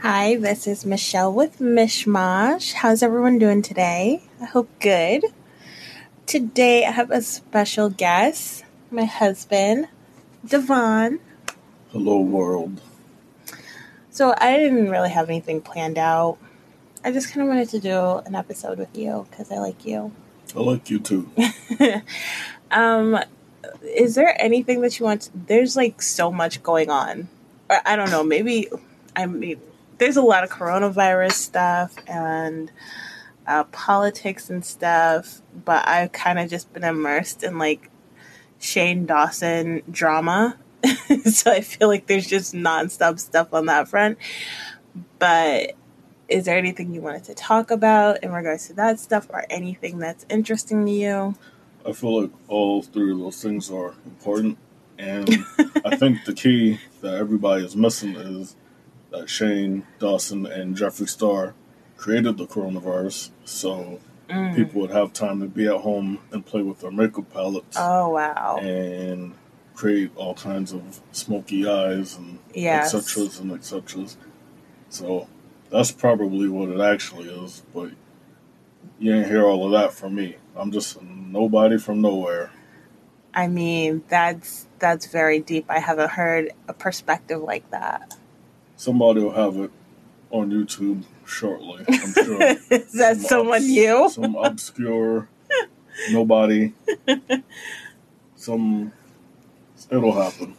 Hi, 0.00 0.36
this 0.36 0.66
is 0.66 0.84
Michelle 0.84 1.32
with 1.32 1.58
Mishmash. 1.58 2.74
How's 2.74 3.02
everyone 3.02 3.38
doing 3.38 3.62
today? 3.62 4.22
I 4.40 4.44
hope 4.44 4.68
good. 4.78 5.24
Today 6.26 6.84
I 6.84 6.90
have 6.90 7.10
a 7.10 7.22
special 7.22 7.88
guest, 7.88 8.62
my 8.90 9.04
husband, 9.04 9.88
Devon. 10.46 11.18
Hello, 11.92 12.20
world. 12.20 12.82
So 14.10 14.34
I 14.36 14.58
didn't 14.58 14.90
really 14.90 15.08
have 15.08 15.30
anything 15.30 15.62
planned 15.62 15.96
out. 15.96 16.36
I 17.02 17.10
just 17.10 17.32
kind 17.32 17.40
of 17.40 17.48
wanted 17.48 17.70
to 17.70 17.80
do 17.80 18.18
an 18.26 18.34
episode 18.34 18.78
with 18.78 18.96
you 18.96 19.26
because 19.30 19.50
I 19.50 19.56
like 19.56 19.86
you. 19.86 20.12
I 20.54 20.60
like 20.60 20.90
you 20.90 20.98
too. 21.00 21.30
um, 22.70 23.18
is 23.82 24.14
there 24.14 24.36
anything 24.40 24.82
that 24.82 25.00
you 25.00 25.06
want? 25.06 25.22
To, 25.22 25.30
there's 25.34 25.74
like 25.74 26.02
so 26.02 26.30
much 26.30 26.62
going 26.62 26.90
on. 26.90 27.28
Or 27.70 27.78
I 27.86 27.96
don't 27.96 28.10
know. 28.10 28.22
Maybe 28.22 28.68
I 29.16 29.24
mean, 29.24 29.58
there's 29.98 30.16
a 30.16 30.22
lot 30.22 30.44
of 30.44 30.50
coronavirus 30.50 31.32
stuff 31.32 31.94
and 32.06 32.70
uh, 33.46 33.64
politics 33.64 34.50
and 34.50 34.64
stuff, 34.64 35.40
but 35.64 35.86
I've 35.86 36.12
kind 36.12 36.38
of 36.38 36.50
just 36.50 36.72
been 36.72 36.84
immersed 36.84 37.42
in 37.42 37.58
like 37.58 37.90
Shane 38.58 39.06
Dawson 39.06 39.82
drama. 39.90 40.58
so 41.24 41.50
I 41.50 41.60
feel 41.60 41.88
like 41.88 42.06
there's 42.06 42.26
just 42.26 42.54
nonstop 42.54 43.18
stuff 43.18 43.52
on 43.52 43.66
that 43.66 43.88
front. 43.88 44.18
But 45.18 45.74
is 46.28 46.44
there 46.44 46.58
anything 46.58 46.92
you 46.92 47.00
wanted 47.00 47.24
to 47.24 47.34
talk 47.34 47.70
about 47.70 48.22
in 48.22 48.32
regards 48.32 48.66
to 48.68 48.74
that 48.74 48.98
stuff 48.98 49.26
or 49.30 49.44
anything 49.48 49.98
that's 49.98 50.26
interesting 50.28 50.84
to 50.86 50.92
you? 50.92 51.34
I 51.86 51.92
feel 51.92 52.22
like 52.22 52.30
all 52.48 52.82
three 52.82 53.12
of 53.12 53.18
those 53.18 53.40
things 53.40 53.70
are 53.70 53.94
important. 54.04 54.58
And 54.98 55.28
I 55.84 55.96
think 55.96 56.24
the 56.24 56.32
key 56.32 56.80
that 57.02 57.14
everybody 57.14 57.64
is 57.64 57.76
missing 57.76 58.16
is 58.16 58.56
that 59.16 59.30
Shane 59.30 59.86
Dawson 59.98 60.46
and 60.46 60.76
Jeffree 60.76 61.08
Star 61.08 61.54
created 61.96 62.36
the 62.38 62.46
coronavirus. 62.46 63.30
So 63.44 64.00
mm. 64.28 64.54
people 64.54 64.82
would 64.82 64.90
have 64.90 65.12
time 65.12 65.40
to 65.40 65.46
be 65.46 65.66
at 65.66 65.80
home 65.80 66.20
and 66.30 66.44
play 66.44 66.62
with 66.62 66.80
their 66.80 66.90
makeup 66.90 67.32
palettes. 67.32 67.76
Oh, 67.78 68.10
wow. 68.10 68.58
And 68.58 69.34
create 69.74 70.10
all 70.16 70.34
kinds 70.34 70.72
of 70.72 71.00
smoky 71.12 71.68
eyes 71.68 72.16
and 72.16 72.38
yes. 72.54 72.94
et 72.94 73.00
cetera 73.00 73.42
and 73.42 73.52
et 73.52 73.64
cetera. 73.64 74.06
So 74.88 75.28
that's 75.70 75.92
probably 75.92 76.48
what 76.48 76.68
it 76.68 76.80
actually 76.80 77.28
is, 77.28 77.62
but 77.74 77.90
you 78.98 79.14
ain't 79.14 79.26
hear 79.26 79.44
all 79.44 79.66
of 79.66 79.72
that 79.72 79.92
from 79.92 80.14
me. 80.14 80.36
I'm 80.54 80.72
just 80.72 81.02
nobody 81.02 81.76
from 81.76 82.00
nowhere. 82.00 82.50
I 83.34 83.48
mean, 83.48 84.02
that's 84.08 84.66
that's 84.78 85.06
very 85.06 85.40
deep. 85.40 85.66
I 85.68 85.80
haven't 85.80 86.10
heard 86.10 86.52
a 86.68 86.72
perspective 86.72 87.42
like 87.42 87.70
that. 87.70 88.16
Somebody 88.76 89.20
will 89.20 89.32
have 89.32 89.56
it 89.56 89.70
on 90.30 90.50
YouTube 90.50 91.04
shortly. 91.24 91.84
I'm 91.88 92.12
sure. 92.12 92.42
is 92.70 92.92
that 92.92 93.16
some 93.16 93.28
someone 93.28 93.56
obs- 93.56 93.66
new? 93.66 94.08
Some 94.10 94.36
obscure 94.36 95.28
nobody. 96.10 96.72
some 98.34 98.92
it'll 99.90 100.12
happen. 100.12 100.54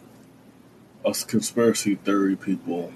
Us 1.06 1.24
conspiracy 1.24 1.96
theory 1.96 2.36
people 2.36 2.92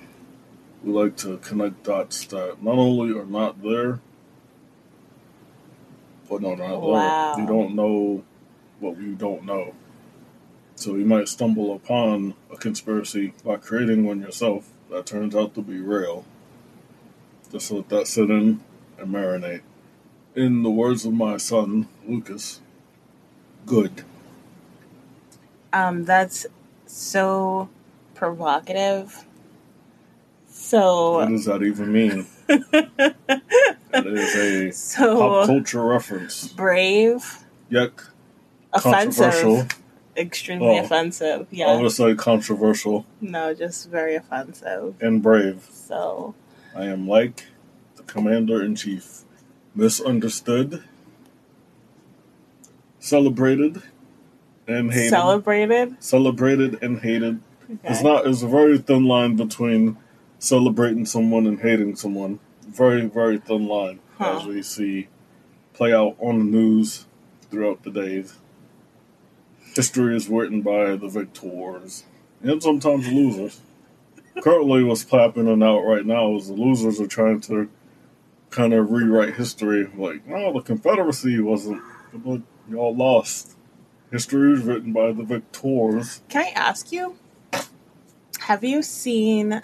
we 0.83 0.91
like 0.91 1.15
to 1.17 1.37
connect 1.37 1.83
dots 1.83 2.25
that 2.25 2.63
not 2.63 2.77
only 2.77 3.17
are 3.17 3.25
not 3.25 3.61
there, 3.61 3.99
but 6.29 6.41
no, 6.41 6.55
not 6.55 6.81
wow. 6.81 7.35
there. 7.35 7.43
You 7.43 7.47
don't 7.47 7.75
know 7.75 8.23
what 8.79 8.97
you 8.97 9.13
don't 9.15 9.45
know. 9.45 9.75
So 10.75 10.95
you 10.95 11.05
might 11.05 11.27
stumble 11.27 11.75
upon 11.75 12.33
a 12.51 12.57
conspiracy 12.57 13.33
by 13.45 13.57
creating 13.57 14.05
one 14.05 14.21
yourself 14.21 14.70
that 14.91 15.05
turns 15.05 15.35
out 15.35 15.55
to 15.55 15.61
be 15.61 15.79
real. 15.79 16.25
Just 17.51 17.71
let 17.71 17.89
that 17.89 18.07
sit 18.07 18.29
in 18.29 18.61
and 18.97 19.13
marinate. 19.13 19.61
In 20.35 20.63
the 20.63 20.69
words 20.69 21.05
of 21.05 21.13
my 21.13 21.37
son, 21.37 21.87
Lucas, 22.07 22.61
good. 23.65 24.03
Um, 25.73 26.05
that's 26.05 26.45
so 26.85 27.69
provocative 28.13 29.25
so 30.71 31.13
what 31.13 31.29
does 31.29 31.45
that 31.45 31.63
even 31.63 31.91
mean? 31.91 32.27
that 32.47 34.05
is 34.05 34.35
a 34.35 34.71
so, 34.71 35.17
pop 35.17 35.47
culture 35.47 35.83
reference. 35.83 36.47
Brave. 36.49 37.43
Yuck. 37.71 38.09
Offensive. 38.71 39.67
Extremely 40.17 40.79
oh, 40.79 40.83
offensive. 40.83 41.47
Yeah. 41.51 41.67
I 41.67 41.81
would 41.81 41.91
say 41.91 42.15
controversial. 42.15 43.05
No, 43.21 43.53
just 43.53 43.89
very 43.89 44.15
offensive. 44.15 44.95
And 45.01 45.21
brave. 45.21 45.67
So 45.71 46.35
I 46.75 46.85
am 46.85 47.07
like 47.07 47.45
the 47.95 48.03
commander 48.03 48.61
in 48.61 48.75
chief. 48.75 49.21
Misunderstood. 49.73 50.83
Celebrated 52.99 53.81
and 54.67 54.91
hated. 54.91 55.09
Celebrated? 55.09 56.03
Celebrated 56.03 56.81
and 56.83 56.99
hated. 56.99 57.41
Okay. 57.63 57.79
It's 57.85 58.03
not 58.03 58.27
it's 58.27 58.41
a 58.41 58.47
very 58.47 58.77
thin 58.77 59.05
line 59.05 59.35
between 59.35 59.97
celebrating 60.39 61.05
someone 61.05 61.47
and 61.47 61.59
hating 61.59 61.95
someone. 61.95 62.39
Very, 62.67 63.05
very 63.05 63.37
thin 63.37 63.67
line 63.67 63.99
huh. 64.17 64.39
as 64.39 64.45
we 64.45 64.61
see 64.61 65.07
play 65.73 65.93
out 65.93 66.15
on 66.19 66.39
the 66.39 66.45
news 66.45 67.05
throughout 67.49 67.83
the 67.83 67.91
days. 67.91 68.37
History 69.75 70.15
is 70.15 70.29
written 70.29 70.61
by 70.61 70.95
the 70.95 71.07
victors 71.07 72.03
and 72.41 72.61
sometimes 72.61 73.11
losers. 73.11 73.61
Currently, 74.41 74.83
what's 74.83 75.09
happening 75.09 75.61
out 75.63 75.81
right 75.81 76.05
now 76.05 76.35
is 76.35 76.47
the 76.47 76.53
losers 76.53 76.99
are 76.99 77.07
trying 77.07 77.41
to 77.41 77.69
kind 78.49 78.73
of 78.73 78.91
rewrite 78.91 79.35
history. 79.35 79.89
Like, 79.95 80.25
no, 80.27 80.53
the 80.53 80.61
Confederacy 80.61 81.39
wasn't, 81.39 81.81
y'all 82.69 82.95
lost. 82.95 83.57
History 84.11 84.53
is 84.53 84.63
written 84.63 84.91
by 84.91 85.11
the 85.11 85.23
victors. 85.23 86.21
Can 86.29 86.43
I 86.43 86.49
ask 86.49 86.91
you? 86.91 87.15
Have 88.39 88.63
you 88.63 88.81
seen 88.81 89.61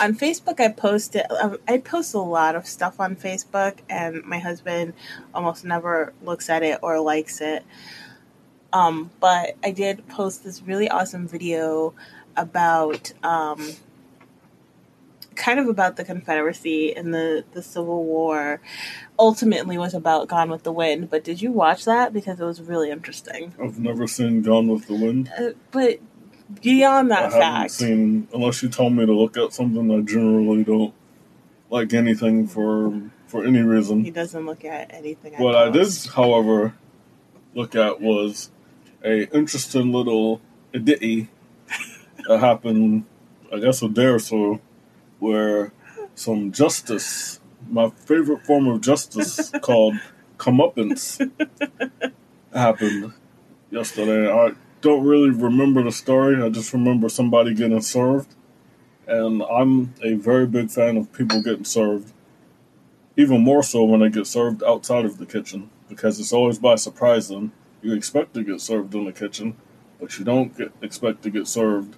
on 0.00 0.14
Facebook, 0.14 0.60
I 0.60 0.68
posted. 0.68 1.22
I 1.66 1.78
post 1.78 2.14
a 2.14 2.18
lot 2.18 2.56
of 2.56 2.66
stuff 2.66 3.00
on 3.00 3.16
Facebook, 3.16 3.78
and 3.88 4.22
my 4.24 4.38
husband 4.38 4.94
almost 5.34 5.64
never 5.64 6.12
looks 6.22 6.48
at 6.48 6.62
it 6.62 6.78
or 6.82 7.00
likes 7.00 7.40
it. 7.40 7.64
Um, 8.72 9.10
but 9.20 9.56
I 9.64 9.70
did 9.70 10.06
post 10.08 10.44
this 10.44 10.62
really 10.62 10.88
awesome 10.88 11.26
video 11.26 11.94
about 12.36 13.12
um, 13.22 13.72
kind 15.34 15.58
of 15.58 15.68
about 15.68 15.96
the 15.96 16.04
Confederacy 16.04 16.94
and 16.94 17.14
the 17.14 17.44
the 17.52 17.62
Civil 17.62 18.04
War. 18.04 18.60
Ultimately, 19.18 19.78
was 19.78 19.94
about 19.94 20.28
Gone 20.28 20.50
with 20.50 20.64
the 20.64 20.72
Wind. 20.72 21.08
But 21.08 21.24
did 21.24 21.40
you 21.40 21.50
watch 21.50 21.84
that 21.86 22.12
because 22.12 22.40
it 22.40 22.44
was 22.44 22.60
really 22.60 22.90
interesting? 22.90 23.54
I've 23.62 23.78
never 23.78 24.06
seen 24.06 24.42
Gone 24.42 24.68
with 24.68 24.86
the 24.86 24.94
Wind. 24.94 25.32
Uh, 25.38 25.50
but 25.70 25.98
beyond 26.60 27.10
that 27.10 27.26
I 27.26 27.30
fact, 27.30 27.70
seen 27.72 28.28
unless 28.34 28.62
you 28.62 28.68
told 28.68 28.92
me 28.92 29.06
to 29.06 29.12
look 29.12 29.36
at 29.36 29.54
something. 29.54 29.90
I 29.90 30.00
generally 30.02 30.64
don't 30.64 30.94
like 31.70 31.94
anything 31.94 32.46
for 32.46 33.10
for 33.26 33.44
any 33.44 33.60
reason. 33.60 34.04
He 34.04 34.10
doesn't 34.10 34.44
look 34.44 34.64
at 34.64 34.92
anything. 34.92 35.34
what 35.34 35.54
I 35.54 35.70
did, 35.70 35.88
however, 36.14 36.74
look 37.54 37.74
at 37.74 38.00
was 38.00 38.50
a 39.04 39.28
interesting 39.36 39.92
little 39.92 40.40
ditty 40.72 41.28
that 42.26 42.38
happened, 42.40 43.04
I 43.52 43.58
guess, 43.58 43.82
a 43.82 43.88
day 43.88 44.06
or 44.06 44.18
so, 44.18 44.60
where 45.18 45.72
some 46.14 46.52
justice, 46.52 47.40
my 47.68 47.90
favorite 47.90 48.44
form 48.44 48.68
of 48.68 48.80
justice, 48.80 49.50
called 49.62 49.94
comeuppance, 50.36 51.30
happened 52.52 53.12
yesterday. 53.70 54.30
I 54.30 54.52
don't 54.80 55.04
really 55.04 55.30
remember 55.30 55.82
the 55.82 55.92
story. 55.92 56.42
I 56.42 56.48
just 56.48 56.72
remember 56.72 57.08
somebody 57.08 57.54
getting 57.54 57.80
served. 57.80 58.34
And 59.06 59.42
I'm 59.42 59.94
a 60.02 60.14
very 60.14 60.46
big 60.46 60.70
fan 60.70 60.96
of 60.96 61.12
people 61.12 61.42
getting 61.42 61.64
served. 61.64 62.12
Even 63.16 63.40
more 63.40 63.62
so 63.62 63.82
when 63.84 64.00
they 64.00 64.10
get 64.10 64.26
served 64.26 64.62
outside 64.62 65.04
of 65.04 65.18
the 65.18 65.26
kitchen, 65.26 65.70
because 65.88 66.20
it's 66.20 66.32
always 66.32 66.58
by 66.58 66.76
surprise 66.76 67.28
them. 67.28 67.52
You 67.82 67.94
expect 67.94 68.34
to 68.34 68.42
get 68.44 68.60
served 68.60 68.94
in 68.94 69.04
the 69.04 69.12
kitchen, 69.12 69.56
but 70.00 70.18
you 70.18 70.24
don't 70.24 70.56
get, 70.56 70.72
expect 70.82 71.22
to 71.22 71.30
get 71.30 71.46
served 71.46 71.96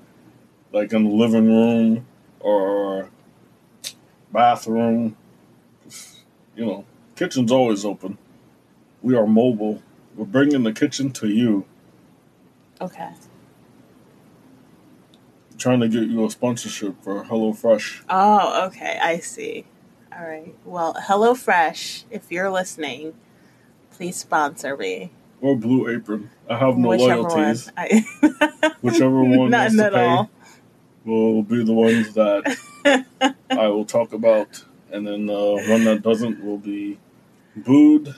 like 0.73 0.93
in 0.93 1.05
the 1.05 1.11
living 1.11 1.47
room 1.47 2.06
or 2.41 3.11
bathroom. 4.32 5.17
You 6.56 6.67
know, 6.67 6.85
kitchen's 7.17 7.53
always 7.53 7.85
open. 7.85 8.19
We 9.03 9.17
are 9.17 9.27
mobile. 9.27 9.82
We're 10.17 10.27
bringing 10.27 10.62
the 10.65 10.73
kitchen 10.73 11.12
to 11.12 11.29
you 11.29 11.65
Okay. 12.81 13.11
Trying 15.59 15.81
to 15.81 15.88
get 15.88 16.09
you 16.09 16.25
a 16.25 16.31
sponsorship 16.31 17.03
for 17.03 17.25
HelloFresh. 17.25 18.05
Oh, 18.09 18.67
okay. 18.67 18.99
I 19.03 19.19
see. 19.19 19.67
All 20.17 20.27
right. 20.27 20.55
Well, 20.65 20.94
HelloFresh, 20.94 22.05
if 22.11 22.32
you're 22.32 22.50
listening, 22.50 23.12
please 23.91 24.17
sponsor 24.17 24.77
me. 24.77 25.11
Or 25.40 25.56
Blue 25.56 25.88
Apron. 25.88 26.31
I 26.48 26.58
have 26.58 26.76
no 26.76 26.88
Whichever 26.88 27.22
loyalties. 27.22 27.72
I... 27.76 28.04
Whichever 28.82 29.22
one 29.22 29.50
None 29.50 29.81
at 29.81 29.92
pay 29.92 30.06
all. 30.06 30.31
will 31.04 31.42
be 31.42 31.64
the 31.64 31.72
ones 31.72 32.12
that 32.14 32.58
I 32.84 33.34
I 33.50 33.69
will 33.69 33.84
talk 33.84 34.12
about, 34.12 34.64
and 34.90 35.06
then 35.06 35.28
uh, 35.31 35.54
one 35.69 35.84
that 35.84 36.02
doesn't 36.02 36.44
will 36.44 36.58
be 36.58 36.98
booed 37.56 38.14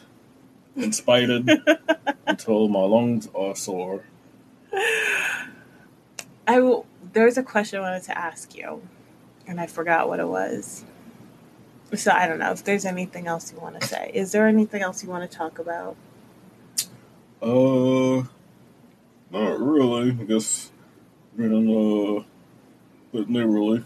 and 0.76 0.94
spited 0.94 1.48
until 2.26 2.68
my 2.68 2.80
lungs 2.82 3.28
are 3.34 3.54
sore. 3.54 4.04
I 6.46 6.60
will. 6.60 6.86
There's 7.12 7.36
a 7.36 7.42
question 7.42 7.80
I 7.80 7.82
wanted 7.82 8.04
to 8.04 8.18
ask 8.18 8.56
you, 8.56 8.82
and 9.46 9.60
I 9.60 9.66
forgot 9.66 10.08
what 10.08 10.18
it 10.18 10.28
was. 10.28 10.84
So 11.94 12.10
I 12.10 12.26
don't 12.26 12.38
know 12.38 12.52
if 12.52 12.64
there's 12.64 12.86
anything 12.86 13.26
else 13.26 13.52
you 13.52 13.60
want 13.60 13.78
to 13.80 13.86
say. 13.86 14.10
Is 14.14 14.32
there 14.32 14.46
anything 14.46 14.80
else 14.80 15.02
you 15.02 15.10
want 15.10 15.30
to 15.30 15.36
talk 15.36 15.58
about? 15.58 15.94
Uh, 17.42 18.22
not 19.32 19.58
really. 19.60 20.10
I 20.12 20.24
guess 20.24 20.70
being 21.36 21.68
uh, 21.68 22.22
bit 23.12 23.28
neighborly, 23.28 23.84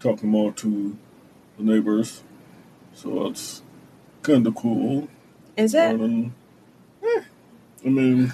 talking 0.00 0.30
more 0.30 0.52
to 0.52 0.96
the 1.58 1.64
neighbors, 1.64 2.22
so 2.94 3.24
that's 3.24 3.62
kind 4.22 4.46
of 4.46 4.54
cool. 4.54 5.08
Is 5.56 5.74
it? 5.74 6.00
And, 6.00 6.32
I 7.84 7.88
mean, 7.88 8.32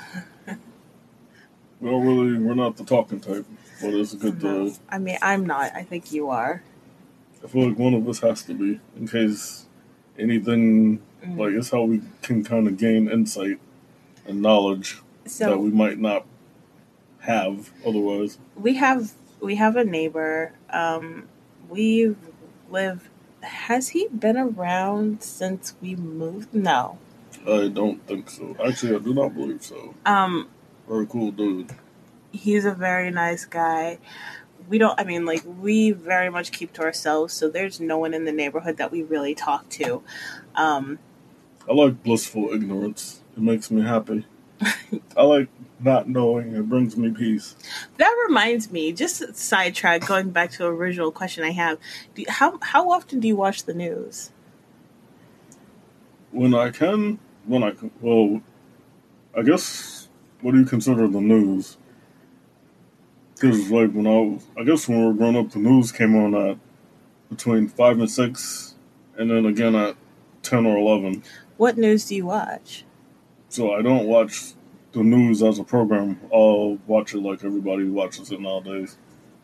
we 1.81 1.91
don't 1.91 2.07
really, 2.07 2.39
we're 2.39 2.55
not 2.55 2.77
the 2.77 2.85
talking 2.85 3.19
type, 3.19 3.47
but 3.81 3.95
it's 3.95 4.13
a 4.13 4.17
good 4.19 4.41
to. 4.41 4.73
I 4.89 4.99
mean, 4.99 5.19
I'm 5.21 5.47
not. 5.47 5.73
I 5.75 5.83
think 5.83 6.13
you 6.13 6.29
are. 6.31 6.63
I 7.43 7.47
feel 7.49 7.69
like 7.69 7.79
one 7.79 7.95
of 7.95 8.09
us 8.09 8.21
has 8.21 8.43
to 8.45 8.55
be, 8.55 8.79
in 8.97 9.09
case 9.09 9.67
anything, 10.19 11.01
Mm. 11.25 11.37
like, 11.37 11.51
it's 11.55 11.71
how 11.71 11.83
we 11.83 12.01
can 12.23 12.45
kind 12.45 12.69
of 12.69 12.77
gain 12.77 13.11
insight 13.11 13.59
and 14.29 14.43
knowledge 14.43 15.01
that 15.39 15.59
we 15.59 15.71
might 15.71 15.99
not 15.99 16.25
have 17.21 17.71
otherwise. 17.85 18.39
we 18.55 18.75
have 18.77 19.13
we 19.41 19.57
have 19.57 19.77
a 19.77 19.85
neighbor. 19.85 20.53
Um, 20.71 21.29
we 21.69 22.15
live. 22.71 23.09
Has 23.43 23.91
he 23.91 24.09
been 24.09 24.37
around 24.37 25.23
since 25.23 25.75
we 25.81 25.95
moved? 25.97 26.53
No. 26.55 26.99
I 27.47 27.69
don't 27.69 28.05
think 28.07 28.29
so. 28.31 28.57
Actually, 28.65 28.97
I 28.97 28.99
do 28.99 29.15
not 29.15 29.35
believe 29.35 29.63
so. 29.63 29.95
Um, 30.05 30.49
Very 30.89 31.07
cool 31.07 31.31
dude. 31.31 31.71
he's 32.33 32.65
a 32.65 32.73
very 32.73 33.11
nice 33.11 33.45
guy. 33.45 33.99
We 34.69 34.79
don't. 34.79 34.99
I 35.01 35.05
mean, 35.05 35.25
like 35.25 35.43
we 35.47 35.93
very 35.93 36.31
much 36.31 36.51
keep 36.53 36.73
to 36.75 36.83
ourselves. 36.83 37.33
So 37.33 37.49
there's 37.49 37.81
no 37.81 37.97
one 37.99 38.13
in 38.13 38.25
the 38.25 38.33
neighborhood 38.33 38.77
that 38.79 38.91
we 38.91 39.03
really 39.03 39.35
talk 39.35 39.69
to. 39.71 40.03
Um, 40.55 40.99
I 41.69 41.73
like 41.75 42.03
blissful 42.03 42.53
ignorance. 42.53 43.21
It 43.39 43.45
makes 43.45 43.71
me 43.71 43.83
happy. 43.83 44.27
I 45.17 45.23
like 45.23 45.49
not 45.79 46.09
knowing. 46.09 46.57
It 46.57 46.69
brings 46.69 46.97
me 46.97 47.13
peace. 47.13 47.55
that 47.97 48.13
reminds 48.27 48.73
me. 48.73 48.93
Just 48.93 49.37
sidetrack. 49.37 50.05
Going 50.09 50.31
back 50.31 50.51
to 50.53 50.59
the 50.59 50.67
original 50.67 51.13
question 51.13 51.45
I 51.45 51.53
have. 51.53 51.79
How 52.27 52.59
how 52.61 52.91
often 52.91 53.21
do 53.21 53.29
you 53.29 53.37
watch 53.37 53.63
the 53.63 53.75
news? 53.75 54.33
When 56.33 56.53
I 56.53 56.71
can, 56.71 57.21
when 57.47 57.63
I 57.63 57.71
can, 57.71 57.93
well, 58.01 58.43
I 59.37 59.43
guess, 59.43 60.09
what 60.41 60.51
do 60.51 60.59
you 60.59 60.67
consider 60.67 61.07
the 61.07 61.21
news? 61.21 61.77
Because, 63.35 63.71
like, 63.71 63.93
when 63.93 64.09
I 64.09 64.19
was, 64.19 64.47
I 64.59 64.65
guess 64.65 64.89
when 64.89 64.99
we 64.99 65.07
were 65.07 65.15
growing 65.15 65.37
up, 65.37 65.53
the 65.53 65.61
news 65.61 65.93
came 65.93 66.17
on 66.17 66.35
at 66.35 66.59
between 67.31 67.69
5 67.69 68.01
and 68.01 68.11
6, 68.11 68.75
and 69.17 69.31
then 69.31 69.47
again 69.47 69.77
at 69.77 69.95
10 70.43 70.67
or 70.67 70.77
11. 70.77 71.23
What 71.57 71.79
news 71.79 72.07
do 72.07 72.17
you 72.17 72.27
watch? 72.27 72.85
So 73.49 73.73
I 73.75 73.83
don't 73.83 74.07
watch 74.07 74.53
the 74.93 75.03
news 75.03 75.43
as 75.43 75.59
a 75.59 75.65
program. 75.65 76.21
I'll 76.33 76.79
watch 76.87 77.15
it 77.15 77.19
like 77.21 77.45
everybody 77.45 77.85
watches 77.89 78.31
it 78.31 78.41
nowadays. 78.41 78.99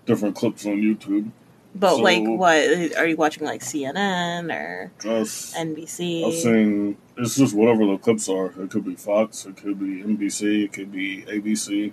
Different 0.07 0.35
clips 0.37 0.67
on 0.67 0.77
YouTube. 0.77 1.31
But 1.75 1.97
So- 1.97 2.03
like, 2.03 2.23
what 2.25 2.97
are 2.97 3.07
you 3.07 3.17
watching? 3.17 3.45
Like 3.45 3.63
CNN 3.63 4.53
or 4.53 4.93
Just, 5.01 5.55
NBC? 5.57 6.25
I've 6.25 6.35
seen, 6.35 6.97
it's 7.17 7.35
just 7.37 7.55
whatever 7.55 7.87
the 7.87 7.97
clips 7.99 8.29
are. 8.29 8.47
It 8.63 8.71
could 8.71 8.85
be 8.85 8.95
Fox, 8.95 9.45
it 9.47 9.57
could 9.57 9.81
be 9.81 10.03
NBC, 10.03 10.65
it 10.65 10.73
could 10.73 10.93
be 10.93 11.23
ABC, 11.27 11.93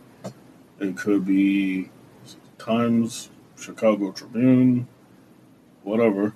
it 0.79 0.97
could 0.97 1.25
be 1.25 1.89
Times, 2.59 3.31
Chicago 3.57 4.11
Tribune, 4.11 4.87
whatever. 5.83 6.33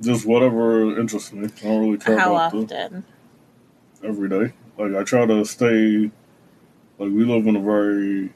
Just 0.00 0.26
whatever 0.26 0.98
interests 0.98 1.32
me. 1.32 1.44
I 1.46 1.62
don't 1.62 1.80
really 1.84 1.98
care 1.98 2.18
How 2.18 2.34
about 2.34 2.50
the 2.52 2.74
often? 2.74 3.04
every 4.02 4.28
day. 4.28 4.54
Like 4.78 4.94
I 4.94 5.02
try 5.04 5.26
to 5.26 5.44
stay. 5.44 6.10
Like 6.98 7.10
we 7.10 7.24
live 7.24 7.46
in 7.46 7.56
a 7.56 7.60
very, 7.60 8.32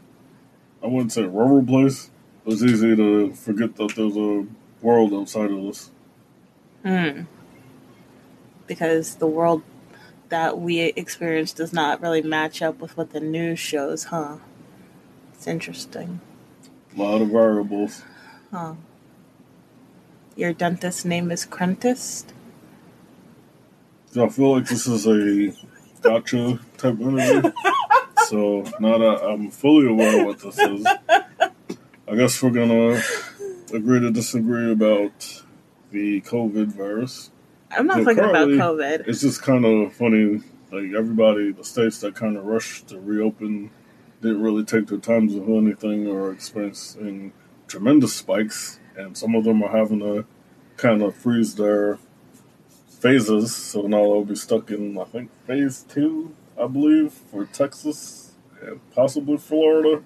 I 0.83 0.87
wouldn't 0.87 1.13
say 1.13 1.23
rural 1.23 1.65
place. 1.65 2.11
But 2.45 2.55
it's 2.55 2.63
easy 2.63 2.95
to 2.97 3.33
forget 3.33 3.77
that 3.77 3.95
there's 3.97 4.17
a 4.17 4.47
world 4.81 5.13
outside 5.15 5.51
of 5.51 5.65
us. 5.65 5.91
Hmm. 6.83 7.23
Because 8.67 9.17
the 9.17 9.27
world 9.27 9.63
that 10.29 10.59
we 10.59 10.81
experience 10.81 11.53
does 11.53 11.73
not 11.73 12.01
really 12.01 12.23
match 12.23 12.63
up 12.63 12.81
with 12.81 12.97
what 12.97 13.13
the 13.13 13.21
news 13.21 13.59
shows, 13.59 14.05
huh? 14.05 14.39
It's 15.35 15.47
interesting. 15.47 16.21
A 16.97 17.01
lot 17.01 17.21
of 17.21 17.29
variables. 17.29 18.03
Huh. 18.51 18.75
Your 20.35 20.53
dentist's 20.53 21.05
name 21.05 21.31
is 21.31 21.45
Crentist? 21.45 22.33
So 24.13 24.25
I 24.25 24.29
feel 24.29 24.57
like 24.57 24.67
this 24.67 24.87
is 24.87 25.07
a 25.07 25.53
gotcha 26.03 26.59
type 26.77 27.01
interview. 27.01 27.53
so 28.27 28.63
now 28.81 28.99
that 28.99 29.21
I'm 29.23 29.51
fully 29.51 29.89
aware 29.89 30.21
of 30.21 30.27
what 30.27 30.39
this 30.41 30.59
is, 30.59 30.87
I 32.09 32.15
guess 32.15 32.43
we're 32.43 32.51
gonna 32.51 33.03
agree 33.73 34.01
to 34.01 34.11
disagree 34.11 34.73
about 34.73 35.43
the 35.91 36.21
COVID 36.23 36.69
virus. 36.69 37.31
I'm 37.71 37.87
not 37.87 38.05
thinking 38.05 38.25
about 38.25 38.49
COVID. 38.49 39.09
It's 39.09 39.21
just 39.21 39.43
kind 39.43 39.65
of 39.65 39.93
funny. 39.93 40.43
Like 40.73 40.93
everybody, 40.97 41.53
the 41.53 41.65
states 41.65 42.01
that 42.01 42.15
kind 42.15 42.37
of 42.37 42.45
rushed 42.45 42.89
to 42.89 42.99
reopen 42.99 43.71
didn't 44.21 44.43
really 44.43 44.65
take 44.65 44.89
their 44.89 44.99
time 44.99 45.29
to 45.29 45.35
do 45.35 45.59
anything 45.59 46.07
or 46.07 46.33
experiencing 46.33 47.33
tremendous 47.69 48.15
spikes, 48.15 48.81
and 48.97 49.17
some 49.17 49.35
of 49.35 49.45
them 49.45 49.63
are 49.63 49.77
having 49.77 50.01
to 50.01 50.27
kind 50.77 51.03
of 51.03 51.15
freeze 51.15 51.55
their 51.55 51.99
phases. 53.07 53.55
So 53.55 53.83
now 53.83 54.03
they'll 54.03 54.25
be 54.25 54.35
stuck 54.35 54.71
in, 54.71 54.99
I 54.99 55.05
think, 55.05 55.31
phase 55.47 55.85
two, 55.89 56.35
I 56.61 56.67
believe, 56.67 57.13
for 57.13 57.45
Texas 57.45 58.33
and 58.61 58.81
possibly 58.95 59.37
Florida. 59.37 60.03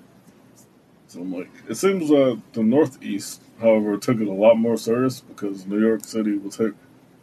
So 1.06 1.20
I'm 1.20 1.32
like, 1.32 1.50
it 1.68 1.76
seems 1.76 2.08
that 2.08 2.40
the 2.52 2.62
Northeast, 2.62 3.42
however, 3.60 3.96
took 3.96 4.20
it 4.20 4.28
a 4.28 4.32
lot 4.32 4.56
more 4.56 4.76
serious 4.76 5.20
because 5.20 5.66
New 5.66 5.80
York 5.80 6.04
City 6.04 6.36
was 6.36 6.56
hit 6.56 6.74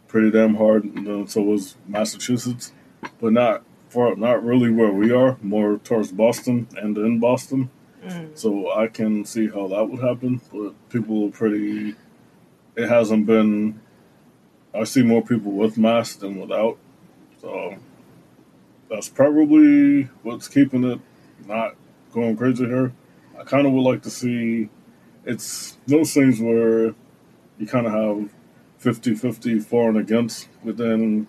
pretty 0.08 0.30
damn 0.30 0.56
hard, 0.56 0.84
and 0.84 1.06
then 1.06 1.26
so 1.26 1.42
was 1.42 1.76
Massachusetts, 1.86 2.72
but 3.20 3.32
not 3.32 3.62
for 3.88 4.14
not 4.16 4.44
really 4.44 4.70
where 4.70 4.92
we 4.92 5.10
are, 5.10 5.38
more 5.40 5.78
towards 5.78 6.12
Boston 6.12 6.66
and 6.76 6.96
in 6.98 7.18
Boston. 7.18 7.70
Mm. 8.04 8.36
So 8.36 8.72
I 8.72 8.88
can 8.88 9.24
see 9.24 9.48
how 9.48 9.68
that 9.68 9.88
would 9.88 10.00
happen, 10.00 10.40
but 10.52 10.72
people 10.90 11.28
are 11.28 11.30
pretty. 11.30 11.94
It 12.76 12.88
hasn't 12.88 13.26
been. 13.26 13.80
I 14.74 14.84
see 14.84 15.02
more 15.02 15.22
people 15.22 15.52
with 15.52 15.78
masks 15.78 16.16
than 16.16 16.40
without, 16.40 16.78
so 17.40 17.76
that's 18.90 19.08
probably 19.08 20.04
what's 20.22 20.48
keeping 20.48 20.84
it 20.84 21.00
not 21.46 21.74
going 22.12 22.36
crazy 22.36 22.66
here. 22.66 22.92
I 23.38 23.44
kind 23.44 23.66
of 23.66 23.72
would 23.72 23.82
like 23.82 24.02
to 24.02 24.10
see. 24.10 24.68
It's 25.24 25.76
those 25.86 26.14
things 26.14 26.40
where 26.40 26.94
you 27.58 27.66
kind 27.66 27.86
of 27.86 27.92
have 27.92 28.30
50 28.78 29.14
50 29.14 29.60
for 29.60 29.88
and 29.88 29.98
against, 29.98 30.48
but 30.64 30.76
then 30.76 31.26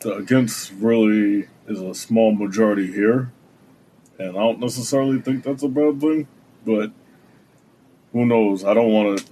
the 0.00 0.14
against 0.14 0.72
really 0.72 1.48
is 1.66 1.80
a 1.80 1.94
small 1.94 2.32
majority 2.32 2.92
here. 2.92 3.32
And 4.18 4.30
I 4.30 4.40
don't 4.40 4.60
necessarily 4.60 5.20
think 5.20 5.44
that's 5.44 5.62
a 5.62 5.68
bad 5.68 6.00
thing, 6.00 6.26
but 6.64 6.90
who 8.12 8.26
knows? 8.26 8.64
I 8.64 8.74
don't 8.74 8.92
want 8.92 9.18
to. 9.18 9.24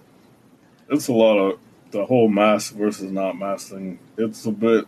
It's 0.89 1.09
a 1.09 1.13
lot 1.13 1.39
of 1.39 1.59
the 1.97 2.07
whole 2.07 2.29
mask 2.29 2.75
versus 2.75 3.11
not 3.11 3.39
mask 3.39 3.71
thing. 3.71 3.99
It's 4.19 4.45
a 4.45 4.53
bit, 4.53 4.85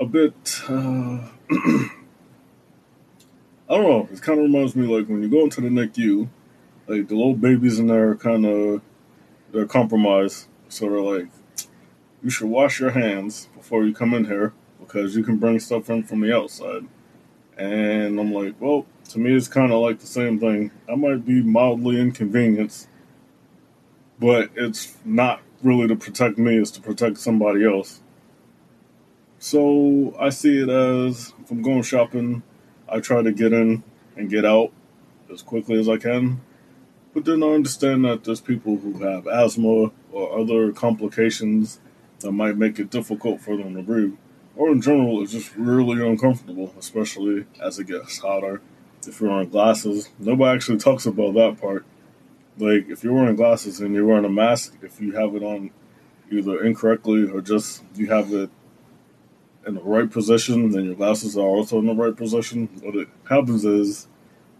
a 0.00 0.04
bit. 0.04 0.34
Uh, 0.68 1.28
I 3.68 3.74
don't 3.74 3.82
know. 3.82 4.08
It 4.12 4.22
kind 4.22 4.40
of 4.40 4.44
reminds 4.44 4.74
me 4.74 4.86
like 4.86 5.08
when 5.08 5.22
you 5.22 5.28
go 5.28 5.44
into 5.44 5.60
the 5.60 5.68
NICU, 5.68 6.28
like 6.88 7.08
the 7.08 7.14
little 7.14 7.34
babies 7.34 7.78
in 7.78 7.86
there, 7.86 8.14
kind 8.16 8.44
of 8.44 8.82
they're 9.52 9.66
compromised. 9.66 10.48
So 10.68 10.90
they're 10.90 11.00
like, 11.00 11.28
you 12.22 12.30
should 12.30 12.48
wash 12.48 12.80
your 12.80 12.90
hands 12.90 13.48
before 13.56 13.84
you 13.84 13.94
come 13.94 14.14
in 14.14 14.24
here 14.24 14.52
because 14.80 15.16
you 15.16 15.22
can 15.22 15.36
bring 15.36 15.60
stuff 15.60 15.88
in 15.90 16.02
from 16.02 16.20
the 16.20 16.36
outside. 16.36 16.86
And 17.56 18.18
I'm 18.18 18.32
like, 18.32 18.54
well, 18.60 18.84
to 19.10 19.18
me, 19.18 19.34
it's 19.34 19.48
kind 19.48 19.72
of 19.72 19.80
like 19.80 20.00
the 20.00 20.06
same 20.06 20.40
thing. 20.40 20.72
I 20.90 20.96
might 20.96 21.24
be 21.24 21.40
mildly 21.40 22.00
inconvenienced, 22.00 22.88
but 24.18 24.50
it's 24.54 24.96
not 25.04 25.40
really 25.62 25.88
to 25.88 25.96
protect 25.96 26.38
me, 26.38 26.56
it's 26.58 26.70
to 26.72 26.80
protect 26.80 27.18
somebody 27.18 27.64
else. 27.64 28.00
So 29.38 30.14
I 30.18 30.30
see 30.30 30.62
it 30.62 30.68
as 30.68 31.32
if 31.42 31.50
I'm 31.50 31.62
going 31.62 31.82
shopping, 31.82 32.42
I 32.88 33.00
try 33.00 33.22
to 33.22 33.32
get 33.32 33.52
in 33.52 33.82
and 34.16 34.30
get 34.30 34.44
out 34.44 34.72
as 35.32 35.42
quickly 35.42 35.78
as 35.78 35.88
I 35.88 35.98
can. 35.98 36.40
But 37.12 37.24
then 37.24 37.42
I 37.42 37.48
understand 37.48 38.04
that 38.04 38.24
there's 38.24 38.40
people 38.40 38.76
who 38.76 39.04
have 39.04 39.26
asthma 39.26 39.90
or 40.12 40.38
other 40.38 40.72
complications 40.72 41.80
that 42.20 42.32
might 42.32 42.56
make 42.56 42.78
it 42.78 42.90
difficult 42.90 43.40
for 43.40 43.56
them 43.56 43.74
to 43.74 43.82
breathe. 43.82 44.16
Or 44.54 44.70
in 44.70 44.80
general, 44.80 45.22
it's 45.22 45.32
just 45.32 45.54
really 45.56 46.06
uncomfortable, 46.06 46.74
especially 46.78 47.44
as 47.60 47.78
it 47.78 47.86
gets 47.86 48.18
hotter. 48.18 48.62
If 49.06 49.20
you're 49.20 49.30
wearing 49.30 49.50
glasses, 49.50 50.10
nobody 50.18 50.56
actually 50.56 50.78
talks 50.78 51.06
about 51.06 51.34
that 51.34 51.60
part. 51.60 51.84
Like, 52.58 52.88
if 52.88 53.04
you're 53.04 53.12
wearing 53.12 53.36
glasses 53.36 53.80
and 53.80 53.94
you're 53.94 54.06
wearing 54.06 54.24
a 54.24 54.30
mask, 54.30 54.76
if 54.82 55.00
you 55.00 55.12
have 55.12 55.34
it 55.34 55.42
on 55.42 55.70
either 56.30 56.64
incorrectly 56.64 57.28
or 57.28 57.40
just 57.40 57.84
you 57.94 58.06
have 58.06 58.32
it 58.32 58.50
in 59.66 59.74
the 59.74 59.82
right 59.82 60.10
position, 60.10 60.70
then 60.70 60.84
your 60.84 60.94
glasses 60.94 61.36
are 61.36 61.46
also 61.46 61.78
in 61.78 61.86
the 61.86 61.94
right 61.94 62.16
position. 62.16 62.68
What 62.82 63.08
happens 63.28 63.64
is 63.64 64.08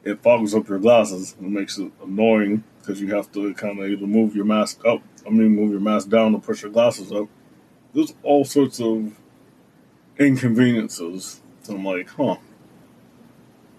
it 0.04 0.22
fogs 0.22 0.54
up 0.54 0.68
your 0.68 0.78
glasses 0.78 1.34
and 1.40 1.52
makes 1.52 1.78
it 1.78 1.90
annoying 2.02 2.64
because 2.78 3.00
you 3.00 3.14
have 3.14 3.32
to 3.32 3.52
kind 3.54 3.78
of 3.78 3.88
either 3.88 4.06
move 4.06 4.36
your 4.36 4.44
mask 4.44 4.84
up, 4.84 5.02
I 5.26 5.30
mean, 5.30 5.56
move 5.56 5.70
your 5.70 5.80
mask 5.80 6.08
down 6.08 6.32
to 6.32 6.38
push 6.38 6.62
your 6.62 6.70
glasses 6.70 7.10
up. 7.10 7.28
There's 7.94 8.14
all 8.22 8.44
sorts 8.44 8.80
of 8.80 9.12
inconveniences. 10.18 11.40
So 11.62 11.74
I'm 11.74 11.84
like, 11.84 12.08
huh. 12.10 12.36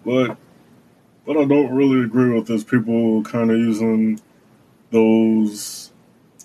But 0.04 0.38
what 1.28 1.36
I 1.36 1.44
don't 1.44 1.76
really 1.76 2.06
agree 2.06 2.34
with 2.34 2.50
is 2.50 2.64
people 2.64 3.22
kind 3.24 3.52
of 3.52 3.58
using 3.58 4.22
those. 4.92 5.92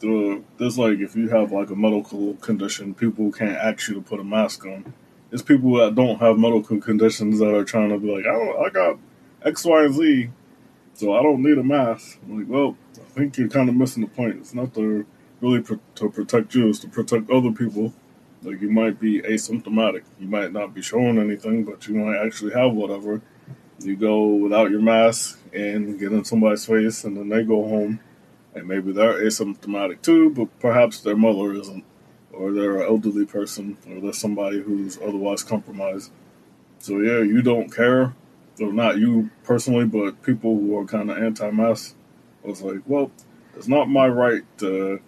The, 0.01 0.43
there's 0.59 0.77
like 0.77 0.99
if 0.99 1.15
you 1.15 1.29
have 1.29 1.53
like 1.53 1.71
a 1.71 1.77
medical 1.77 2.35
condition, 2.35 2.93
people 2.93 3.31
can't 3.31 3.57
ask 3.57 3.87
you 3.87 3.95
to 3.95 4.01
put 4.01 4.19
a 4.19 4.25
mask 4.25 4.67
on. 4.67 4.93
It's 5.31 5.41
people 5.41 5.75
that 5.77 5.95
don't 5.95 6.19
have 6.19 6.37
medical 6.37 6.81
conditions 6.81 7.39
that 7.39 7.55
are 7.55 7.62
trying 7.62 7.91
to 7.91 7.99
be 7.99 8.12
like, 8.12 8.27
I 8.27 8.33
don't, 8.33 8.67
I 8.67 8.71
got 8.71 8.99
X, 9.45 9.65
Y, 9.65 9.85
and 9.85 9.95
Z, 9.95 10.31
so 10.95 11.15
I 11.15 11.23
don't 11.23 11.45
need 11.45 11.59
a 11.59 11.62
mask. 11.62 12.19
I'm 12.25 12.41
like, 12.41 12.49
well, 12.49 12.77
I 12.97 13.09
think 13.11 13.39
you're 13.39 13.49
kind 13.49 13.69
of 13.69 13.77
missing 13.77 14.03
the 14.03 14.09
point. 14.09 14.39
It's 14.39 14.53
not 14.53 14.75
to 14.75 15.07
really 15.41 15.62
to 15.62 16.11
protect 16.11 16.57
you; 16.57 16.69
it's 16.69 16.81
to 16.81 16.89
protect 16.89 17.31
other 17.31 17.53
people. 17.53 17.95
Like 18.43 18.61
you 18.61 18.71
might 18.71 18.99
be 18.99 19.23
asymptomatic, 19.23 20.03
you 20.19 20.27
might 20.27 20.53
not 20.53 20.75
be 20.75 20.83
showing 20.83 21.19
anything, 21.19 21.62
but 21.62 21.87
you 21.87 21.95
might 21.95 22.19
actually 22.19 22.53
have 22.55 22.73
whatever. 22.73 23.23
You 23.85 23.97
go 23.97 24.27
without 24.27 24.71
your 24.71 24.81
mask 24.81 25.41
and 25.53 25.99
get 25.99 26.12
in 26.12 26.25
somebody's 26.25 26.67
face, 26.67 27.05
and 27.05 27.17
then 27.17 27.29
they 27.29 27.45
go 27.45 27.67
home, 27.69 28.01
and 28.55 28.67
maybe 28.67 28.93
they're 28.93 29.23
asymptomatic 29.23 30.03
too, 30.03 30.31
but 30.31 30.49
perhaps 30.61 31.01
their 31.01 31.17
mother 31.17 31.53
isn't, 31.55 31.85
or 32.33 32.53
they're 32.53 32.79
an 32.79 32.89
elderly 32.89 33.27
person, 33.27 33.77
or 33.89 34.01
they're 34.01 34.12
somebody 34.12 34.61
who's 34.61 34.99
otherwise 34.99 35.43
compromised. 35.43 36.11
So 36.79 36.99
yeah, 36.99 37.19
you 37.19 37.43
don't 37.43 37.75
care 37.75 38.15
so 38.55 38.67
not 38.71 38.99
you 38.99 39.31
personally, 39.45 39.87
but 39.87 40.23
people 40.23 40.55
who 40.55 40.79
are 40.79 40.85
kind 40.85 41.11
of 41.11 41.19
anti-mask, 41.19 41.95
I 42.45 42.49
was 42.49 42.62
like, 42.62 42.81
well, 42.87 43.11
it's 43.57 43.69
not 43.69 43.89
my 43.89 44.07
right 44.07 44.43
to, 44.59 45.01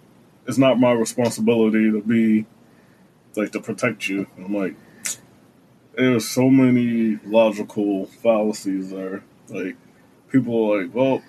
it's 0.47 0.57
not 0.57 0.79
my 0.79 0.91
responsibility 0.91 1.91
to 1.91 2.01
be, 2.01 2.45
like, 3.35 3.51
to 3.51 3.59
protect 3.59 4.07
you. 4.07 4.27
And 4.35 4.45
I'm 4.45 4.55
like, 4.55 4.75
there's 5.97 6.27
so 6.27 6.49
many 6.49 7.19
logical 7.25 8.05
fallacies 8.05 8.91
there. 8.91 9.23
Like, 9.49 9.75
people 10.31 10.73
are 10.73 10.83
like, 10.83 10.93
well, 10.93 11.21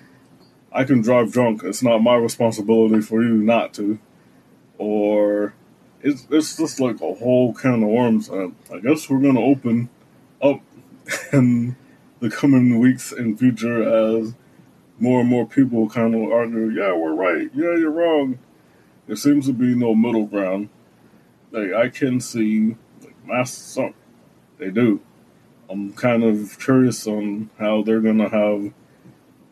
I 0.71 0.83
can 0.83 1.01
drive 1.01 1.31
drunk. 1.31 1.63
It's 1.63 1.83
not 1.83 1.99
my 1.99 2.15
responsibility 2.15 3.01
for 3.01 3.23
you 3.23 3.35
not 3.35 3.73
to. 3.75 3.99
Or 4.77 5.53
it's 6.01 6.27
it's 6.29 6.57
just 6.57 6.79
like 6.79 7.01
a 7.01 7.13
whole 7.15 7.53
can 7.53 7.83
of 7.83 7.89
worms. 7.89 8.29
I, 8.29 8.51
I 8.73 8.79
guess 8.79 9.09
we're 9.09 9.21
gonna 9.21 9.41
open 9.41 9.89
up 10.41 10.61
in 11.33 11.75
the 12.19 12.29
coming 12.29 12.79
weeks 12.79 13.11
and 13.11 13.37
future 13.37 13.81
as 13.83 14.35
more 14.99 15.21
and 15.21 15.29
more 15.29 15.45
people 15.45 15.89
kind 15.89 16.15
of 16.15 16.31
argue, 16.31 16.69
yeah, 16.69 16.93
we're 16.93 17.13
right, 17.13 17.49
yeah, 17.53 17.75
you're 17.75 17.91
wrong. 17.91 18.39
There 19.05 19.15
seems 19.15 19.45
to 19.45 19.53
be 19.53 19.75
no 19.75 19.95
middle 19.95 20.25
ground. 20.25 20.69
Like 21.51 21.73
I 21.73 21.89
can 21.89 22.19
see 22.19 22.75
like 23.01 23.15
masks 23.25 23.77
up. 23.77 23.93
They 24.57 24.69
do. 24.71 25.01
I'm 25.69 25.93
kind 25.93 26.23
of 26.23 26.57
curious 26.59 27.05
on 27.07 27.49
how 27.59 27.83
they're 27.83 28.01
gonna 28.01 28.29
have 28.29 28.73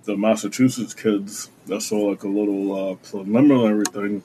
the 0.05 0.15
Massachusetts 0.15 0.93
kids. 0.93 1.49
That's 1.65 1.91
all 1.91 2.09
like 2.09 2.23
a 2.23 2.27
little 2.27 2.91
uh, 2.91 2.95
preliminary 2.95 3.85
thing 3.85 4.23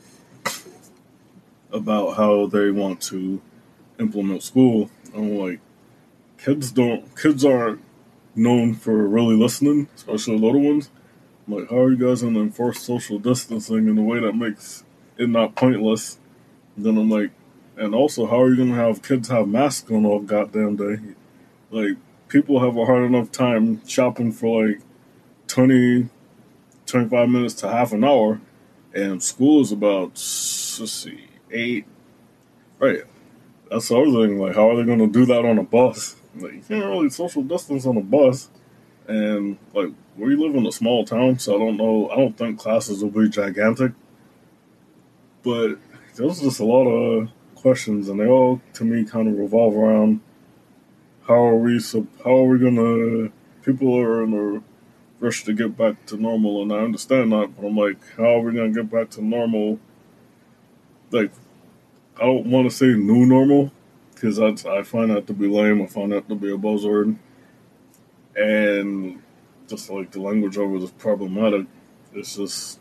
about 1.72 2.16
how 2.16 2.46
they 2.46 2.70
want 2.70 3.00
to 3.02 3.40
implement 3.99 4.42
school. 4.42 4.90
I'm 5.14 5.37
like, 5.37 5.60
kids 6.38 6.70
don't, 6.70 7.16
kids 7.16 7.44
aren't 7.44 7.82
known 8.34 8.75
for 8.75 9.06
really 9.06 9.37
listening, 9.37 9.88
especially 9.94 10.38
little 10.38 10.60
ones. 10.60 10.90
I'm 11.46 11.54
like, 11.54 11.70
how 11.70 11.78
are 11.78 11.90
you 11.90 11.96
guys 11.96 12.22
going 12.22 12.34
to 12.34 12.40
enforce 12.40 12.80
social 12.80 13.18
distancing 13.18 13.88
in 13.88 13.99
a 13.99 14.02
way 14.02 14.20
that 14.20 14.34
makes 14.34 14.84
it 15.16 15.28
not 15.28 15.56
pointless? 15.56 16.18
And 16.76 16.84
then 16.84 16.99
I'm 16.99 17.10
like, 17.10 17.30
and 17.80 17.94
also, 17.94 18.26
how 18.26 18.42
are 18.42 18.50
you 18.50 18.56
to 18.56 18.75
have 18.75 19.00
kids 19.00 19.28
have 19.28 19.49
masks 19.49 19.90
on 19.90 20.04
all 20.04 20.20
goddamn 20.20 20.76
day? 20.76 20.99
Like, 21.70 21.96
people 22.28 22.60
have 22.60 22.76
a 22.76 22.84
hard 22.84 23.04
enough 23.04 23.32
time 23.32 23.84
shopping 23.87 24.32
for 24.32 24.66
like 24.66 24.80
20, 25.46 26.10
25 26.84 27.28
minutes 27.30 27.54
to 27.54 27.68
half 27.68 27.92
an 27.92 28.04
hour, 28.04 28.38
and 28.92 29.22
school 29.22 29.62
is 29.62 29.72
about, 29.72 30.10
let's 30.10 30.92
see, 30.92 31.25
eight. 31.50 31.87
Right. 32.78 33.04
That's 33.70 33.88
the 33.88 33.96
other 33.96 34.26
thing. 34.26 34.38
Like, 34.38 34.54
how 34.54 34.68
are 34.68 34.76
they 34.76 34.84
to 34.99 35.06
do 35.06 35.25
that 35.25 35.46
on 35.46 35.56
a 35.56 35.62
bus? 35.62 36.16
Like 36.34 36.52
you 36.52 36.62
can't 36.68 36.84
really 36.84 37.08
social 37.08 37.42
distance 37.42 37.87
on 37.87 37.96
a 37.96 38.02
bus, 38.02 38.50
and 39.08 39.56
like 39.75 39.88
we 40.16 40.37
live 40.37 40.54
in 40.54 40.66
a 40.66 40.72
small 40.72 41.06
town, 41.06 41.38
so 41.38 41.56
I 41.56 41.58
don't 41.58 41.76
know. 41.78 42.10
I 42.10 42.16
don't 42.16 42.37
think 42.37 42.58
classes 42.58 43.02
will 43.02 43.10
be 43.10 43.28
gigantic, 43.30 43.92
but 45.42 45.76
there's 46.14 46.40
just 46.40 46.60
a 46.60 46.64
lot 46.64 46.84
of 46.87 47.30
questions, 47.61 48.09
and 48.09 48.21
they 48.21 48.26
all 48.26 48.61
to 48.75 48.85
me 48.85 49.05
kind 49.05 49.29
of 49.29 49.38
revolve 49.38 49.75
around 49.76 50.21
how 51.26 51.47
are 51.47 51.57
we 51.57 51.79
so 51.79 52.07
how 52.25 52.37
are 52.38 52.47
we 52.47 52.59
gonna 52.59 53.31
people 53.62 53.97
are 53.97 54.25
in 54.25 54.35
a 54.35 54.62
rush 55.25 55.45
to 55.45 55.52
get 55.52 55.76
back 55.76 56.07
to 56.07 56.17
normal, 56.17 56.62
and 56.62 56.73
I 56.73 56.79
understand 56.79 57.33
that, 57.33 57.55
but 57.57 57.67
I'm 57.67 57.76
like, 57.76 57.99
how 58.17 58.38
are 58.38 58.40
we 58.40 58.55
gonna 58.55 58.71
get 58.71 58.90
back 58.90 59.11
to 59.11 59.23
normal? 59.23 59.79
Like, 61.11 61.31
I 62.17 62.25
don't 62.25 62.47
want 62.47 62.71
to 62.71 62.76
say 62.76 62.87
new 62.87 63.26
normal 63.26 63.71
because 64.14 64.40
I 64.40 64.83
find 64.83 65.11
that 65.11 65.26
to 65.26 65.33
be 65.33 65.47
lame. 65.47 65.83
I 65.83 65.87
find 65.87 66.12
that 66.12 66.29
to 66.29 66.35
be 66.35 66.52
a 66.52 66.57
buzzword, 66.57 67.17
and 68.35 69.23
just 69.69 69.90
like 69.90 70.11
the 70.11 70.21
language 70.21 70.57
over 70.59 70.76
is 70.76 70.90
problematic. 70.93 71.67
It's 72.14 72.37
just 72.37 72.81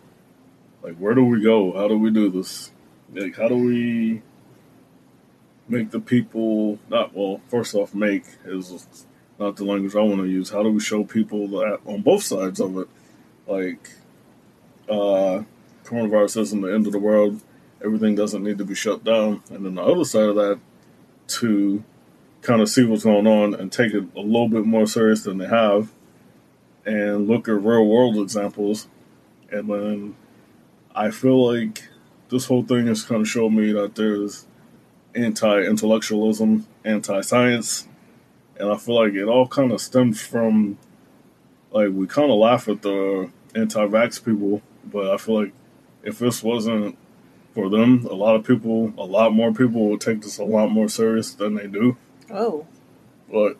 like 0.81 0.95
where 0.95 1.13
do 1.13 1.23
we 1.25 1.43
go? 1.43 1.73
How 1.73 1.87
do 1.87 1.97
we 1.97 2.09
do 2.09 2.29
this? 2.29 2.71
Like 3.13 3.35
how 3.35 3.47
do 3.47 3.57
we 3.57 4.21
make 5.69 5.91
the 5.91 5.99
people 5.99 6.79
not 6.89 7.15
well? 7.15 7.41
First 7.47 7.75
off, 7.75 7.93
make 7.93 8.25
is 8.45 9.05
not 9.39 9.55
the 9.55 9.65
language 9.65 9.95
I 9.95 10.01
want 10.01 10.21
to 10.21 10.27
use. 10.27 10.49
How 10.49 10.63
do 10.63 10.71
we 10.71 10.79
show 10.79 11.03
people 11.03 11.47
that 11.47 11.79
on 11.85 12.01
both 12.01 12.23
sides 12.23 12.59
of 12.59 12.77
it, 12.77 12.87
like 13.47 13.89
uh, 14.89 15.43
coronavirus 15.83 16.41
isn't 16.41 16.61
the 16.61 16.73
end 16.73 16.87
of 16.87 16.93
the 16.93 16.99
world. 16.99 17.41
Everything 17.83 18.15
doesn't 18.15 18.43
need 18.43 18.57
to 18.57 18.65
be 18.65 18.75
shut 18.75 19.03
down, 19.03 19.41
and 19.49 19.65
then 19.65 19.75
the 19.75 19.83
other 19.83 20.03
side 20.03 20.23
of 20.23 20.35
that 20.35 20.59
to 21.27 21.83
kind 22.41 22.61
of 22.61 22.69
see 22.69 22.83
what's 22.83 23.03
going 23.03 23.27
on 23.27 23.53
and 23.53 23.71
take 23.71 23.93
it 23.93 24.03
a 24.15 24.21
little 24.21 24.49
bit 24.49 24.65
more 24.65 24.87
serious 24.87 25.23
than 25.23 25.37
they 25.37 25.47
have 25.47 25.91
and 26.85 27.27
look 27.27 27.47
at 27.47 27.61
real 27.61 27.85
world 27.85 28.17
examples. 28.17 28.87
And 29.51 29.69
then 29.69 30.15
I 30.95 31.11
feel 31.11 31.53
like 31.53 31.87
this 32.29 32.45
whole 32.45 32.63
thing 32.63 32.87
has 32.87 33.03
kind 33.03 33.21
of 33.21 33.27
showed 33.27 33.51
me 33.51 33.71
that 33.73 33.95
there's 33.95 34.45
anti 35.15 35.61
intellectualism, 35.61 36.65
anti 36.85 37.21
science, 37.21 37.87
and 38.59 38.71
I 38.71 38.77
feel 38.77 38.95
like 38.95 39.13
it 39.13 39.25
all 39.25 39.47
kind 39.47 39.71
of 39.71 39.81
stems 39.81 40.21
from 40.21 40.77
like 41.71 41.89
we 41.91 42.07
kind 42.07 42.31
of 42.31 42.37
laugh 42.37 42.67
at 42.67 42.81
the 42.81 43.29
anti 43.55 43.85
vax 43.85 44.23
people, 44.23 44.61
but 44.85 45.11
I 45.11 45.17
feel 45.17 45.43
like 45.43 45.53
if 46.03 46.19
this 46.19 46.41
wasn't 46.43 46.97
for 47.53 47.69
them. 47.69 48.05
A 48.05 48.13
lot 48.13 48.35
of 48.35 48.45
people, 48.45 48.93
a 48.97 49.03
lot 49.03 49.33
more 49.33 49.53
people 49.53 49.89
will 49.89 49.97
take 49.97 50.21
this 50.21 50.37
a 50.37 50.43
lot 50.43 50.69
more 50.69 50.87
serious 50.87 51.33
than 51.33 51.55
they 51.55 51.67
do. 51.67 51.97
Oh. 52.31 52.65
But 53.31 53.57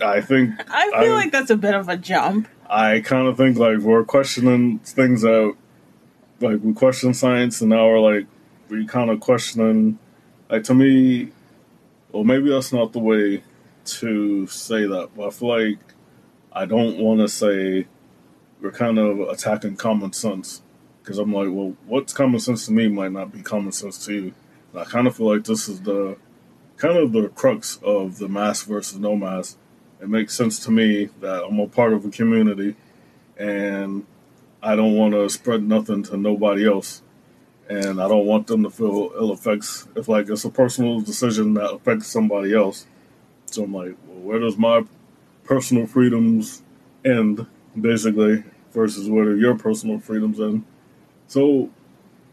I 0.00 0.20
think 0.20 0.54
I 0.70 0.90
feel 1.02 1.12
I, 1.12 1.16
like 1.16 1.32
that's 1.32 1.50
a 1.50 1.56
bit 1.56 1.74
of 1.74 1.88
a 1.88 1.96
jump. 1.96 2.48
I 2.68 3.00
kind 3.00 3.28
of 3.28 3.36
think 3.36 3.58
like 3.58 3.78
we're 3.78 4.04
questioning 4.04 4.78
things 4.80 5.24
out. 5.24 5.56
Like 6.40 6.60
we 6.62 6.72
question 6.72 7.12
science, 7.12 7.60
and 7.60 7.70
now 7.70 7.86
we're 7.86 8.00
like 8.00 8.26
we 8.70 8.86
kind 8.86 9.10
of 9.10 9.20
questioning. 9.20 9.98
Like 10.48 10.64
to 10.64 10.74
me, 10.74 11.32
well, 12.12 12.24
maybe 12.24 12.50
that's 12.50 12.72
not 12.72 12.92
the 12.92 12.98
way 12.98 13.42
to 13.84 14.46
say 14.46 14.86
that, 14.86 15.10
but 15.16 15.26
I 15.26 15.30
feel 15.30 15.48
like 15.48 15.78
I 16.52 16.66
don't 16.66 16.98
want 16.98 17.20
to 17.20 17.28
say 17.28 17.86
we're 18.60 18.72
kind 18.72 18.98
of 18.98 19.20
attacking 19.20 19.76
common 19.76 20.12
sense 20.12 20.62
because 21.02 21.18
I'm 21.18 21.32
like, 21.32 21.48
well, 21.50 21.76
what's 21.86 22.12
common 22.12 22.40
sense 22.40 22.66
to 22.66 22.72
me 22.72 22.88
might 22.88 23.12
not 23.12 23.32
be 23.32 23.42
common 23.42 23.72
sense 23.72 24.04
to 24.06 24.14
you. 24.14 24.34
And 24.72 24.80
I 24.80 24.84
kind 24.84 25.06
of 25.06 25.16
feel 25.16 25.34
like 25.34 25.44
this 25.44 25.68
is 25.68 25.80
the 25.82 26.16
kind 26.76 26.96
of 26.96 27.12
the 27.12 27.28
crux 27.28 27.78
of 27.82 28.18
the 28.18 28.28
mask 28.28 28.66
versus 28.66 28.98
no 28.98 29.16
mask. 29.16 29.56
It 30.00 30.08
makes 30.08 30.34
sense 30.34 30.58
to 30.60 30.70
me 30.70 31.10
that 31.20 31.44
I'm 31.44 31.58
a 31.60 31.66
part 31.66 31.92
of 31.92 32.04
a 32.04 32.10
community, 32.10 32.74
and 33.36 34.06
I 34.62 34.76
don't 34.76 34.94
want 34.94 35.12
to 35.14 35.28
spread 35.28 35.62
nothing 35.62 36.02
to 36.04 36.16
nobody 36.16 36.66
else, 36.66 37.02
and 37.70 38.02
I 38.02 38.08
don't 38.08 38.26
want 38.26 38.48
them 38.48 38.64
to 38.64 38.70
feel 38.70 39.12
ill 39.14 39.32
effects. 39.32 39.86
If 39.94 40.08
like 40.08 40.28
it's 40.28 40.44
a 40.44 40.50
personal 40.50 41.00
decision 41.00 41.54
that 41.54 41.72
affects 41.72 42.08
somebody 42.08 42.52
else, 42.52 42.84
so 43.46 43.62
I'm 43.62 43.72
like, 43.72 43.94
well, 44.06 44.18
where 44.18 44.38
does 44.40 44.58
my 44.58 44.84
personal 45.44 45.86
freedoms 45.86 46.62
end, 47.04 47.46
basically, 47.80 48.42
versus 48.72 49.08
where 49.08 49.24
do 49.24 49.38
your 49.38 49.56
personal 49.56 50.00
freedoms 50.00 50.40
end? 50.40 50.64
So 51.28 51.70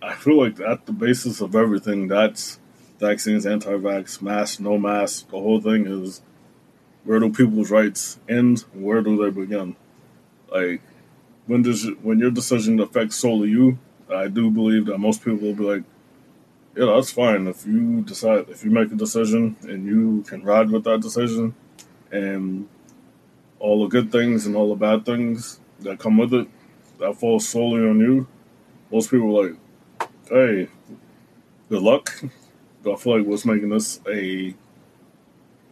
I 0.02 0.16
feel 0.16 0.42
like 0.42 0.60
at 0.60 0.88
the 0.88 0.92
basis 0.92 1.40
of 1.40 1.56
everything, 1.56 2.08
that's 2.08 2.60
vaccines, 3.00 3.46
anti-vax, 3.46 4.24
mask, 4.24 4.60
no 4.60 4.80
mask. 4.80 5.30
The 5.30 5.40
whole 5.40 5.62
thing 5.62 5.86
is 5.86 6.24
where 7.04 7.20
do 7.20 7.32
people's 7.32 7.70
rights 7.70 8.20
end? 8.28 8.62
Where 8.74 9.02
do 9.02 9.24
they 9.24 9.30
begin? 9.30 9.76
Like 10.52 10.82
when 11.46 11.62
does 11.62 11.88
when 12.02 12.18
your 12.18 12.32
decision 12.32 12.80
affects 12.80 13.18
solely 13.18 13.50
you? 13.50 13.78
I 14.14 14.28
do 14.28 14.50
believe 14.50 14.86
that 14.88 14.98
most 14.98 15.24
people 15.24 15.40
will 15.40 15.54
be 15.54 15.64
like, 15.64 15.84
yeah, 16.76 16.86
that's 16.86 17.12
fine 17.12 17.48
if 17.48 17.66
you 17.66 18.02
decide 18.02 18.50
if 18.50 18.64
you 18.64 18.72
make 18.72 18.92
a 18.92 18.96
decision 18.96 19.56
and 19.64 19.86
you 19.86 20.24
can 20.28 20.44
ride 20.44 20.70
with 20.70 20.84
that 20.84 21.02
decision, 21.02 21.56
and 22.12 22.68
all 23.60 23.82
the 23.84 23.88
good 23.88 24.12
things 24.12 24.46
and 24.46 24.56
all 24.56 24.70
the 24.70 24.76
bad 24.76 25.06
things 25.06 25.60
that 25.80 26.00
come 26.00 26.18
with 26.18 26.34
it, 26.34 26.48
that 27.00 27.16
falls 27.16 27.48
solely 27.48 27.82
on 27.82 28.00
you. 28.00 28.28
Most 28.92 29.12
people 29.12 29.40
are 29.40 29.50
like, 29.50 30.10
hey, 30.30 30.68
good 31.70 31.82
luck. 31.82 32.22
But 32.84 32.94
I 32.94 32.96
feel 32.98 33.18
like 33.18 33.28
what's 33.28 33.44
making 33.44 33.70
this 33.70 34.00
a 34.08 34.56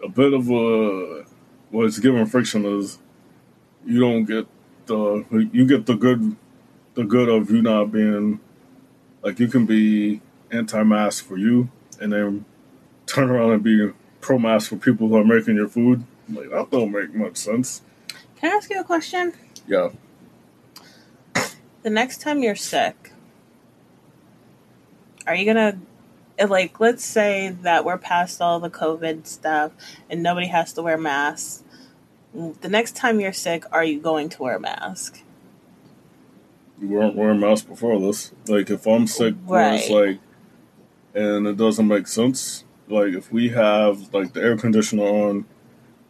a 0.04 0.10
bit 0.10 0.34
of 0.34 0.50
a 0.50 1.24
what's 1.70 2.00
giving 2.00 2.26
friction 2.26 2.66
is 2.66 2.98
you 3.86 4.00
don't 4.00 4.26
get 4.26 4.48
the 4.88 5.24
you 5.54 5.66
get 5.66 5.86
the 5.86 5.96
good 5.96 6.36
the 6.96 7.04
good 7.04 7.30
of 7.30 7.52
you 7.52 7.62
not 7.62 7.92
being 7.92 8.40
like 9.22 9.40
you 9.40 9.48
can 9.48 9.66
be 9.66 10.22
anti-mask 10.52 11.26
for 11.26 11.38
you 11.38 11.70
and 12.00 12.12
then 12.12 12.46
turn 13.06 13.30
around 13.30 13.52
and 13.52 13.64
be 13.64 13.92
pro-mask 14.22 14.70
for 14.70 14.78
people 14.78 15.08
who 15.08 15.18
are 15.18 15.24
making 15.24 15.56
your 15.56 15.68
food. 15.68 16.04
Like 16.30 16.50
that 16.50 16.72
don't 16.72 16.92
make 16.92 17.14
much 17.14 17.38
sense. 17.38 17.82
Can 18.38 18.52
I 18.52 18.56
ask 18.56 18.70
you 18.70 18.80
a 18.80 18.84
question? 18.84 19.34
Yeah. 19.68 19.90
The 21.84 21.90
next 21.90 22.22
time 22.22 22.42
you're 22.42 22.56
sick, 22.56 23.12
are 25.28 25.36
you 25.36 25.46
gonna 25.46 25.80
like 26.48 26.80
let's 26.80 27.06
say 27.06 27.56
that 27.62 27.86
we're 27.86 27.98
past 27.98 28.42
all 28.42 28.60
the 28.60 28.70
COVID 28.70 29.28
stuff 29.28 29.72
and 30.10 30.24
nobody 30.24 30.48
has 30.48 30.74
to 30.74 30.82
wear 30.82 30.98
masks. 30.98 31.64
The 32.34 32.68
next 32.68 32.96
time 32.96 33.20
you're 33.20 33.34
sick, 33.34 33.64
are 33.72 33.84
you 33.84 34.00
going 34.00 34.30
to 34.30 34.42
wear 34.42 34.58
a 34.58 34.60
mask? 34.60 35.22
You 36.80 36.90
weren't 36.90 37.16
wearing 37.16 37.40
masks 37.40 37.68
before 37.68 38.00
this. 38.00 38.32
Like 38.48 38.70
if 38.70 38.86
I'm 38.86 39.08
sick, 39.08 39.36
right. 39.46 39.76
it's 39.76 39.90
like, 39.90 40.20
and 41.14 41.48
it 41.48 41.58
doesn't 41.58 41.88
make 41.88 42.08
sense. 42.08 42.64
Like 42.88 43.14
if 43.14 43.32
we 43.32 43.50
have 43.50 44.14
like 44.14 44.34
the 44.34 44.42
air 44.42 44.58
conditioner 44.58 45.04
on, 45.04 45.46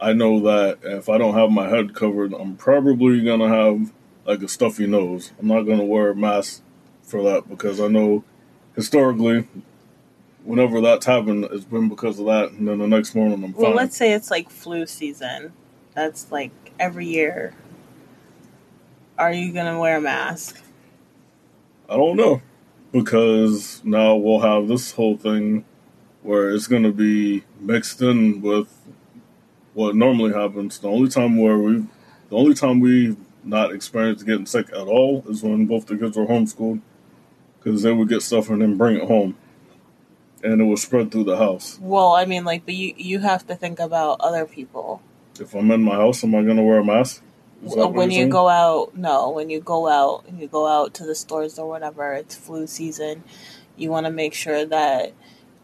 I 0.01 0.13
know 0.13 0.39
that 0.41 0.79
if 0.83 1.07
I 1.07 1.17
don't 1.17 1.35
have 1.35 1.51
my 1.51 1.69
head 1.69 1.93
covered, 1.93 2.33
I'm 2.33 2.57
probably 2.57 3.23
gonna 3.23 3.47
have 3.47 3.93
like 4.25 4.41
a 4.41 4.47
stuffy 4.47 4.87
nose. 4.87 5.31
I'm 5.39 5.47
not 5.47 5.63
gonna 5.63 5.85
wear 5.85 6.09
a 6.09 6.15
mask 6.15 6.61
for 7.03 7.23
that 7.23 7.47
because 7.47 7.79
I 7.79 7.87
know 7.87 8.23
historically 8.75 9.47
whenever 10.45 10.79
that's 10.79 11.05
happened, 11.05 11.47
it's 11.51 11.65
been 11.65 11.89
because 11.89 12.19
of 12.19 12.27
that. 12.27 12.51
And 12.51 12.67
then 12.67 12.77
the 12.77 12.87
next 12.87 13.15
morning, 13.15 13.43
I'm 13.43 13.53
fine. 13.53 13.61
Well, 13.61 13.73
let's 13.73 13.97
say 13.97 14.13
it's 14.13 14.31
like 14.31 14.49
flu 14.49 14.85
season. 14.85 15.51
That's 15.93 16.31
like 16.31 16.51
every 16.79 17.07
year. 17.07 17.53
Are 19.17 19.31
you 19.31 19.53
to 19.65 19.79
wear 19.79 19.97
a 19.97 20.01
mask? 20.01 20.61
I 21.89 21.95
don't 21.95 22.17
know. 22.17 22.41
Because 22.91 23.81
now 23.83 24.15
we'll 24.15 24.41
have 24.41 24.67
this 24.67 24.93
whole 24.93 25.17
thing 25.17 25.65
where 26.21 26.51
it's 26.51 26.67
to 26.83 26.91
be 26.91 27.43
mixed 27.59 28.01
in 28.01 28.41
with 28.41 28.67
what 29.73 29.95
normally 29.95 30.33
happens. 30.33 30.79
The 30.79 30.89
only 30.89 31.09
time 31.09 31.37
where 31.37 31.57
we, 31.57 31.85
the 32.29 32.35
only 32.35 32.53
time 32.53 32.79
we 32.79 33.17
not 33.43 33.73
experienced 33.73 34.25
getting 34.25 34.45
sick 34.45 34.69
at 34.69 34.87
all 34.87 35.23
is 35.27 35.43
when 35.43 35.65
both 35.65 35.85
the 35.85 35.97
kids 35.97 36.17
were 36.17 36.25
homeschooled, 36.25 36.81
because 37.59 37.83
they 37.83 37.91
would 37.91 38.09
get 38.09 38.21
stuff 38.21 38.49
and 38.49 38.61
then 38.61 38.77
bring 38.77 38.95
it 38.95 39.07
home 39.07 39.37
and 40.45 40.61
it 40.61 40.65
was 40.65 40.81
spread 40.81 41.11
through 41.11 41.23
the 41.23 41.37
house. 41.37 41.79
Well, 41.81 42.13
I 42.13 42.25
mean, 42.25 42.45
like, 42.45 42.65
but 42.65 42.75
you 42.75 42.93
you 42.97 43.19
have 43.19 43.47
to 43.47 43.55
think 43.55 43.79
about 43.79 44.21
other 44.21 44.45
people. 44.45 45.01
If 45.39 45.53
I'm 45.55 45.71
in 45.71 45.81
my 45.81 45.95
house, 45.95 46.23
am 46.23 46.35
I 46.35 46.43
going 46.43 46.57
to 46.57 46.63
wear 46.63 46.79
a 46.79 46.85
mask? 46.85 47.23
When 47.65 48.11
you 48.11 48.17
saying? 48.17 48.29
go 48.29 48.47
out, 48.47 48.95
no. 48.95 49.31
When 49.31 49.49
you 49.49 49.59
go 49.59 49.87
out 49.87 50.25
and 50.27 50.39
you 50.39 50.47
go 50.47 50.67
out 50.67 50.93
to 50.95 51.05
the 51.05 51.15
stores 51.15 51.57
or 51.57 51.67
whatever, 51.67 52.13
it's 52.13 52.35
flu 52.35 52.67
season. 52.67 53.23
You 53.75 53.89
want 53.89 54.05
to 54.05 54.11
make 54.11 54.33
sure 54.33 54.65
that 54.65 55.13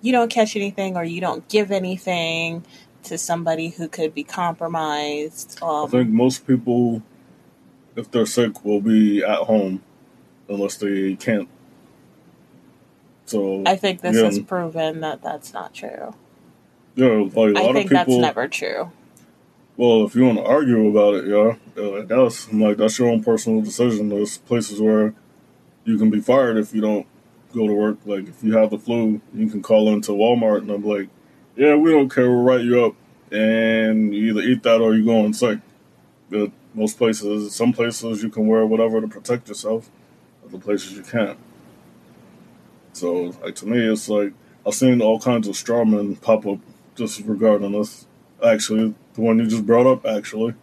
you 0.01 0.11
don't 0.11 0.29
catch 0.29 0.55
anything 0.55 0.97
or 0.97 1.03
you 1.03 1.21
don't 1.21 1.47
give 1.47 1.71
anything 1.71 2.65
to 3.03 3.17
somebody 3.17 3.69
who 3.69 3.87
could 3.87 4.13
be 4.13 4.23
compromised. 4.23 5.61
Um, 5.61 5.85
I 5.85 5.89
think 5.89 6.09
most 6.09 6.45
people, 6.47 7.01
if 7.95 8.09
they're 8.11 8.25
sick, 8.25 8.63
will 8.65 8.81
be 8.81 9.23
at 9.23 9.39
home 9.39 9.83
unless 10.49 10.77
they 10.77 11.15
can't 11.15 11.47
so 13.31 13.63
I 13.65 13.77
think 13.77 14.01
this 14.01 14.17
yeah. 14.17 14.23
has 14.23 14.39
proven 14.39 14.99
that 14.99 15.21
that's 15.21 15.53
not 15.53 15.73
true. 15.73 16.13
Yeah, 16.95 17.29
like 17.33 17.55
a 17.55 17.59
I 17.59 17.63
lot 17.63 17.73
think 17.73 17.89
of 17.89 17.97
people, 17.97 18.19
that's 18.19 18.21
never 18.21 18.49
true. 18.49 18.91
Well, 19.81 20.05
if 20.05 20.13
you 20.13 20.25
want 20.27 20.37
to 20.37 20.43
argue 20.43 20.89
about 20.89 21.15
it, 21.15 21.25
yeah, 21.25 21.55
uh, 21.75 22.01
I 22.01 22.03
guess 22.03 22.47
I'm 22.49 22.61
like 22.61 22.77
that's 22.77 22.99
your 22.99 23.09
own 23.09 23.23
personal 23.23 23.61
decision. 23.61 24.09
There's 24.09 24.37
places 24.37 24.79
where 24.79 25.15
you 25.85 25.97
can 25.97 26.11
be 26.11 26.21
fired 26.21 26.57
if 26.57 26.71
you 26.71 26.81
don't 26.81 27.07
go 27.51 27.65
to 27.65 27.73
work. 27.73 27.97
Like 28.05 28.27
if 28.27 28.43
you 28.43 28.55
have 28.55 28.69
the 28.69 28.77
flu, 28.77 29.19
you 29.33 29.49
can 29.49 29.63
call 29.63 29.91
into 29.91 30.11
Walmart 30.11 30.59
and 30.59 30.69
I'm 30.69 30.85
like, 30.85 31.09
yeah, 31.55 31.73
we 31.73 31.89
don't 31.89 32.13
care. 32.13 32.29
We'll 32.29 32.43
write 32.43 32.61
you 32.61 32.85
up, 32.85 32.95
and 33.31 34.13
you 34.13 34.29
either 34.29 34.41
eat 34.41 34.61
that 34.61 34.81
or 34.81 34.93
you 34.93 35.03
go 35.03 35.25
on 35.25 35.33
sick. 35.33 35.57
But 36.29 36.51
most 36.75 36.99
places, 36.99 37.55
some 37.55 37.73
places 37.73 38.21
you 38.21 38.29
can 38.29 38.45
wear 38.45 38.63
whatever 38.67 39.01
to 39.01 39.07
protect 39.07 39.47
yourself. 39.47 39.89
Other 40.45 40.59
places 40.59 40.91
you 40.91 41.01
can't. 41.01 41.39
So, 42.93 43.33
like 43.43 43.55
to 43.55 43.65
me, 43.65 43.79
it's 43.79 44.07
like 44.07 44.33
I've 44.63 44.75
seen 44.75 45.01
all 45.01 45.19
kinds 45.19 45.47
of 45.47 45.55
strawmen 45.55 46.21
pop 46.21 46.45
up 46.45 46.59
just 46.93 47.21
regarding 47.21 47.71
this. 47.71 48.05
Actually, 48.45 48.93
the 49.13 49.21
one 49.21 49.39
you 49.39 49.47
just 49.47 49.65
brought 49.65 49.87
up, 49.87 50.05
actually, 50.05 50.55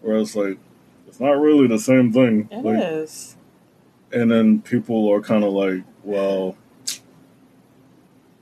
where 0.00 0.18
it's 0.18 0.36
like 0.36 0.58
it's 1.06 1.20
not 1.20 1.40
really 1.40 1.66
the 1.66 1.78
same 1.78 2.12
thing. 2.12 2.48
It 2.50 2.64
like, 2.64 2.82
is. 2.82 3.36
And 4.12 4.30
then 4.30 4.62
people 4.62 5.08
are 5.12 5.20
kind 5.20 5.44
of 5.44 5.52
like, 5.52 5.84
well, 6.02 6.56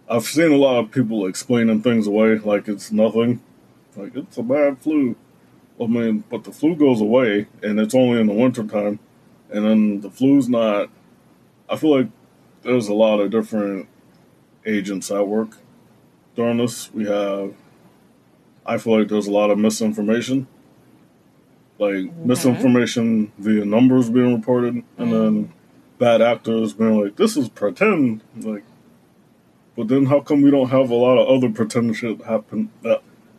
I've 0.09 0.25
seen 0.25 0.53
a 0.53 0.57
lot 0.57 0.79
of 0.79 0.91
people 0.91 1.27
explaining 1.27 1.83
things 1.83 2.07
away 2.07 2.39
like 2.39 2.69
it's 2.69 2.91
nothing, 2.91 3.43
like 3.97 4.17
it's 4.17 4.39
a 4.39 4.43
bad 4.43 4.79
flu. 4.79 5.17
I 5.81 5.87
mean, 5.87 6.25
but 6.29 6.45
the 6.45 6.53
flu 6.53 6.75
goes 6.75 7.01
away, 7.01 7.47
and 7.63 7.79
it's 7.79 7.95
only 7.95 8.21
in 8.21 8.27
the 8.27 8.33
wintertime, 8.33 8.99
and 9.51 9.65
then 9.65 10.01
the 10.01 10.11
flu's 10.11 10.49
not. 10.49 10.91
I 11.69 11.77
feel 11.77 11.97
like 11.97 12.09
there's 12.63 12.89
a 12.89 12.95
lot 12.95 13.21
of 13.21 13.31
different 13.31 13.89
agents 14.67 15.11
at 15.11 15.29
work 15.29 15.51
during 16.35 16.57
this. 16.57 16.93
We 16.93 17.05
have, 17.07 17.55
I 18.69 18.77
feel 18.77 18.99
like 18.99 19.09
there's 19.09 19.27
a 19.27 19.33
lot 19.33 19.51
of 19.51 19.59
misinformation, 19.59 20.47
like 21.79 21.95
mm-hmm. 21.95 22.29
misinformation 22.29 23.33
via 23.39 23.65
numbers 23.65 24.11
being 24.11 24.35
reported, 24.35 24.75
mm-hmm. 24.75 25.03
and 25.03 25.13
then 25.13 25.45
mm. 25.47 25.51
bad 25.99 26.21
actors 26.21 26.75
being 26.75 27.01
like, 27.03 27.17
"This 27.17 27.37
is 27.37 27.49
pretend." 27.49 28.23
Like, 28.37 28.65
but 29.75 29.89
then 29.89 30.05
how 30.05 30.21
come 30.21 30.43
we 30.43 30.51
don't 30.51 30.69
have 30.69 30.91
a 30.91 30.95
lot 30.95 31.17
of 31.17 31.29
other 31.29 31.51
pretend 31.51 31.97
shit 31.97 32.23
happen? 32.25 32.71
Uh, 32.85 32.97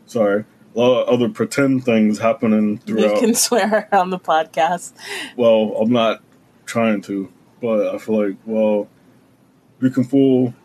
sorry, 0.07 0.45
a 0.75 0.79
lot 0.79 1.03
of 1.03 1.09
other 1.09 1.29
pretend 1.29 1.85
things 1.85 2.17
happening 2.17 2.79
throughout. 2.79 3.15
You 3.15 3.19
can 3.19 3.35
swear 3.35 3.87
on 3.93 4.09
the 4.09 4.19
podcast. 4.19 4.93
Well, 5.37 5.77
I'm 5.79 5.91
not 5.91 6.23
trying 6.65 7.01
to, 7.03 7.31
but 7.61 7.93
I 7.93 7.99
feel 7.99 8.29
like, 8.29 8.37
well, 8.45 8.87
you 9.79 9.91
can 9.91 10.03
fool 10.03 10.55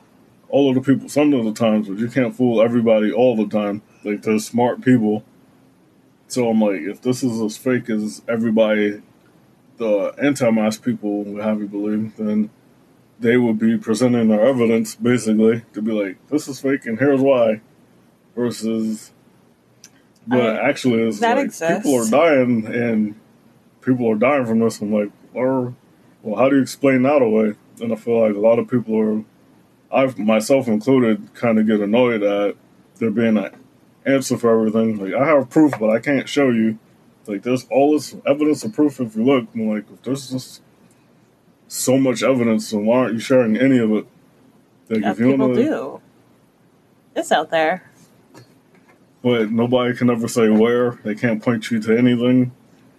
all 0.49 0.69
of 0.69 0.75
the 0.75 0.81
people 0.81 1.09
some 1.09 1.35
of 1.35 1.45
the 1.45 1.53
times, 1.53 1.89
but 1.89 1.99
you 1.99 2.09
can't 2.09 2.35
fool 2.35 2.63
everybody 2.63 3.13
all 3.13 3.37
the 3.37 3.47
time. 3.47 3.83
Like 4.05 4.23
there's 4.23 4.47
smart 4.47 4.81
people. 4.81 5.25
So 6.29 6.49
I'm 6.49 6.61
like, 6.61 6.81
if 6.81 7.01
this 7.03 7.23
is 7.23 7.41
as 7.41 7.57
fake 7.57 7.91
as 7.91 8.23
everybody, 8.29 9.03
the 9.77 10.15
anti-mask 10.23 10.83
people 10.83 11.25
would 11.25 11.43
have 11.43 11.61
you 11.61 11.67
believe, 11.69 12.17
then 12.17 12.51
they 13.21 13.37
would 13.37 13.59
be 13.59 13.77
presenting 13.77 14.29
their 14.29 14.45
evidence 14.45 14.95
basically 14.95 15.63
to 15.73 15.83
be 15.83 15.93
like, 15.93 16.27
this 16.29 16.49
is 16.49 16.61
fake 16.61 16.87
and 16.87 16.99
here's 16.99 17.21
why. 17.21 17.61
Versus, 18.35 19.13
but 20.27 20.41
I, 20.41 20.69
actually, 20.69 21.03
it's 21.03 21.21
like 21.21 21.39
exists. 21.39 21.85
people 21.85 21.95
are 21.95 22.11
dying 22.11 22.67
and 22.67 23.15
people 23.81 24.11
are 24.11 24.17
dying 24.17 24.45
from 24.45 24.59
this. 24.59 24.81
I'm 24.81 24.93
like, 24.93 25.11
well, 25.33 25.77
well, 26.23 26.37
how 26.37 26.49
do 26.49 26.57
you 26.57 26.63
explain 26.63 27.03
that 27.03 27.23
away? 27.23 27.55
and 27.81 27.93
I 27.93 27.97
feel 27.97 28.21
like 28.21 28.35
a 28.35 28.41
lot 28.41 28.59
of 28.59 28.69
people 28.69 28.99
are, 28.99 29.25
I've 29.93 30.19
myself 30.19 30.69
included, 30.69 31.35
kind 31.35 31.59
of 31.59 31.67
get 31.67 31.81
annoyed 31.81 32.23
at 32.23 32.57
there 32.97 33.11
being 33.11 33.37
an 33.37 33.51
answer 34.07 34.37
for 34.37 34.51
everything. 34.59 34.99
Like 34.99 35.15
I 35.15 35.27
have 35.27 35.51
proof, 35.51 35.73
but 35.79 35.91
I 35.91 35.99
can't 36.01 36.29
show 36.29 36.51
you. 36.51 36.79
Like 37.27 37.43
there's 37.43 37.67
all 37.71 37.93
this 37.93 38.15
evidence 38.27 38.65
of 38.65 38.73
proof 38.75 39.01
if 39.01 39.17
you 39.17 39.25
look. 39.25 39.47
I'm 39.55 39.69
like 39.71 39.85
if 39.93 40.03
there's 40.03 40.31
just 40.31 40.63
so 41.69 41.99
much 41.99 42.23
evidence, 42.23 42.73
and 42.73 42.87
why 42.87 42.99
aren't 42.99 43.15
you 43.15 43.21
sharing 43.21 43.57
any 43.57 43.79
of 43.79 43.91
it? 43.93 44.07
Like, 44.91 45.01
Yeah, 45.01 45.11
if 45.13 45.19
you 45.19 45.31
people 45.33 45.49
wanna- 45.49 45.63
do. 45.63 46.01
It's 47.17 47.33
out 47.33 47.51
there. 47.51 47.85
but 49.23 49.51
nobody 49.51 49.95
can 49.97 50.11
ever 50.11 50.29
say 50.29 50.49
where. 50.51 50.99
They 51.05 51.15
can't 51.15 51.43
point 51.43 51.71
you 51.71 51.81
to 51.81 51.97
anything. 51.97 52.53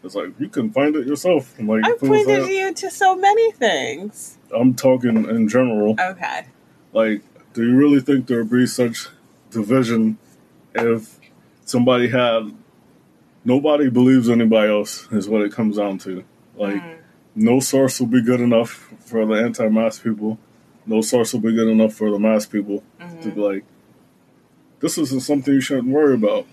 It's 0.04 0.16
like 0.16 0.30
you 0.40 0.48
can 0.50 0.72
find 0.72 0.96
it 0.96 1.06
yourself. 1.06 1.54
I'm 1.60 1.68
like, 1.68 1.84
I 1.86 1.94
pointed 2.00 2.48
you 2.48 2.74
to 2.74 2.90
so 2.92 3.16
many 3.16 3.52
things. 3.52 4.38
I'm 4.56 4.74
talking 4.74 5.16
in 5.30 5.48
general. 5.50 5.96
Okay. 6.00 6.46
Like, 6.94 7.22
do 7.54 7.64
you 7.64 7.76
really 7.76 8.00
think 8.00 8.28
there 8.28 8.40
would 8.40 8.50
be 8.52 8.66
such 8.68 9.08
division 9.52 10.18
if 10.76 11.20
somebody 11.66 12.10
had 12.10 12.54
nobody 13.44 13.90
believes 13.90 14.30
anybody 14.30 14.70
else? 14.72 15.08
Is 15.12 15.28
what 15.30 15.42
it 15.42 15.52
comes 15.52 15.78
down 15.78 15.98
to. 16.00 16.24
Like, 16.56 16.82
Mm. 16.82 16.96
no 17.36 17.60
source 17.60 18.00
will 18.00 18.08
be 18.08 18.22
good 18.22 18.40
enough 18.42 18.94
for 19.06 19.26
the 19.26 19.34
anti-mask 19.34 20.04
people. 20.04 20.38
No 20.86 21.02
source 21.02 21.34
will 21.34 21.42
be 21.42 21.54
good 21.54 21.68
enough 21.68 21.94
for 21.94 22.10
the 22.12 22.20
mask 22.20 22.52
people 22.52 22.84
to 23.22 23.32
be 23.32 23.42
like, 23.42 23.64
this 24.80 24.98
isn't 24.98 25.22
something 25.22 25.54
you 25.54 25.62
shouldn't 25.62 25.88
worry 25.88 26.14
about. 26.14 26.46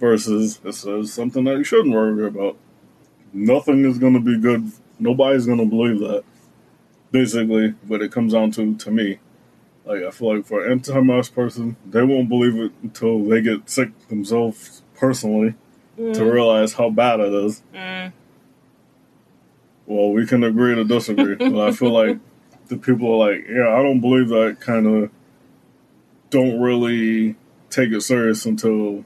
Versus 0.00 0.56
this 0.58 0.84
is 0.84 1.12
something 1.12 1.44
that 1.44 1.56
you 1.58 1.64
shouldn't 1.64 1.94
worry 1.94 2.26
about. 2.26 2.56
Nothing 3.32 3.84
is 3.84 3.98
going 3.98 4.14
to 4.14 4.20
be 4.20 4.36
good. 4.38 4.72
Nobody's 4.98 5.46
going 5.46 5.58
to 5.58 5.64
believe 5.66 6.00
that. 6.00 6.24
Basically, 7.12 7.74
what 7.86 8.02
it 8.02 8.10
comes 8.10 8.32
down 8.32 8.50
to, 8.52 8.74
to 8.76 8.90
me, 8.90 9.20
like 9.84 10.02
I 10.02 10.10
feel 10.10 10.36
like 10.36 10.46
for 10.46 10.64
an 10.64 10.72
anti-mask 10.72 11.34
person, 11.34 11.76
they 11.88 12.02
won't 12.02 12.28
believe 12.28 12.56
it 12.56 12.72
until 12.82 13.24
they 13.24 13.40
get 13.40 13.68
sick 13.68 14.08
themselves 14.08 14.82
personally 14.96 15.54
to 15.96 16.24
realize 16.24 16.74
how 16.74 16.90
bad 16.90 17.20
it 17.20 17.32
is. 17.32 17.62
Mm. 17.74 18.12
Well, 19.86 20.10
we 20.10 20.26
can 20.26 20.44
agree 20.44 20.74
to 20.74 20.84
disagree. 20.84 21.34
but 21.36 21.60
I 21.60 21.72
feel 21.72 21.90
like 21.90 22.18
the 22.68 22.76
people 22.76 23.12
are 23.20 23.30
like, 23.30 23.46
yeah, 23.48 23.68
I 23.68 23.82
don't 23.82 24.00
believe 24.00 24.28
that 24.28 24.58
kind 24.60 24.86
of 24.86 25.10
don't 26.30 26.60
really 26.60 27.36
take 27.68 27.90
it 27.92 28.00
serious 28.02 28.46
until 28.46 29.04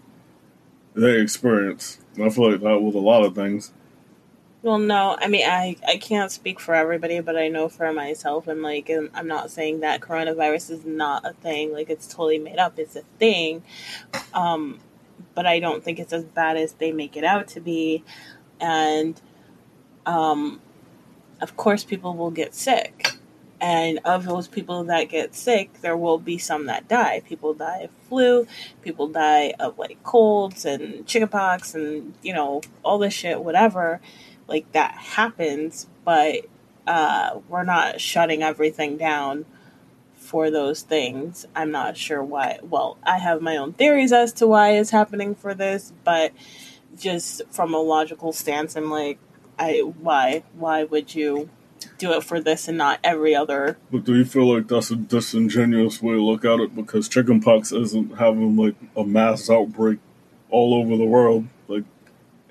they 0.95 1.21
experience. 1.21 1.99
And 2.15 2.25
I 2.25 2.29
feel 2.31 2.53
like 2.53 2.61
that 2.61 2.81
with 2.81 2.95
a 2.95 3.01
lot 3.01 3.25
of 3.25 3.35
things. 3.35 3.73
Well, 4.67 4.81
no, 4.81 5.17
I 5.17 5.29
mean, 5.29 5.49
I, 5.49 5.77
I 5.87 5.97
can't 5.97 6.33
speak 6.33 6.59
for 6.59 6.75
everybody, 6.75 7.21
but 7.21 7.37
I 7.37 7.47
know 7.47 7.69
for 7.69 7.93
myself, 7.93 8.49
and 8.49 8.63
like, 8.63 8.91
I'm 8.91 9.29
not 9.29 9.53
saying 9.53 9.79
that 9.79 10.01
coronavirus 10.01 10.73
is 10.73 10.85
not 10.85 11.25
a 11.25 11.35
thing. 11.35 11.73
Like, 11.73 11.89
it's 11.89 12.09
totally 12.09 12.41
made 12.41 12.59
up. 12.59 12.77
It's 12.77 12.97
a 12.97 13.03
thing. 13.21 13.63
Um, 14.35 14.81
but 15.37 15.47
I 15.47 15.61
don't 15.61 15.85
think 15.85 16.01
it's 16.01 16.13
as 16.13 16.25
bad 16.25 16.57
as 16.57 16.73
they 16.73 16.91
make 16.91 17.17
it 17.17 17.23
out 17.23 17.47
to 17.51 17.61
be. 17.61 18.03
And, 18.61 19.21
um, 20.05 20.61
of 21.41 21.57
course, 21.57 21.85
people 21.85 22.17
will 22.17 22.33
get 22.33 22.53
sick. 22.53 23.21
And 23.61 24.01
of 24.05 24.25
those 24.25 24.49
people 24.49 24.83
that 24.83 25.05
get 25.05 25.37
sick, 25.37 25.81
there 25.81 25.97
will 25.97 26.19
be 26.19 26.39
some 26.39 26.67
that 26.67 26.89
die. 26.89 27.23
People 27.25 27.55
die 27.55 27.83
of 27.83 27.91
flu, 28.09 28.49
people 28.83 29.07
die 29.07 29.55
of 29.61 29.79
like 29.79 30.03
colds 30.03 30.65
and 30.65 31.07
chickenpox 31.07 31.73
and, 31.77 32.15
you 32.21 32.35
know, 32.35 32.63
all 32.83 32.99
this 32.99 33.15
shit, 33.15 33.45
whatever 33.45 34.01
like 34.49 34.71
that 34.73 34.93
happens, 34.93 35.87
but 36.05 36.47
uh, 36.87 37.41
we're 37.49 37.65
not 37.65 38.01
shutting 38.01 38.43
everything 38.43 38.97
down 38.97 39.45
for 40.15 40.51
those 40.51 40.83
things. 40.83 41.47
I'm 41.55 41.71
not 41.71 41.97
sure 41.97 42.23
why. 42.23 42.59
Well, 42.63 42.99
I 43.03 43.19
have 43.19 43.41
my 43.41 43.57
own 43.57 43.73
theories 43.73 44.13
as 44.13 44.33
to 44.35 44.47
why 44.47 44.71
it's 44.71 44.91
happening 44.91 45.35
for 45.35 45.55
this, 45.55 45.93
but 46.05 46.33
just 46.99 47.43
from 47.51 47.75
a 47.75 47.79
logical 47.79 48.33
stance, 48.33 48.77
I'm 48.77 48.91
like, 48.91 49.19
I 49.59 49.79
why 49.79 50.43
why 50.55 50.85
would 50.85 51.15
you 51.15 51.49
do 51.99 52.13
it 52.13 52.25
for 52.25 52.41
this 52.41 52.69
and 52.69 52.77
not 52.77 53.01
every 53.03 53.35
other? 53.35 53.79
But 53.91 54.05
do 54.05 54.15
you 54.15 54.25
feel 54.25 54.53
like 54.53 54.69
that's 54.69 54.91
a 54.91 54.97
disingenuous 54.97 56.03
way 56.03 56.15
to 56.15 56.23
look 56.23 56.45
at 56.45 56.61
it? 56.61 56.75
Because 56.75 57.09
chickenpox 57.09 57.73
isn't 57.73 58.19
having 58.19 58.57
like 58.57 58.75
a 58.97 59.05
mass 59.05 59.49
outbreak 59.49 59.99
all 60.51 60.75
over 60.75 60.97
the 60.97 61.05
world. 61.05 61.47
Like, 61.69 61.85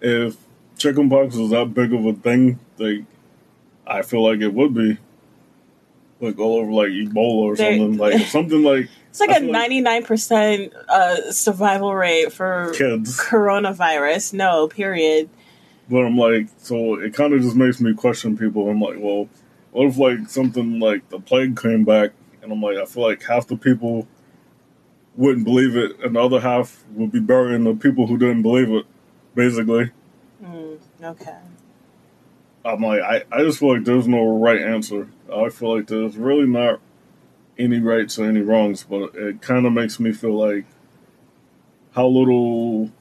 if 0.02 0.38
chickenpox 0.78 1.36
was 1.36 1.52
that 1.52 1.74
big 1.74 1.94
of 1.94 2.06
a 2.06 2.14
thing, 2.14 2.60
like, 2.78 3.04
I 3.88 4.02
feel 4.02 4.24
like 4.24 4.42
it 4.42 4.54
would 4.54 4.74
be. 4.74 4.98
Like 6.22 6.40
all 6.40 6.60
over 6.60 6.72
like 6.72 6.90
Ebola 6.90 7.44
or 7.44 7.56
They- 7.56 7.78
something. 7.78 7.98
Like 7.98 8.22
something 8.28 8.64
like 8.64 8.88
It's 9.10 9.20
like 9.20 9.30
I 9.32 9.38
a 9.38 9.40
feel 9.42 9.52
like- 9.52 10.08
99% 10.08 10.74
uh, 10.88 11.32
survival 11.32 11.94
rate 11.94 12.32
for 12.32 12.72
kids. 12.74 13.20
coronavirus. 13.20 14.34
No, 14.34 14.68
period. 14.70 15.30
But 15.90 16.06
I'm 16.06 16.18
like, 16.18 16.48
so 16.58 16.96
it 17.00 17.14
kind 17.14 17.34
of 17.34 17.42
just 17.42 17.56
makes 17.56 17.80
me 17.82 17.94
question 17.94 18.38
people. 18.38 18.70
I'm 18.70 18.80
like, 18.80 18.96
well, 18.98 19.28
what 19.72 19.88
if 19.88 19.98
like 19.98 20.30
something 20.30 20.80
like 20.80 21.08
the 21.10 21.20
plague 21.20 21.62
came 21.62 21.84
back, 21.84 22.12
and 22.42 22.52
I'm 22.52 22.62
like, 22.62 22.78
I 22.78 22.86
feel 22.86 23.04
like 23.04 23.22
half 23.24 23.48
the 23.48 23.58
people 23.58 24.08
wouldn't 25.18 25.44
believe 25.46 25.76
it, 25.76 26.00
and 26.00 26.16
the 26.16 26.22
other 26.22 26.40
half 26.40 26.84
would 26.94 27.12
be 27.12 27.20
burying 27.20 27.66
the 27.66 27.76
people 27.76 28.08
who 28.08 28.18
didn't 28.18 28.42
believe 28.42 28.70
it. 28.72 28.86
Basically, 29.36 29.92
Mm, 30.44 30.80
okay. 31.04 31.38
I'm 32.64 32.82
like, 32.82 33.02
I, 33.02 33.24
I 33.32 33.44
just 33.44 33.60
feel 33.60 33.76
like 33.76 33.86
there's 33.86 34.08
no 34.08 34.40
right 34.40 34.62
answer. 34.62 35.08
I 35.32 35.50
feel 35.50 35.78
like 35.78 35.88
there's 35.88 36.18
really 36.18 36.48
not 36.48 36.80
any 37.58 37.80
rights 37.80 38.18
or 38.18 38.26
any 38.26 38.42
wrongs, 38.42 38.84
but 38.84 39.16
it 39.16 39.42
kind 39.42 39.66
of 39.66 39.74
makes 39.74 40.00
me 40.00 40.12
feel 40.12 40.34
like 40.34 40.66
how 41.92 42.08
little, 42.08 42.92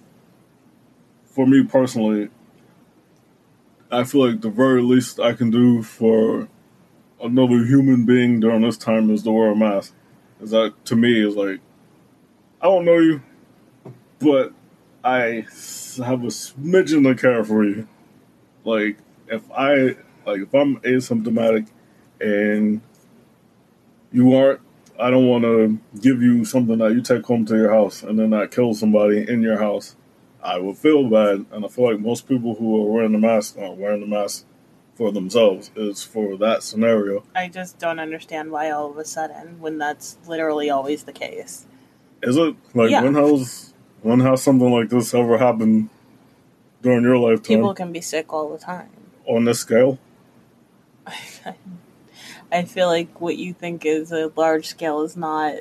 for 1.25 1.47
me 1.47 1.65
personally, 1.65 2.29
I 3.91 4.05
feel 4.05 4.29
like 4.29 4.41
the 4.43 4.51
very 4.51 4.83
least 4.83 5.19
I 5.19 5.33
can 5.33 5.51
do 5.51 5.83
for 5.83 6.49
another 7.23 7.65
human 7.65 8.05
being 8.05 8.41
during 8.41 8.61
this 8.63 8.77
time 8.77 9.11
is 9.11 9.23
to 9.23 9.33
wear 9.33 9.51
a 9.51 9.57
mask. 9.57 9.95
Is 10.41 10.51
that 10.51 10.75
to 10.87 10.97
me 10.97 11.27
is 11.27 11.37
like, 11.37 11.61
I 12.61 12.67
don't 12.67 12.85
know 12.85 12.99
you, 12.99 13.23
but 14.19 14.53
I 15.05 15.47
have 15.99 16.25
a 16.25 16.29
smidgen 16.29 17.09
of 17.11 17.21
care 17.21 17.45
for 17.45 17.63
you. 17.65 17.87
Like 18.65 18.97
if 19.29 19.43
I 19.53 19.97
like 20.27 20.41
if 20.41 20.55
I'm 20.55 20.81
asymptomatic 20.81 21.69
and 22.21 22.81
you 24.13 24.35
aren't, 24.35 24.61
I 24.99 25.11
don't 25.11 25.27
want 25.27 25.45
to 25.45 25.79
give 26.01 26.23
you 26.23 26.45
something 26.45 26.79
that 26.79 26.93
you 26.93 27.03
take 27.03 27.25
home 27.25 27.45
to 27.47 27.57
your 27.57 27.71
house 27.73 28.03
and 28.03 28.19
then 28.19 28.31
that 28.31 28.51
kill 28.51 28.73
somebody 28.75 29.29
in 29.29 29.43
your 29.43 29.59
house. 29.59 29.97
I 30.43 30.59
would 30.59 30.77
feel 30.77 31.09
bad, 31.09 31.47
and 31.53 31.65
I 31.65 31.69
feel 31.69 31.91
like 31.91 32.01
most 32.01 32.29
people 32.29 32.55
who 32.55 32.77
are 32.83 32.91
wearing 32.93 33.13
the 33.13 33.19
mask 33.19 33.57
aren't 33.59 33.79
wearing 33.79 34.01
the 34.01 34.07
mask 34.07 34.45
for 34.95 35.11
themselves. 35.11 35.71
It's 35.75 36.05
for 36.05 36.37
that 36.37 36.63
scenario. 36.63 37.25
I 37.35 37.49
just 37.49 37.79
don't 37.79 37.99
understand 37.99 38.51
why 38.53 38.71
all 38.71 38.91
of 38.91 38.99
a 38.99 39.05
sudden, 39.07 39.59
when 39.61 39.79
that's 39.79 40.19
literally 40.27 40.69
always 40.71 41.05
the 41.05 41.13
case. 41.15 41.67
Is 42.23 42.37
it 42.37 42.55
like 42.75 42.91
Yeah. 42.91 43.03
when 43.03 43.15
has 43.15 43.74
when 44.05 44.21
has 44.21 44.43
something 44.43 44.71
like 44.71 44.91
this 44.91 45.15
ever 45.15 45.39
happened 45.39 45.89
during 46.83 47.03
your 47.03 47.17
lifetime 47.17 47.57
People 47.57 47.75
can 47.75 47.91
be 47.91 48.03
sick 48.03 48.33
all 48.33 48.51
the 48.51 48.59
time. 48.59 48.91
on 49.27 49.47
this 49.47 49.61
scale? 49.61 49.99
I 52.53 52.65
feel 52.65 52.87
like 52.87 53.21
what 53.21 53.39
you 53.39 53.55
think 53.55 53.87
is 53.87 54.13
a 54.13 54.31
large 54.37 54.67
scale 54.67 55.01
is 55.03 55.17
not, 55.17 55.55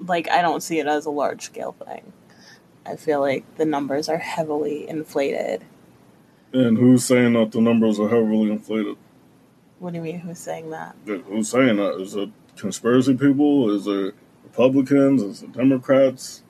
like, 0.00 0.30
I 0.30 0.40
don't 0.40 0.62
see 0.62 0.78
it 0.78 0.86
as 0.86 1.04
a 1.04 1.10
large 1.10 1.42
scale 1.42 1.72
thing. 1.84 2.12
I 2.86 2.94
feel 2.96 3.20
like 3.20 3.56
the 3.56 3.64
numbers 3.64 4.08
are 4.08 4.18
heavily 4.18 4.88
inflated. 4.88 5.64
And 6.52 6.78
who's 6.78 7.04
saying 7.04 7.32
that 7.34 7.50
the 7.52 7.60
numbers 7.60 7.98
are 7.98 8.08
heavily 8.08 8.52
inflated? 8.52 8.96
What 9.80 9.92
do 9.92 9.96
you 9.98 10.02
mean, 10.04 10.20
who's 10.20 10.38
saying 10.38 10.70
that? 10.70 10.94
Who's 11.04 11.48
saying 11.50 11.76
that? 11.76 12.00
Is 12.00 12.14
it 12.14 12.30
conspiracy 12.56 13.14
people? 13.16 13.74
Is 13.74 13.86
it 13.88 14.14
Republicans? 14.44 15.22
Is 15.22 15.42
it 15.42 15.52
Democrats? 15.52 16.42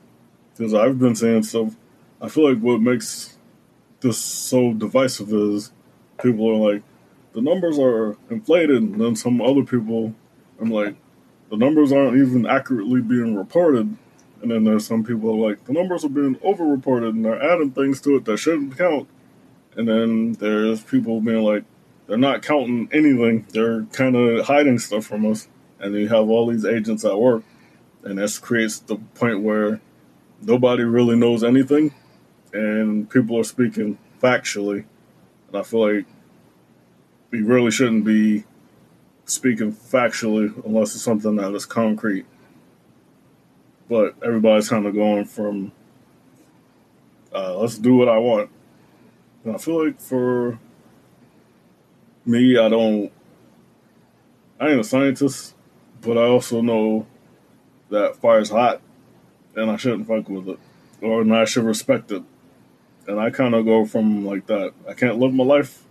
Because 0.61 0.75
I've 0.75 0.99
been 0.99 1.17
saying 1.17 1.45
stuff. 1.45 1.75
I 2.21 2.29
feel 2.29 2.53
like 2.53 2.63
what 2.63 2.83
makes 2.83 3.39
this 4.01 4.19
so 4.19 4.75
divisive 4.75 5.33
is 5.33 5.73
people 6.23 6.51
are 6.51 6.73
like, 6.75 6.83
the 7.33 7.41
numbers 7.41 7.79
are 7.79 8.19
inflated, 8.29 8.83
and 8.83 9.01
then 9.01 9.17
some 9.17 9.41
other 9.41 9.65
people, 9.65 10.15
I'm 10.61 10.71
like, 10.71 10.97
the 11.49 11.57
numbers 11.57 11.93
aren't 11.93 12.19
even 12.19 12.45
accurately 12.45 13.01
being 13.01 13.37
reported. 13.37 13.97
And 14.43 14.51
then 14.51 14.65
there's 14.65 14.87
some 14.87 15.03
people 15.03 15.31
are 15.31 15.49
like, 15.49 15.65
the 15.65 15.73
numbers 15.73 16.05
are 16.05 16.11
being 16.11 16.35
overreported, 16.37 17.09
and 17.09 17.25
they're 17.25 17.43
adding 17.43 17.71
things 17.71 18.03
to 18.03 18.17
it 18.17 18.27
that 18.27 18.37
shouldn't 18.37 18.77
count. 18.77 19.09
And 19.77 19.89
then 19.89 20.35
there's 20.35 20.83
people 20.83 21.23
being 21.23 21.43
like, 21.43 21.65
they're 22.07 22.19
not 22.19 22.43
counting 22.43 22.91
anything. 22.93 23.47
They're 23.55 23.85
kind 23.85 24.15
of 24.15 24.45
hiding 24.45 24.79
stuff 24.79 25.07
from 25.07 25.25
us. 25.25 25.49
And 25.79 25.95
you 25.95 26.09
have 26.09 26.29
all 26.29 26.49
these 26.49 26.67
agents 26.67 27.03
at 27.07 27.19
work. 27.19 27.45
And 28.05 28.19
this 28.19 28.39
creates 28.39 28.79
the 28.79 28.97
point 28.97 29.41
where 29.41 29.81
nobody 30.43 30.83
really 30.83 31.17
knows 31.17 31.45
anything. 31.45 31.95
And 32.53 33.09
people 33.09 33.39
are 33.39 33.45
speaking 33.45 33.99
factually. 34.23 34.85
And 35.49 35.57
I 35.57 35.63
feel 35.63 35.97
like 35.97 36.07
we 37.31 37.43
really 37.43 37.71
shouldn't 37.71 38.05
be 38.05 38.45
speaking 39.25 39.73
factually 39.73 40.53
unless 40.65 40.95
it's 40.95 41.05
something 41.05 41.37
that 41.37 41.55
is 41.55 41.67
concrete. 41.67 42.27
But 43.89 44.17
everybody's 44.25 44.69
kind 44.69 44.87
of 44.87 44.95
going 44.95 45.25
from, 45.25 45.73
uh, 47.35 47.57
let's 47.57 47.79
do 47.79 47.97
what 47.97 48.09
I 48.09 48.19
want. 48.19 48.51
And 49.45 49.55
I 49.55 49.59
feel 49.59 49.85
like 49.85 50.01
for 50.01 50.59
me, 52.25 52.59
I 52.59 52.69
don't 52.69 53.13
I 54.61 54.69
ain't 54.69 54.81
a 54.81 54.85
scientist, 54.85 55.55
but 56.03 56.19
I 56.19 56.25
also 56.25 56.61
know 56.61 57.07
that 57.89 58.17
fire's 58.17 58.51
hot, 58.51 58.83
and 59.57 59.71
I 59.71 59.77
shouldn't 59.77 60.07
fuck 60.07 60.29
with 60.29 60.49
it, 60.49 60.59
or 61.01 61.23
and 61.23 61.35
I 61.35 61.45
should 61.45 61.65
respect 61.65 62.13
it. 62.13 62.23
And 63.07 63.19
I 63.19 63.31
kind 63.31 63.55
of 63.55 63.65
go 63.65 63.85
from 63.85 64.25
like 64.25 64.47
that. 64.47 64.73
I 64.89 64.95
can't 64.95 65.19
live 65.19 65.33
my 65.33 65.45
life 65.45 65.85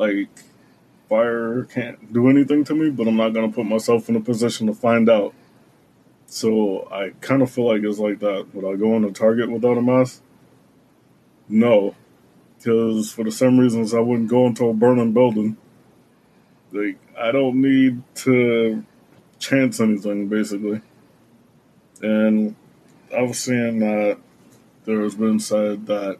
like 0.00 0.30
fire 1.10 1.64
can't 1.64 2.12
do 2.12 2.30
anything 2.30 2.64
to 2.64 2.74
me, 2.74 2.88
but 2.88 3.06
I'm 3.06 3.16
not 3.16 3.34
gonna 3.34 3.52
put 3.52 3.66
myself 3.66 4.08
in 4.08 4.16
a 4.16 4.20
position 4.20 4.66
to 4.66 4.74
find 4.74 5.10
out. 5.10 5.34
So 6.26 6.88
I 6.90 7.10
kind 7.20 7.42
of 7.42 7.50
feel 7.50 7.66
like 7.66 7.82
it's 7.82 7.98
like 7.98 8.20
that. 8.20 8.46
Would 8.54 8.64
I 8.64 8.76
go 8.76 8.96
into 8.96 9.12
Target 9.12 9.50
without 9.50 9.76
a 9.76 9.82
mask? 9.82 10.22
No, 11.48 11.94
because 12.56 13.12
for 13.12 13.24
the 13.24 13.30
same 13.30 13.58
reasons 13.58 13.92
I 13.92 14.00
wouldn't 14.00 14.30
go 14.30 14.46
into 14.46 14.68
a 14.68 14.74
burning 14.74 15.12
building. 15.12 15.58
Like 16.72 16.98
I 17.18 17.30
don't 17.30 17.60
need 17.60 18.02
to 18.26 18.84
chance 19.38 19.80
anything 19.80 20.28
basically. 20.28 20.80
And 22.00 22.56
I 23.16 23.22
was 23.22 23.38
seeing 23.38 23.80
that 23.80 24.18
there 24.84 25.00
has 25.02 25.14
been 25.14 25.40
said 25.40 25.86
that 25.86 26.18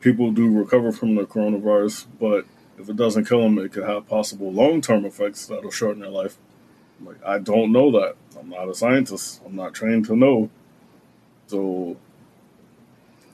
people 0.00 0.32
do 0.32 0.50
recover 0.50 0.92
from 0.92 1.14
the 1.14 1.22
coronavirus, 1.24 2.06
but 2.18 2.46
if 2.78 2.88
it 2.88 2.96
doesn't 2.96 3.26
kill 3.26 3.42
them, 3.42 3.58
it 3.58 3.72
could 3.72 3.84
have 3.84 4.08
possible 4.08 4.52
long 4.52 4.80
term 4.80 5.04
effects 5.04 5.46
that'll 5.46 5.70
shorten 5.70 6.02
their 6.02 6.10
life. 6.10 6.36
Like 7.02 7.24
I 7.24 7.38
don't 7.38 7.72
know 7.72 7.90
that. 7.92 8.16
I'm 8.38 8.50
not 8.50 8.68
a 8.68 8.74
scientist. 8.74 9.40
I'm 9.44 9.56
not 9.56 9.74
trained 9.74 10.06
to 10.06 10.16
know. 10.16 10.50
So, 11.46 11.96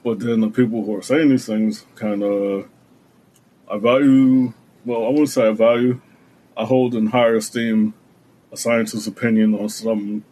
but 0.03 0.19
then 0.19 0.41
the 0.41 0.49
people 0.49 0.83
who 0.83 0.95
are 0.95 1.01
saying 1.01 1.29
these 1.29 1.45
things 1.45 1.85
kind 1.95 2.23
of, 2.23 2.67
I 3.69 3.77
value. 3.77 4.53
Well, 4.85 5.05
I 5.05 5.09
wouldn't 5.09 5.29
say 5.29 5.47
I 5.47 5.51
value. 5.51 6.01
I 6.55 6.65
hold 6.65 6.95
in 6.95 7.07
higher 7.07 7.35
esteem 7.35 7.93
a 8.51 8.57
scientist's 8.57 9.07
opinion 9.07 9.53
on 9.53 9.69
something 9.69 10.23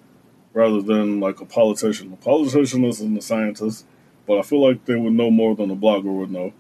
rather 0.56 0.82
than 0.82 1.20
like 1.20 1.42
a 1.42 1.46
politician. 1.46 2.14
A 2.14 2.16
politician 2.16 2.86
isn't 2.86 3.18
a 3.18 3.22
scientist, 3.22 3.86
but 4.26 4.40
I 4.40 4.42
feel 4.42 4.66
like 4.66 4.86
they 4.86 4.96
would 4.96 5.14
know 5.14 5.30
more 5.30 5.54
than 5.54 5.70
a 5.70 5.76
blogger 5.76 6.06
would 6.06 6.32
know. 6.32 6.54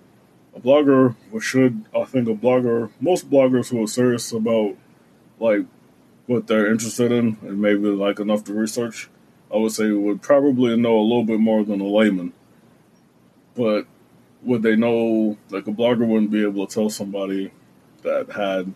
A 0.54 0.60
blogger 0.60 1.16
should, 1.42 1.86
I 1.96 2.04
think, 2.04 2.28
a 2.28 2.34
blogger, 2.34 2.92
most 3.00 3.32
bloggers 3.32 3.70
who 3.70 3.82
are 3.82 3.88
serious 3.88 4.32
about 4.34 4.76
like 5.40 5.66
what 6.28 6.48
they're 6.48 6.70
interested 6.72 7.12
in 7.12 7.38
and 7.42 7.62
maybe 7.62 7.88
like 7.88 8.20
enough 8.20 8.44
to 8.46 8.54
research, 8.54 9.10
I 9.54 9.58
would 9.58 9.72
say 9.72 9.90
would 9.92 10.22
probably 10.22 10.76
know 10.76 11.00
a 11.00 11.02
little 11.02 11.24
bit 11.24 11.40
more 11.40 11.64
than 11.64 11.80
a 11.80 11.88
layman. 11.88 12.34
But 13.56 13.86
would 14.44 14.62
they 14.62 14.76
know, 14.76 15.38
like 15.50 15.68
a 15.68 15.72
blogger 15.72 16.06
wouldn't 16.06 16.32
be 16.32 16.44
able 16.44 16.68
to 16.68 16.74
tell 16.74 16.90
somebody 16.90 17.52
that 18.04 18.32
had, 18.32 18.74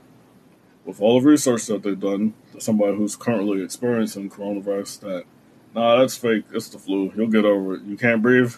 with 0.86 1.02
all 1.02 1.20
the 1.20 1.28
research 1.28 1.66
that 1.68 1.84
they've 1.84 2.00
done, 2.00 2.34
somebody 2.58 2.96
who's 2.96 3.16
currently 3.16 3.64
experiencing 3.64 4.30
coronavirus 4.30 5.00
that, 5.02 5.24
nah, 5.76 6.00
that's 6.00 6.18
fake, 6.18 6.46
it's 6.52 6.70
the 6.70 6.80
flu, 6.80 7.12
you'll 7.16 7.28
get 7.28 7.46
over 7.46 7.76
it. 7.76 7.84
You 7.84 7.98
can't 7.98 8.22
breathe. 8.22 8.54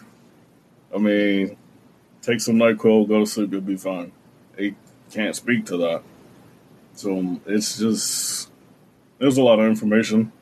I 0.94 0.98
mean, 0.98 1.56
take 2.20 2.40
some 2.40 2.56
NyQuil, 2.56 3.08
go 3.08 3.20
to 3.20 3.26
sleep, 3.26 3.52
you'll 3.52 3.60
be 3.60 3.76
fine. 3.76 4.12
They 4.56 4.74
can't 5.10 5.36
speak 5.36 5.66
to 5.66 5.76
that. 5.78 6.02
So 6.94 7.18
um, 7.18 7.40
it's 7.46 7.78
just 7.78 8.50
there's 9.18 9.38
a 9.38 9.42
lot 9.42 9.60
of 9.60 9.66
information, 9.66 10.32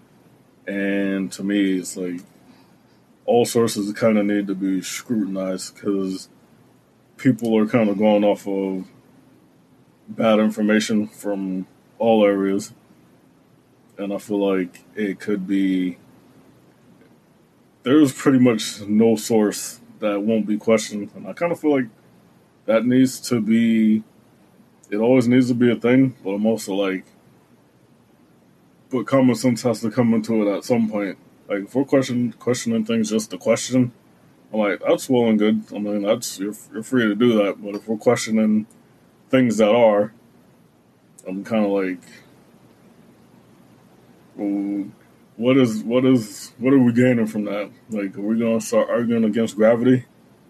and 0.66 1.30
to 1.32 1.44
me, 1.44 1.78
it's 1.78 1.96
like 1.96 2.20
all 3.24 3.44
sources 3.44 3.92
kind 3.92 4.18
of 4.18 4.26
need 4.26 4.46
to 4.48 4.54
be 4.54 4.82
scrutinized 4.82 5.74
because 5.74 6.28
people 7.16 7.56
are 7.56 7.66
kind 7.66 7.88
of 7.88 7.98
going 7.98 8.24
off 8.24 8.48
of 8.48 8.84
bad 10.16 10.38
information 10.38 11.06
from 11.06 11.66
all 11.98 12.24
areas, 12.24 12.72
and 13.98 14.12
I 14.12 14.18
feel 14.18 14.54
like 14.54 14.84
it 14.94 15.20
could 15.20 15.46
be 15.46 15.98
there's 17.82 18.12
pretty 18.12 18.38
much 18.38 18.80
no 18.82 19.16
source 19.16 19.80
that 20.00 20.22
won't 20.22 20.46
be 20.46 20.56
questioned, 20.56 21.10
and 21.14 21.26
I 21.26 21.32
kind 21.32 21.52
of 21.52 21.60
feel 21.60 21.72
like 21.72 21.88
that 22.66 22.84
needs 22.84 23.20
to 23.28 23.40
be. 23.40 24.02
It 24.90 24.96
always 24.96 25.28
needs 25.28 25.48
to 25.48 25.54
be 25.54 25.70
a 25.70 25.76
thing, 25.76 26.16
but 26.24 26.30
I'm 26.30 26.46
also 26.46 26.74
like 26.74 27.04
but 28.90 29.06
common 29.06 29.36
sense 29.36 29.62
has 29.62 29.80
to 29.80 29.90
come 29.90 30.12
into 30.14 30.42
it 30.42 30.56
at 30.56 30.64
some 30.64 30.90
point. 30.90 31.16
Like 31.48 31.64
if 31.64 31.74
we're 31.74 31.84
question, 31.84 32.32
questioning 32.32 32.84
things 32.84 33.10
just 33.10 33.30
to 33.30 33.38
question, 33.38 33.92
I'm 34.52 34.58
like 34.58 34.80
that's 34.86 35.08
well 35.08 35.28
and 35.28 35.38
good. 35.38 35.64
I 35.74 35.78
mean 35.78 36.02
that's 36.02 36.38
you're 36.38 36.54
you're 36.72 36.82
free 36.82 37.06
to 37.06 37.14
do 37.14 37.34
that. 37.38 37.62
But 37.62 37.76
if 37.76 37.88
we're 37.88 37.96
questioning 37.96 38.66
things 39.30 39.56
that 39.58 39.70
are, 39.70 40.12
I'm 41.26 41.44
kind 41.44 41.64
of 41.64 41.70
like, 41.70 42.00
well, 44.36 44.90
what 45.36 45.56
is 45.56 45.82
what 45.82 46.04
is 46.04 46.52
what 46.58 46.74
are 46.74 46.78
we 46.78 46.92
gaining 46.92 47.26
from 47.26 47.44
that? 47.44 47.70
Like, 47.88 48.16
are 48.16 48.20
we 48.20 48.38
gonna 48.38 48.60
start 48.60 48.90
arguing 48.90 49.24
against 49.24 49.56
gravity? 49.56 50.04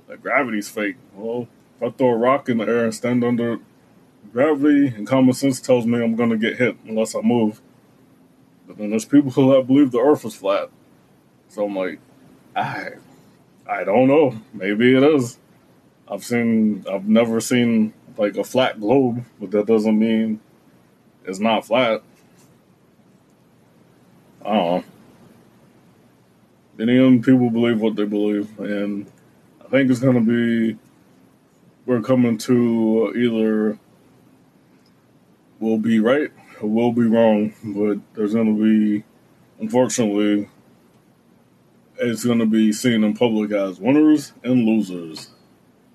Like 0.09 0.23
gravity's 0.23 0.69
fake. 0.69 0.97
Well, 1.15 1.49
if 1.77 1.83
I 1.83 1.97
throw 1.97 2.09
a 2.11 2.17
rock 2.17 2.49
in 2.49 2.59
the 2.59 2.67
air 2.67 2.85
and 2.85 2.95
stand 2.95 3.23
under 3.23 3.59
gravity, 4.33 4.89
and 4.89 5.07
common 5.07 5.33
sense 5.33 5.61
tells 5.61 5.87
me 5.87 6.03
I'm 6.03 6.17
gonna 6.17 6.37
get 6.37 6.57
hit 6.57 6.77
unless 6.87 7.15
I 7.15 7.21
move. 7.21 7.61
But 8.67 8.79
then 8.79 8.91
there's 8.91 9.05
people 9.05 9.31
who 9.31 9.63
believe 9.63 9.91
the 9.91 10.01
Earth 10.01 10.25
is 10.25 10.35
flat. 10.35 10.71
So 11.49 11.67
I'm 11.67 11.75
like, 11.75 11.99
I, 12.55 12.91
I 13.67 13.85
don't 13.85 14.07
know. 14.07 14.41
Maybe 14.53 14.97
it 14.97 15.03
is. 15.03 15.39
I've 16.09 16.25
seen, 16.25 16.85
I've 16.91 17.09
never 17.09 17.41
seen 17.41 17.93
like 18.21 18.37
a 18.37 18.45
flat 18.45 18.79
globe, 18.79 19.25
but 19.41 19.51
that 19.51 19.65
doesn't 19.65 19.99
mean 19.99 20.41
it's 21.25 21.39
not 21.39 21.65
flat. 21.65 22.03
I 24.45 24.53
don't 24.53 24.67
know. 24.67 24.85
Many 26.77 27.19
people 27.21 27.49
believe 27.49 27.81
what 27.81 27.97
they 27.97 28.05
believe, 28.05 28.59
and 28.61 29.07
I 29.65 29.69
think 29.69 29.91
it's 29.91 30.01
to 30.17 30.21
be 30.21 30.79
we're 31.87 32.03
coming 32.03 32.37
to 32.37 33.15
either 33.17 33.79
we'll 35.59 35.79
be 35.79 35.99
right 35.99 36.31
or 36.61 36.69
we'll 36.69 36.93
be 36.93 37.07
wrong, 37.07 37.55
but 37.65 37.99
there's 38.15 38.35
to 38.55 38.63
be, 38.63 39.03
unfortunately, 39.61 40.51
it's 41.99 42.25
to 42.39 42.47
be 42.47 42.71
seen 42.71 43.03
in 43.03 43.17
public 43.17 43.51
as 43.53 43.81
winners 43.81 44.35
and 44.45 44.67
losers. 44.67 45.31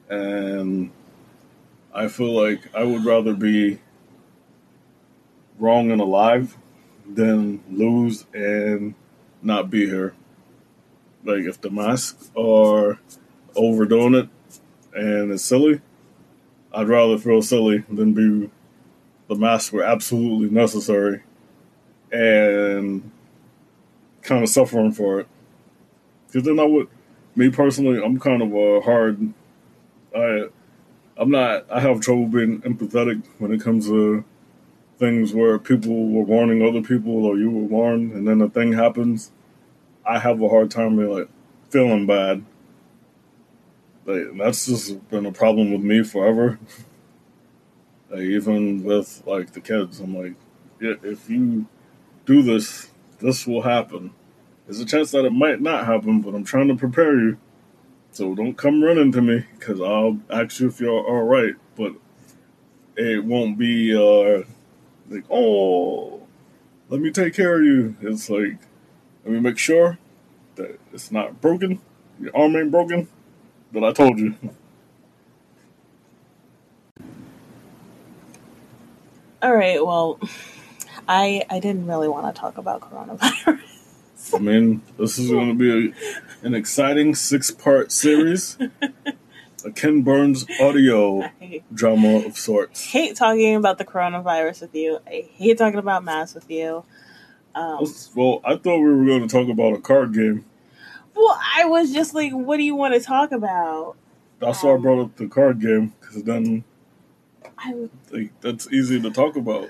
And 0.09 0.91
I 1.95 2.09
feel 2.09 2.33
like 2.33 2.75
I 2.75 2.83
would 2.83 3.05
rather 3.05 3.33
be 3.33 3.79
wrong 5.57 5.91
and 5.91 6.01
alive 6.01 6.57
than 7.07 7.63
lose 7.71 8.25
and 8.33 8.95
not 9.41 9.69
be 9.69 9.85
here. 9.85 10.13
Like, 11.23 11.45
if 11.45 11.61
the 11.61 11.69
masks 11.69 12.29
are 12.37 12.99
overdoing 13.55 14.13
it 14.13 14.29
and 14.93 15.31
it's 15.31 15.45
silly, 15.45 15.79
I'd 16.73 16.89
rather 16.89 17.17
feel 17.17 17.41
silly 17.41 17.85
than 17.89 18.11
be 18.11 18.49
the 19.29 19.35
masks 19.35 19.71
were 19.71 19.83
absolutely 19.83 20.49
necessary 20.49 21.23
and 22.11 23.09
kind 24.21 24.43
of 24.43 24.49
suffering 24.49 24.91
for 24.91 25.21
it. 25.21 25.27
Because 26.27 26.43
then 26.43 26.59
I 26.59 26.65
would, 26.65 26.89
me 27.37 27.49
personally, 27.49 28.03
I'm 28.03 28.19
kind 28.19 28.41
of 28.41 28.53
a 28.53 28.81
hard, 28.81 29.33
I, 30.13 30.49
I'm 31.17 31.31
not, 31.31 31.65
I 31.71 31.79
have 31.79 32.01
trouble 32.01 32.27
being 32.27 32.61
empathetic 32.61 33.23
when 33.37 33.53
it 33.53 33.61
comes 33.61 33.87
to 33.87 34.25
things 34.97 35.33
where 35.33 35.57
people 35.59 36.09
were 36.09 36.23
warning 36.23 36.61
other 36.61 36.81
people 36.81 37.25
or 37.25 37.37
you 37.37 37.49
were 37.49 37.63
warned 37.63 38.11
and 38.13 38.27
then 38.27 38.39
the 38.39 38.49
thing 38.49 38.73
happens. 38.73 39.31
I 40.05 40.19
have 40.19 40.41
a 40.41 40.49
hard 40.49 40.71
time 40.71 40.97
being 40.97 41.09
like 41.09 41.29
feeling 41.69 42.05
bad. 42.05 42.43
Like, 44.05 44.37
that's 44.37 44.67
just 44.67 45.09
been 45.09 45.25
a 45.25 45.31
problem 45.31 45.71
with 45.71 45.81
me 45.81 46.03
forever. 46.03 46.59
Like, 48.07 48.21
even 48.21 48.83
with 48.83 49.23
like 49.25 49.53
the 49.53 49.59
kids, 49.59 49.99
I'm 49.99 50.15
like, 50.15 50.35
if 50.79 51.27
you 51.27 51.65
do 52.25 52.43
this, 52.43 52.91
this 53.19 53.47
will 53.47 53.63
happen. 53.63 54.13
There's 54.65 54.79
a 54.79 54.85
chance 54.85 55.11
that 55.11 55.25
it 55.25 55.33
might 55.33 55.59
not 55.59 55.85
happen, 55.85 56.21
but 56.21 56.35
I'm 56.35 56.43
trying 56.43 56.67
to 56.67 56.75
prepare 56.75 57.19
you. 57.19 57.37
So 58.15 58.33
don't 58.33 58.55
come 58.55 58.81
running 58.81 59.11
to 59.11 59.21
me 59.21 59.45
because 59.59 59.81
I'll 59.81 60.19
ask 60.29 60.61
you 60.61 60.69
if 60.69 60.79
you're 60.79 61.05
all 61.05 61.23
right. 61.23 61.55
But 61.75 61.95
it 62.95 63.25
won't 63.25 63.57
be 63.57 63.93
uh, 63.93 64.43
like, 65.09 65.25
oh, 65.29 66.25
let 66.89 67.01
me 67.01 67.11
take 67.11 67.33
care 67.35 67.57
of 67.59 67.65
you. 67.65 67.97
It's 68.01 68.29
like, 68.29 68.57
let 69.25 69.33
me 69.33 69.41
make 69.41 69.57
sure 69.57 69.99
that 70.55 70.79
it's 70.93 71.11
not 71.11 71.41
broken. 71.41 71.81
Your 72.21 72.35
arm 72.37 72.55
ain't 72.55 72.71
broken. 72.71 73.09
But 73.73 73.83
I 73.83 73.93
told 73.93 74.19
you. 74.19 74.35
All 79.41 79.55
right. 79.55 79.85
Well, 79.85 80.19
I 81.07 81.43
I 81.49 81.59
didn't 81.59 81.87
really 81.87 82.07
want 82.07 82.33
to 82.33 82.39
talk 82.39 82.57
about 82.57 82.81
coronavirus. 82.81 83.59
I 84.33 84.39
mean, 84.39 84.81
this 84.97 85.17
is 85.17 85.29
going 85.29 85.49
to 85.49 85.53
be 85.55 85.89
a, 85.89 86.45
an 86.45 86.53
exciting 86.55 87.15
six 87.15 87.51
part 87.51 87.91
series. 87.91 88.57
a 89.63 89.71
Ken 89.71 90.01
Burns 90.01 90.45
audio 90.59 91.29
drama 91.73 92.25
of 92.25 92.37
sorts. 92.37 92.85
hate 92.91 93.15
talking 93.15 93.55
about 93.55 93.77
the 93.77 93.85
coronavirus 93.85 94.61
with 94.61 94.75
you. 94.75 94.99
I 95.07 95.29
hate 95.33 95.57
talking 95.57 95.79
about 95.79 96.03
masks 96.03 96.35
with 96.35 96.49
you. 96.49 96.83
Um, 97.53 97.85
Well, 98.15 98.41
I 98.43 98.55
thought 98.57 98.79
we 98.79 98.93
were 98.93 99.05
going 99.05 99.27
to 99.27 99.27
talk 99.27 99.47
about 99.49 99.73
a 99.73 99.81
card 99.81 100.13
game. 100.13 100.45
well, 101.15 101.39
I 101.55 101.65
was 101.65 101.93
just 101.93 102.13
like, 102.13 102.31
what 102.31 102.57
do 102.57 102.63
you 102.63 102.75
want 102.75 102.93
to 102.93 102.99
talk 102.99 103.31
about? 103.31 103.95
That's 104.39 104.61
why 104.63 104.71
I 104.71 104.73
Um, 104.73 104.81
brought 104.81 105.01
up 105.01 105.15
the 105.15 105.27
card 105.27 105.61
game 105.61 105.93
because 105.99 106.23
then 106.23 106.63
I 107.57 107.89
like, 108.11 108.39
that's 108.41 108.67
easy 108.71 109.01
to 109.01 109.09
talk 109.11 109.35
about. 109.37 109.69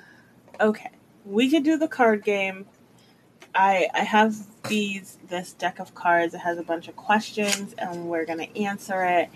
okay. 0.59 0.89
We 1.25 1.49
could 1.49 1.63
do 1.63 1.77
the 1.77 1.87
card 1.87 2.23
game. 2.23 2.65
I 3.55 3.87
I 3.93 4.03
have 4.03 4.35
these 4.67 5.17
this 5.29 5.53
deck 5.53 5.79
of 5.79 5.95
cards 5.95 6.33
It 6.33 6.39
has 6.39 6.57
a 6.57 6.63
bunch 6.63 6.87
of 6.87 6.95
questions 6.95 7.73
and 7.77 8.07
we're 8.09 8.25
gonna 8.25 8.47
answer 8.55 9.03
it. 9.05 9.29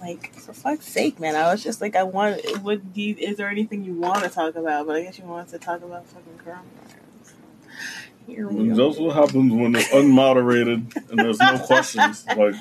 Like 0.00 0.34
for 0.34 0.52
fuck's 0.52 0.86
sake, 0.86 1.18
man! 1.18 1.34
I 1.36 1.50
was 1.50 1.62
just 1.64 1.80
like, 1.80 1.96
I 1.96 2.02
want. 2.02 2.42
Do 2.92 3.00
you, 3.02 3.16
is 3.18 3.38
there 3.38 3.48
anything 3.48 3.82
you 3.82 3.94
want 3.94 4.22
to 4.24 4.28
talk 4.28 4.54
about? 4.54 4.86
But 4.86 4.96
I 4.96 5.02
guess 5.04 5.18
you 5.18 5.24
want 5.24 5.48
to 5.48 5.58
talk 5.58 5.82
about 5.82 6.06
fucking 6.06 6.38
coronavirus. 6.44 7.32
Here 8.26 8.48
we 8.48 8.60
And 8.68 8.76
go. 8.76 8.88
that's 8.88 9.00
what 9.00 9.14
happens 9.16 9.52
when 9.52 9.74
it's 9.74 9.88
unmoderated 9.88 10.94
and 11.10 11.18
there's 11.18 11.38
no 11.38 11.58
questions. 11.58 12.26
Like, 12.36 12.54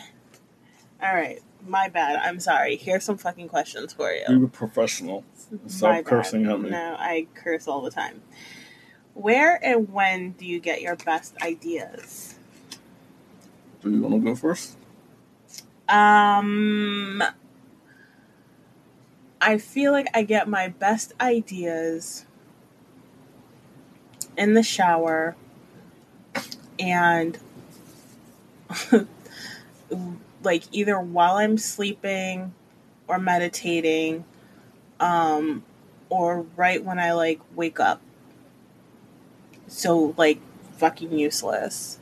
All 1.02 1.14
right, 1.14 1.42
my 1.68 1.90
bad. 1.90 2.18
I'm 2.18 2.40
sorry. 2.40 2.78
Here's 2.78 3.04
some 3.04 3.18
fucking 3.18 3.50
questions 3.50 3.92
for 3.94 4.10
be 4.12 4.22
You're 4.32 4.46
a 4.46 4.48
professional. 4.48 5.26
Stop 5.68 6.06
cursing 6.06 6.46
at 6.46 6.60
me. 6.62 6.70
No, 6.70 6.96
I 6.98 7.28
curse 7.34 7.68
all 7.68 7.82
the 7.82 7.92
time. 7.92 8.22
Where 9.16 9.60
and 9.66 9.92
when 9.92 10.32
do 10.32 10.46
you 10.46 10.60
get 10.60 10.82
your 10.82 10.98
best 10.98 11.34
ideas? 11.42 12.36
Do 13.82 13.90
you 13.90 14.02
want 14.02 14.16
to 14.16 14.20
go 14.20 14.36
first? 14.36 14.78
Um, 15.88 17.24
I 19.42 19.58
feel 19.58 19.92
like 19.94 20.08
I 20.14 20.24
get 20.24 20.50
my 20.50 20.68
best 20.68 21.14
ideas 21.22 22.26
in 24.38 24.54
the 24.54 24.64
shower 24.64 25.36
and 26.78 27.38
like 30.44 30.64
either 30.72 31.00
while 31.00 31.38
I'm 31.38 31.58
sleeping 31.58 32.54
or 33.08 33.18
meditating 33.20 34.26
um 35.00 35.64
or 36.10 36.42
right 36.56 36.84
when 36.84 37.00
I 37.00 37.14
like 37.14 37.40
wake 37.56 37.80
up. 37.80 38.02
So 39.68 40.14
like 40.18 40.40
fucking 40.78 41.18
useless. 41.18 42.00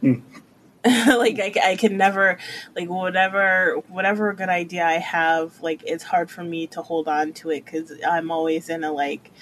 Hmm. 0.00 0.20
like 0.84 1.40
I, 1.40 1.72
I 1.72 1.76
can 1.76 1.96
never 1.96 2.38
like 2.76 2.88
whatever 2.88 3.82
whatever 3.88 4.32
good 4.34 4.48
idea 4.48 4.84
I 4.84 4.98
have 4.98 5.60
like 5.60 5.82
it's 5.84 6.04
hard 6.04 6.30
for 6.30 6.44
me 6.44 6.68
to 6.68 6.82
hold 6.82 7.08
on 7.08 7.32
to 7.34 7.50
it 7.50 7.66
cuz 7.66 7.92
I'm 8.06 8.30
always 8.30 8.68
in 8.68 8.84
a 8.84 8.92
like 8.92 9.32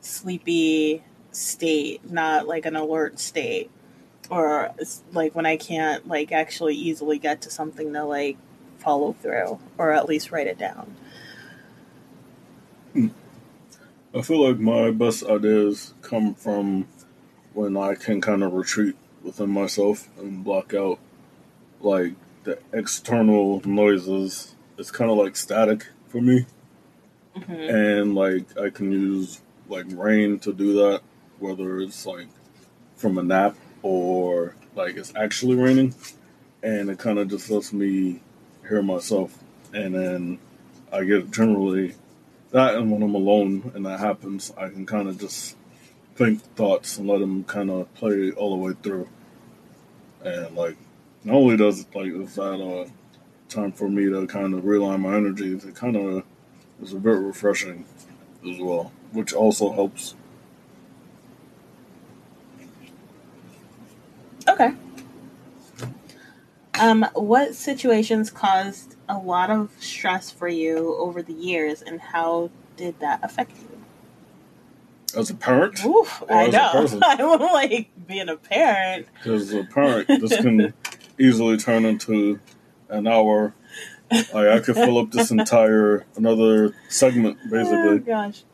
sleepy 0.00 1.02
state, 1.32 2.08
not 2.10 2.46
like 2.46 2.66
an 2.66 2.76
alert 2.76 3.18
state 3.18 3.70
or 4.30 4.70
like 5.12 5.34
when 5.34 5.46
I 5.46 5.56
can't 5.56 6.06
like 6.06 6.30
actually 6.30 6.76
easily 6.76 7.18
get 7.18 7.40
to 7.42 7.50
something 7.50 7.92
to 7.94 8.04
like 8.04 8.36
follow 8.78 9.12
through 9.12 9.58
or 9.78 9.92
at 9.92 10.06
least 10.08 10.30
write 10.30 10.46
it 10.46 10.58
down. 10.58 10.96
I 14.14 14.20
feel 14.20 14.46
like 14.46 14.58
my 14.58 14.90
best 14.90 15.24
ideas 15.24 15.94
come 16.02 16.34
from 16.34 16.86
when 17.54 17.76
I 17.76 17.94
can 17.94 18.20
kind 18.20 18.42
of 18.42 18.52
retreat 18.52 18.96
within 19.22 19.50
myself 19.50 20.08
and 20.18 20.42
block 20.44 20.74
out 20.74 20.98
like 21.80 22.14
the 22.44 22.58
external 22.72 23.60
noises. 23.64 24.54
It's 24.78 24.90
kind 24.90 25.10
of 25.10 25.18
like 25.18 25.36
static 25.36 25.86
for 26.08 26.20
me, 26.20 26.46
hmm 27.34 27.52
and 27.52 28.14
like 28.14 28.58
I 28.58 28.70
can 28.70 28.90
use 28.90 29.40
like 29.68 29.86
rain 29.90 30.38
to 30.40 30.52
do 30.52 30.74
that, 30.74 31.02
whether 31.38 31.80
it's 31.80 32.04
like 32.06 32.28
from 32.96 33.18
a 33.18 33.22
nap 33.22 33.56
or 33.82 34.54
like 34.74 34.96
it's 34.96 35.12
actually 35.14 35.56
raining, 35.56 35.94
and 36.62 36.90
it 36.90 36.98
kind 36.98 37.18
of 37.18 37.28
just 37.28 37.50
lets 37.50 37.72
me 37.72 38.20
hear 38.68 38.82
myself, 38.82 39.38
and 39.72 39.94
then 39.94 40.38
I 40.92 41.04
get 41.04 41.30
generally 41.30 41.94
that, 42.50 42.74
and 42.74 42.90
when 42.90 43.02
I'm 43.02 43.14
alone 43.14 43.72
and 43.74 43.86
that 43.86 44.00
happens, 44.00 44.52
I 44.56 44.68
can 44.68 44.86
kind 44.86 45.08
of 45.08 45.18
just 45.18 45.56
think 46.16 46.42
thoughts 46.56 46.98
and 46.98 47.08
let 47.08 47.20
them 47.20 47.44
kind 47.44 47.70
of 47.70 47.92
play 47.94 48.30
all 48.32 48.50
the 48.50 48.56
way 48.56 48.74
through, 48.82 49.08
and 50.24 50.54
like 50.56 50.76
not 51.24 51.36
only 51.36 51.56
does 51.56 51.80
it 51.80 51.94
like 51.94 52.12
is 52.12 52.34
that 52.36 52.60
uh 52.60 52.88
time 53.48 53.72
for 53.72 53.88
me 53.88 54.08
to 54.08 54.26
kind 54.26 54.54
of 54.54 54.64
realign 54.64 55.00
my 55.00 55.16
energies, 55.16 55.64
it 55.64 55.74
kind 55.74 55.96
of 55.96 56.24
is 56.82 56.92
a 56.92 56.98
bit 56.98 57.10
refreshing 57.10 57.84
as 58.48 58.58
well, 58.60 58.92
which 59.12 59.32
also 59.32 59.72
helps. 59.72 60.14
Okay. 64.48 64.72
Um, 66.80 67.06
what 67.14 67.54
situations 67.54 68.30
caused 68.30 68.96
a 69.08 69.16
lot 69.18 69.50
of 69.50 69.70
stress 69.78 70.30
for 70.30 70.48
you 70.48 70.96
over 70.96 71.22
the 71.22 71.34
years, 71.34 71.82
and 71.82 72.00
how 72.00 72.50
did 72.76 72.98
that 73.00 73.20
affect 73.22 73.52
you? 73.62 73.71
As 75.16 75.30
a 75.30 75.34
parent, 75.34 75.84
Oof, 75.84 76.22
I 76.30 76.46
know. 76.48 76.86
I 77.04 77.16
don't 77.16 77.40
like 77.40 77.90
being 78.06 78.28
a 78.28 78.36
parent. 78.36 79.06
because 79.18 79.52
as 79.52 79.54
a 79.54 79.64
parent, 79.64 80.08
this 80.08 80.36
can 80.36 80.72
easily 81.18 81.56
turn 81.56 81.84
into 81.84 82.40
an 82.88 83.06
hour. 83.06 83.54
Like 84.10 84.34
I 84.48 84.60
could 84.60 84.74
fill 84.74 84.98
up 84.98 85.10
this 85.10 85.30
entire 85.30 86.04
another 86.16 86.74
segment 86.88 87.38
basically. 87.50 87.78
Oh 87.78 87.98
gosh. 87.98 88.44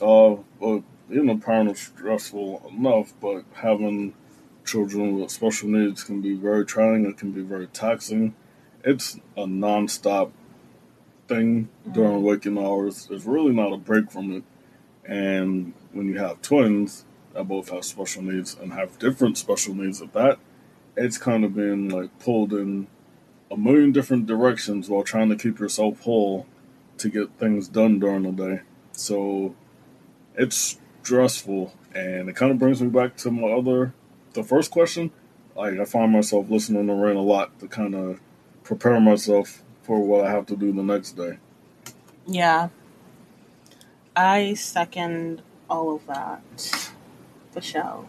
Uh, 0.00 0.42
but 0.60 0.82
being 1.08 1.28
a 1.28 1.36
parent 1.36 1.70
is 1.70 1.80
stressful 1.80 2.70
enough, 2.70 3.12
but 3.20 3.44
having 3.54 4.14
children 4.64 5.18
with 5.18 5.30
special 5.30 5.68
needs 5.68 6.02
can 6.04 6.20
be 6.20 6.34
very 6.34 6.64
trying. 6.64 7.04
It 7.06 7.16
can 7.18 7.32
be 7.32 7.42
very 7.42 7.66
taxing. 7.68 8.34
It's 8.82 9.18
a 9.36 9.46
non-stop 9.46 10.32
thing 11.28 11.68
during 11.90 12.22
waking 12.22 12.58
hours. 12.58 13.06
There's 13.06 13.24
really 13.26 13.52
not 13.52 13.72
a 13.72 13.76
break 13.76 14.10
from 14.10 14.32
it. 14.32 14.44
And 15.06 15.72
when 15.94 16.08
you 16.08 16.18
have 16.18 16.42
twins 16.42 17.04
that 17.32 17.48
both 17.48 17.70
have 17.70 17.84
special 17.84 18.22
needs 18.22 18.56
and 18.60 18.72
have 18.72 18.98
different 18.98 19.38
special 19.38 19.74
needs 19.74 20.02
at 20.02 20.12
that, 20.12 20.38
it's 20.96 21.18
kind 21.18 21.44
of 21.44 21.54
been 21.54 21.88
like 21.88 22.16
pulled 22.18 22.52
in 22.52 22.86
a 23.50 23.56
million 23.56 23.92
different 23.92 24.26
directions 24.26 24.88
while 24.88 25.02
trying 25.02 25.28
to 25.28 25.36
keep 25.36 25.58
yourself 25.58 26.00
whole 26.02 26.46
to 26.98 27.08
get 27.08 27.30
things 27.38 27.68
done 27.68 27.98
during 27.98 28.22
the 28.22 28.32
day. 28.32 28.60
So 28.92 29.54
it's 30.36 30.78
stressful 31.02 31.74
and 31.94 32.28
it 32.28 32.36
kind 32.36 32.50
of 32.50 32.58
brings 32.58 32.82
me 32.82 32.88
back 32.88 33.16
to 33.16 33.30
my 33.30 33.48
other 33.48 33.92
the 34.32 34.42
first 34.42 34.70
question 34.70 35.10
like 35.54 35.78
i 35.78 35.84
find 35.84 36.10
myself 36.10 36.48
listening 36.48 36.86
to 36.86 36.94
rain 36.94 37.16
a 37.16 37.22
lot 37.22 37.56
to 37.60 37.68
kind 37.68 37.94
of 37.94 38.18
prepare 38.62 38.98
myself 38.98 39.62
for 39.82 40.00
what 40.00 40.24
i 40.24 40.30
have 40.30 40.46
to 40.46 40.56
do 40.56 40.72
the 40.72 40.82
next 40.82 41.12
day 41.12 41.38
Yeah. 42.26 42.70
I 44.16 44.54
second 44.54 45.42
all 45.74 45.96
of 45.96 46.06
that. 46.06 46.90
Show. 47.60 48.06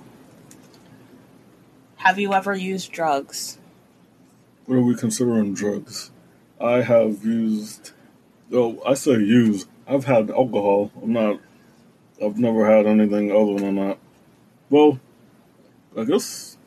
Have 1.97 2.17
you 2.17 2.33
ever 2.33 2.55
used 2.55 2.91
drugs? 2.91 3.59
what 4.65 4.75
are 4.77 4.81
we 4.81 4.95
considering 4.95 5.53
drugs 5.53 6.09
i 6.59 6.81
have 6.81 7.23
used 7.23 7.91
oh 8.51 8.81
i 8.83 8.95
say 8.95 9.11
use 9.11 9.67
i've 9.87 10.05
had 10.05 10.31
alcohol 10.31 10.91
i'm 11.03 11.13
not 11.13 11.39
i've 12.23 12.39
never 12.39 12.65
had 12.65 12.87
anything 12.87 13.31
other 13.31 13.63
than 13.63 13.75
that 13.75 13.99
well 14.71 14.99
i 15.95 16.03
guess 16.03 16.57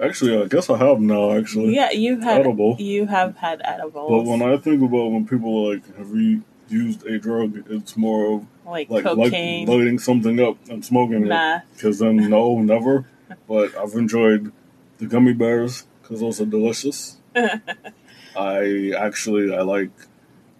actually 0.00 0.40
i 0.40 0.46
guess 0.46 0.70
i 0.70 0.78
have 0.78 1.00
now 1.00 1.32
actually 1.32 1.74
Yeah, 1.74 1.90
you've 1.90 2.22
had 2.22 2.42
edible 2.42 2.76
you 2.78 3.06
have 3.06 3.36
had 3.38 3.60
edibles. 3.64 4.08
But 4.08 4.30
when 4.30 4.42
I 4.42 4.56
think 4.56 4.80
about 4.80 5.10
when 5.10 5.26
people 5.26 5.50
are 5.66 5.74
like 5.74 5.96
have 5.96 6.14
you 6.14 6.44
used 6.68 7.04
a 7.06 7.18
drug, 7.18 7.64
it's 7.68 7.96
more 7.96 8.34
of 8.34 8.46
like, 8.64 8.90
like 8.90 9.04
like 9.04 9.16
cocaine, 9.16 9.66
lighting 9.66 9.98
something 9.98 10.40
up 10.40 10.56
and 10.68 10.84
smoking 10.84 11.26
it. 11.30 11.62
Because 11.74 11.98
then 11.98 12.16
no, 12.30 12.60
never. 12.60 13.06
But 13.48 13.76
I've 13.76 13.94
enjoyed 13.94 14.52
the 14.98 15.06
gummy 15.06 15.32
bears 15.32 15.86
because 16.02 16.20
those 16.20 16.40
are 16.40 16.46
delicious. 16.46 17.16
I 18.36 18.92
actually 18.96 19.54
I 19.54 19.62
like 19.62 19.90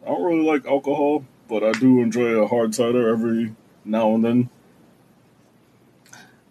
I 0.02 0.08
don't 0.08 0.22
really 0.22 0.44
like 0.44 0.66
alcohol, 0.66 1.24
but 1.48 1.62
I 1.62 1.72
do 1.72 2.00
enjoy 2.00 2.42
a 2.42 2.46
hard 2.46 2.74
cider 2.74 3.08
every 3.08 3.54
now 3.84 4.14
and 4.14 4.24
then. 4.24 4.50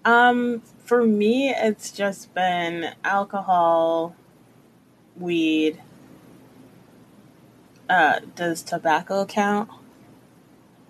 Um, 0.06 0.62
for 0.84 1.04
me, 1.04 1.50
it's 1.50 1.92
just 1.92 2.34
been 2.34 2.94
alcohol, 3.04 4.16
weed. 5.18 5.82
Uh, 7.90 8.20
does 8.36 8.62
tobacco 8.64 9.26
count? 9.26 9.70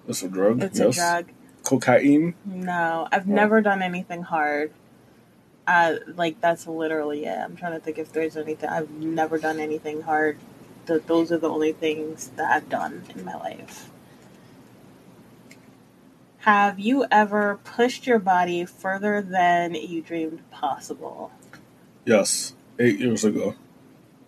It's 0.07 0.23
a 0.23 0.27
drug. 0.29 0.61
It's 0.61 0.79
yes. 0.79 0.97
a 0.97 0.99
drug. 0.99 1.31
Cocaine. 1.63 2.35
No, 2.45 3.07
I've 3.11 3.27
Oh. 3.29 3.33
never 3.33 3.61
done 3.61 3.81
anything 3.81 4.21
hard. 4.23 4.71
Uh, 5.65 5.95
like 6.15 6.41
that's 6.41 6.67
literally 6.67 7.25
it. 7.25 7.37
I'm 7.37 7.55
trying 7.55 7.71
to 7.71 7.79
think 7.79 7.97
if 7.97 8.11
there's 8.11 8.35
anything. 8.35 8.69
I've 8.69 8.89
never 8.91 9.37
done 9.37 9.59
anything 9.59 10.01
hard. 10.01 10.37
th- 10.85 11.03
those 11.07 11.31
are 11.31 11.37
the 11.37 11.49
only 11.49 11.71
things 11.71 12.27
that 12.35 12.51
I've 12.51 12.67
done 12.67 13.03
in 13.15 13.23
my 13.23 13.35
life. 13.35 13.89
Have 16.39 16.77
you 16.77 17.05
ever 17.09 17.59
pushed 17.63 18.05
your 18.05 18.19
body 18.19 18.65
further 18.65 19.21
than 19.21 19.75
you 19.75 20.01
dreamed 20.01 20.41
possible? 20.51 21.31
Yes, 22.05 22.53
eight 22.79 22.99
years 22.99 23.23
ago. 23.23 23.55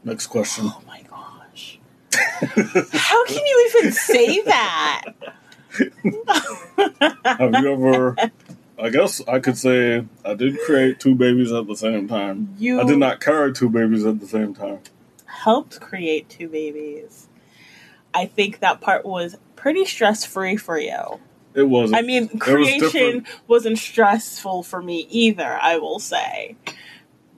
Next 0.05 0.27
question. 0.27 0.67
Oh 0.69 0.81
my 0.87 1.01
gosh. 1.09 1.79
How 2.13 3.25
can 3.25 3.45
you 3.45 3.71
even 3.75 3.91
say 3.91 4.41
that? 4.43 5.03
Have 7.25 7.53
you 7.53 7.71
ever? 7.73 8.15
I 8.77 8.89
guess 8.89 9.21
I 9.27 9.39
could 9.39 9.57
say 9.57 10.05
I 10.23 10.33
did 10.33 10.57
create 10.65 10.99
two 10.99 11.15
babies 11.15 11.51
at 11.51 11.67
the 11.67 11.75
same 11.75 12.07
time. 12.07 12.53
You 12.57 12.81
I 12.81 12.83
did 12.83 12.97
not 12.97 13.21
carry 13.21 13.53
two 13.53 13.69
babies 13.69 14.05
at 14.05 14.19
the 14.19 14.27
same 14.27 14.53
time. 14.53 14.79
helped 15.25 15.79
create 15.79 16.27
two 16.29 16.49
babies. 16.49 17.27
I 18.13 18.25
think 18.25 18.59
that 18.59 18.81
part 18.81 19.05
was 19.05 19.37
pretty 19.55 19.85
stress 19.85 20.25
free 20.25 20.57
for 20.57 20.79
you. 20.79 21.19
It 21.53 21.63
wasn't. 21.63 21.97
I 21.97 22.01
mean, 22.01 22.37
creation 22.37 22.79
different. 22.79 23.27
wasn't 23.47 23.77
stressful 23.77 24.63
for 24.63 24.81
me 24.81 25.07
either, 25.09 25.57
I 25.61 25.77
will 25.77 25.99
say. 25.99 26.57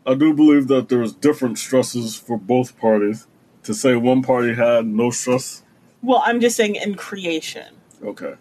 I 0.05 0.15
do 0.15 0.33
believe 0.33 0.67
that 0.69 0.89
there 0.89 0.99
was 0.99 1.13
different 1.13 1.59
stresses 1.59 2.15
for 2.15 2.37
both 2.37 2.77
parties. 2.79 3.27
To 3.63 3.73
say 3.73 3.95
one 3.97 4.21
party 4.23 4.53
had 4.55 4.87
no 4.87 5.09
stress, 5.11 5.61
Well, 6.01 6.23
I'm 6.25 6.39
just 6.39 6.55
saying 6.55 6.75
in 6.75 6.95
creation. 6.95 7.75
Okay. 8.03 8.35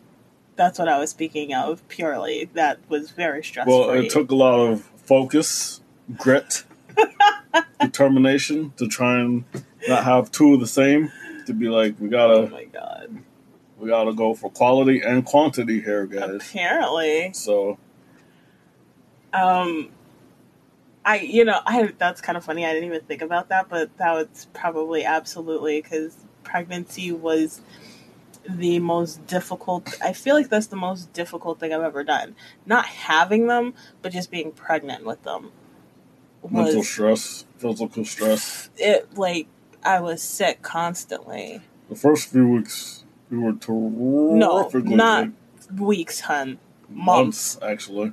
That's 0.56 0.78
what 0.78 0.88
I 0.88 0.98
was 0.98 1.10
speaking 1.10 1.52
of 1.54 1.86
purely. 1.88 2.48
That 2.54 2.78
was 2.88 3.10
very 3.10 3.44
stressful. 3.44 3.88
Well, 3.88 3.90
it 3.90 4.10
took 4.10 4.30
a 4.30 4.34
lot 4.34 4.58
of 4.58 4.82
focus, 4.82 5.80
grit, 6.16 6.64
determination 7.80 8.72
to 8.78 8.88
try 8.88 9.18
and 9.20 9.44
not 9.88 10.04
have 10.04 10.30
two 10.30 10.54
of 10.54 10.60
the 10.60 10.66
same. 10.66 11.12
To 11.46 11.52
be 11.52 11.68
like, 11.68 11.94
we 12.00 12.08
gotta, 12.08 12.34
Oh 12.34 12.48
my 12.48 12.64
god. 12.64 13.22
we 13.78 13.88
gotta 13.88 14.12
go 14.12 14.34
for 14.34 14.50
quality 14.50 15.00
and 15.00 15.24
quantity 15.24 15.80
here, 15.80 16.06
guys. 16.06 16.48
Apparently. 16.50 17.30
So 17.34 17.78
Um 19.32 19.90
I 21.04 21.20
you 21.20 21.44
know, 21.44 21.60
I 21.66 21.92
that's 21.98 22.20
kind 22.20 22.36
of 22.36 22.44
funny. 22.44 22.64
I 22.66 22.72
didn't 22.72 22.88
even 22.88 23.02
think 23.02 23.22
about 23.22 23.48
that, 23.50 23.68
but 23.68 23.96
that 23.98 24.12
was 24.12 24.48
probably 24.54 25.04
absolutely 25.04 25.82
cuz 25.82 26.16
pregnancy 26.42 27.12
was 27.12 27.60
the 28.48 28.78
most 28.78 29.26
difficult. 29.26 29.94
I 30.02 30.12
feel 30.12 30.34
like 30.34 30.48
that's 30.48 30.68
the 30.68 30.76
most 30.76 31.12
difficult 31.12 31.60
thing 31.60 31.72
I've 31.72 31.82
ever 31.82 32.04
done. 32.04 32.34
Not 32.64 32.86
having 32.86 33.46
them, 33.46 33.74
but 34.02 34.12
just 34.12 34.30
being 34.30 34.52
pregnant 34.52 35.04
with 35.04 35.22
them. 35.22 35.52
mental 36.48 36.82
stress, 36.82 37.44
physical 37.58 38.04
stress. 38.04 38.70
it 38.76 39.16
like 39.16 39.48
I 39.82 40.00
was 40.00 40.22
sick 40.22 40.62
constantly. 40.62 41.60
The 41.88 41.96
first 41.96 42.30
few 42.30 42.48
weeks, 42.48 43.04
we 43.30 43.38
were 43.38 43.52
terrifically 43.52 44.38
No, 44.38 44.66
not 44.96 45.32
sick. 45.60 45.70
Weeks, 45.78 46.20
hun. 46.20 46.58
months 46.88 47.58
actually. 47.62 48.12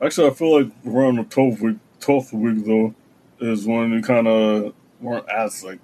Actually, 0.00 0.28
I 0.28 0.34
feel 0.34 0.62
like 0.62 0.72
around 0.84 1.16
the 1.16 1.24
twelfth 1.24 1.60
week, 1.60 1.76
twelfth 2.00 2.32
week 2.32 2.64
though, 2.66 2.94
is 3.40 3.66
when 3.66 3.92
you 3.92 4.02
kind 4.02 4.26
of 4.26 4.74
weren't 5.00 5.28
as 5.28 5.54
sick. 5.54 5.78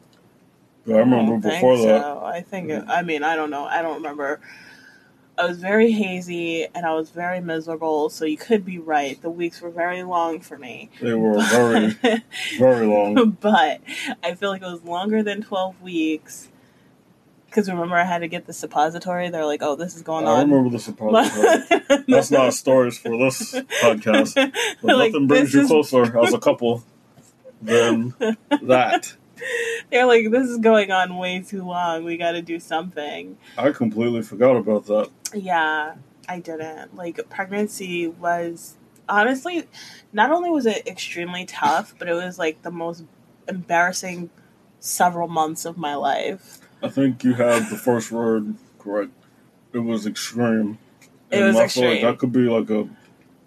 But 0.89 0.97
I 0.97 1.01
remember 1.01 1.41
think 1.41 1.55
before 1.55 1.77
that. 1.79 2.03
So. 2.03 2.23
I 2.25 2.41
think. 2.41 2.71
It, 2.71 2.85
I 2.89 3.03
mean, 3.03 3.23
I 3.23 3.37
don't 3.37 3.51
know. 3.51 3.65
I 3.65 3.83
don't 3.83 3.97
remember. 3.97 4.41
I 5.37 5.47
was 5.47 5.61
very 5.61 5.93
hazy 5.93 6.67
and 6.75 6.85
I 6.85 6.95
was 6.95 7.11
very 7.11 7.41
miserable. 7.41 8.11
So 8.11 8.25
you 8.25 8.37
could 8.37 8.65
be 8.65 8.79
right. 8.79 9.21
The 9.23 9.31
weeks 9.31 9.61
were 9.61 9.71
very 9.71 10.03
long 10.03 10.41
for 10.41 10.59
me. 10.59 10.91
They 11.01 11.15
were 11.15 11.41
very, 11.51 11.97
very 12.59 12.87
long. 12.87 13.31
but 13.41 13.81
I 14.25 14.35
feel 14.35 14.51
like 14.51 14.63
it 14.63 14.67
was 14.67 14.83
longer 14.83 15.23
than 15.23 15.43
twelve 15.43 15.81
weeks. 15.81 16.49
Because 17.47 17.69
remember, 17.71 17.95
I 17.97 18.05
had 18.05 18.19
to 18.19 18.29
get 18.29 18.47
the 18.47 18.53
suppository. 18.53 19.31
They're 19.31 19.47
like, 19.47 19.63
"Oh, 19.63 19.75
this 19.77 19.95
is 19.97 20.03
going 20.03 20.27
I 20.27 20.31
on." 20.33 20.39
I 20.39 20.43
remember 20.43 20.71
the 20.71 20.79
suppository. 20.81 22.03
That's 22.09 22.31
not 22.31 22.53
stories 22.53 22.99
for 22.99 23.17
this 23.17 23.55
podcast. 23.81 24.35
But 24.83 24.97
Like, 24.97 25.13
nothing 25.13 25.29
brings 25.29 25.55
you 25.55 25.63
is- 25.63 25.69
closer 25.69 26.19
as 26.19 26.35
a 26.35 26.39
couple 26.39 26.83
than 27.63 28.15
that. 28.63 29.15
They're 29.91 30.07
like, 30.07 30.31
"This 30.31 30.49
is 30.49 30.59
going 30.59 30.91
on 30.91 31.17
way 31.17 31.41
too 31.41 31.65
long. 31.65 32.05
We 32.05 32.17
got 32.17 32.33
to 32.33 32.43
do 32.43 32.61
something." 32.61 33.37
I 33.57 33.71
completely 33.73 34.23
forgot 34.23 34.57
about 34.57 34.87
that. 34.87 35.11
Yeah, 35.35 35.95
I 36.29 36.41
didn't. 36.41 36.97
Like 36.97 37.21
pregnancy 37.29 38.09
was 38.09 38.77
honestly 39.09 39.65
not 40.13 40.31
only 40.31 40.51
was 40.51 40.67
it 40.67 40.87
extremely 40.87 41.45
tough, 41.45 41.95
but 41.99 42.09
it 42.09 42.15
was 42.15 42.39
like 42.39 42.63
the 42.63 42.71
most 42.71 43.05
embarrassing 43.49 44.31
several 44.81 45.29
months 45.29 45.65
of 45.65 45.77
my 45.77 45.95
life. 45.95 46.59
I 46.83 46.89
think 46.89 47.25
you 47.25 47.35
had 47.35 47.71
the 47.71 47.77
first 47.77 48.13
word 48.13 48.55
correct. 48.79 49.13
It 49.73 49.81
was 49.81 50.07
extreme. 50.07 50.79
It 51.31 51.43
was 51.43 51.57
I 51.57 51.69
feel 51.69 51.85
like 51.85 51.93
extreme. 51.95 52.03
that 52.03 52.19
could 52.19 52.33
be 52.33 52.49
like 52.49 52.71
a 52.71 52.89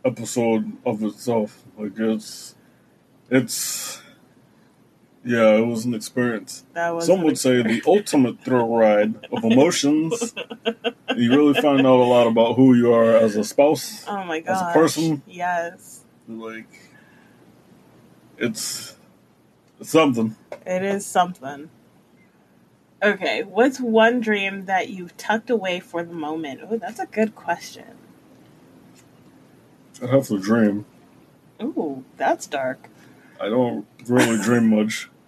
episode 0.03 0.71
of 0.85 1.03
itself. 1.03 1.63
Like 1.77 1.93
it's, 1.97 2.55
it's, 3.29 4.01
yeah, 5.23 5.55
it 5.55 5.65
was 5.65 5.85
an 5.85 5.93
experience. 5.93 6.65
That 6.73 6.95
was 6.95 7.05
Some 7.05 7.23
would 7.23 7.37
say 7.37 7.61
the 7.61 7.81
ultimate 7.85 8.39
thrill 8.41 8.75
ride 8.75 9.27
of 9.31 9.43
emotions. 9.43 10.33
you 11.15 11.31
really 11.31 11.59
find 11.61 11.81
out 11.81 11.99
a 11.99 12.07
lot 12.07 12.27
about 12.27 12.55
who 12.55 12.73
you 12.73 12.93
are 12.93 13.15
as 13.15 13.35
a 13.35 13.43
spouse. 13.43 14.05
Oh 14.07 14.23
my 14.23 14.39
as 14.39 14.61
a 14.61 14.71
person. 14.73 15.21
Yes. 15.27 16.03
Like, 16.27 16.69
it's, 18.37 18.95
it's 19.79 19.89
something. 19.89 20.35
It 20.65 20.83
is 20.83 21.05
something. 21.05 21.69
Okay, 23.03 23.43
what's 23.43 23.79
one 23.79 24.21
dream 24.21 24.65
that 24.65 24.89
you've 24.89 25.17
tucked 25.17 25.49
away 25.49 25.79
for 25.79 26.03
the 26.03 26.13
moment? 26.13 26.61
Oh, 26.69 26.77
that's 26.77 26.99
a 26.99 27.07
good 27.07 27.35
question. 27.35 27.97
I 30.01 30.07
have 30.07 30.27
to 30.27 30.39
dream. 30.39 30.85
Ooh, 31.61 32.03
that's 32.17 32.45
dark. 32.47 32.90
I 33.41 33.49
don't 33.49 33.85
really 34.07 34.41
dream 34.41 34.69
much. 34.69 35.09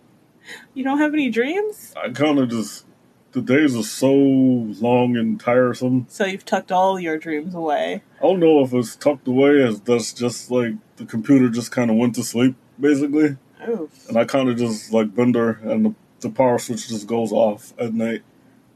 You 0.74 0.84
don't 0.84 0.98
have 0.98 1.14
any 1.14 1.30
dreams? 1.30 1.94
I 1.96 2.10
kind 2.10 2.38
of 2.38 2.50
just 2.50 2.86
the 3.32 3.42
days 3.42 3.78
are 3.78 3.84
so 3.84 4.14
long 4.14 5.16
and 5.16 5.40
tiresome. 5.40 6.06
So 6.10 6.26
you've 6.26 6.44
tucked 6.44 6.70
all 6.70 7.00
your 7.00 7.18
dreams 7.18 7.56
away. 7.56 8.04
I 8.20 8.22
don't 8.22 8.42
know 8.42 8.62
if 8.62 8.74
it's 8.74 8.98
tucked 8.98 9.26
away 9.28 9.64
as 9.64 9.80
that's 9.80 10.12
just 10.12 10.52
like 10.52 10.74
the 10.98 11.06
computer 11.06 11.48
just 11.48 11.72
kind 11.72 11.90
of 11.90 11.96
went 11.96 12.16
to 12.16 12.24
sleep 12.24 12.56
basically, 12.80 13.38
Oof. 13.68 14.10
and 14.10 14.18
I 14.18 14.26
kind 14.26 14.50
of 14.50 14.58
just 14.58 14.92
like 14.92 15.16
bender, 15.16 15.60
and 15.64 15.86
the, 15.86 15.96
the 16.20 16.30
power 16.30 16.60
switch 16.60 16.90
just 16.90 17.08
goes 17.08 17.32
off 17.32 17.74
at 17.80 17.94
night. 17.94 18.24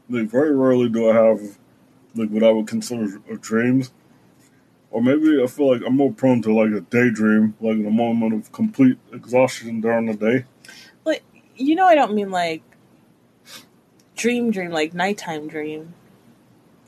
Like 0.08 0.30
very 0.30 0.54
rarely 0.54 0.88
do 0.88 1.10
I 1.10 1.14
have 1.14 1.58
like 2.14 2.30
what 2.30 2.42
I 2.42 2.50
would 2.50 2.66
consider 2.66 3.20
a 3.30 3.36
dreams. 3.36 3.92
Or 4.90 5.02
maybe 5.02 5.42
I 5.42 5.46
feel 5.46 5.72
like 5.72 5.82
I'm 5.86 5.96
more 5.96 6.12
prone 6.12 6.40
to 6.42 6.54
like 6.54 6.72
a 6.72 6.80
daydream, 6.80 7.54
like 7.60 7.76
in 7.76 7.86
a 7.86 7.90
moment 7.90 8.34
of 8.34 8.52
complete 8.52 8.98
exhaustion 9.12 9.80
during 9.80 10.06
the 10.06 10.14
day. 10.14 10.44
Like, 11.04 11.22
you 11.56 11.74
know, 11.74 11.86
I 11.86 11.94
don't 11.94 12.14
mean 12.14 12.30
like 12.30 12.62
dream, 14.16 14.50
dream, 14.50 14.70
like 14.70 14.94
nighttime 14.94 15.46
dream. 15.46 15.94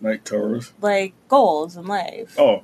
Night 0.01 0.25
terrors. 0.25 0.73
Like 0.81 1.13
goals 1.29 1.77
in 1.77 1.87
life. 1.87 2.37
Oh. 2.39 2.63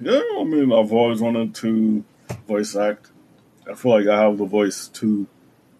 Yeah, 0.00 0.20
I 0.38 0.44
mean, 0.44 0.72
I've 0.72 0.92
always 0.92 1.20
wanted 1.20 1.54
to 1.56 2.04
voice 2.46 2.76
act. 2.76 3.10
I 3.68 3.74
feel 3.74 3.92
like 3.92 4.06
I 4.06 4.20
have 4.22 4.38
the 4.38 4.44
voice 4.44 4.88
to. 4.88 5.26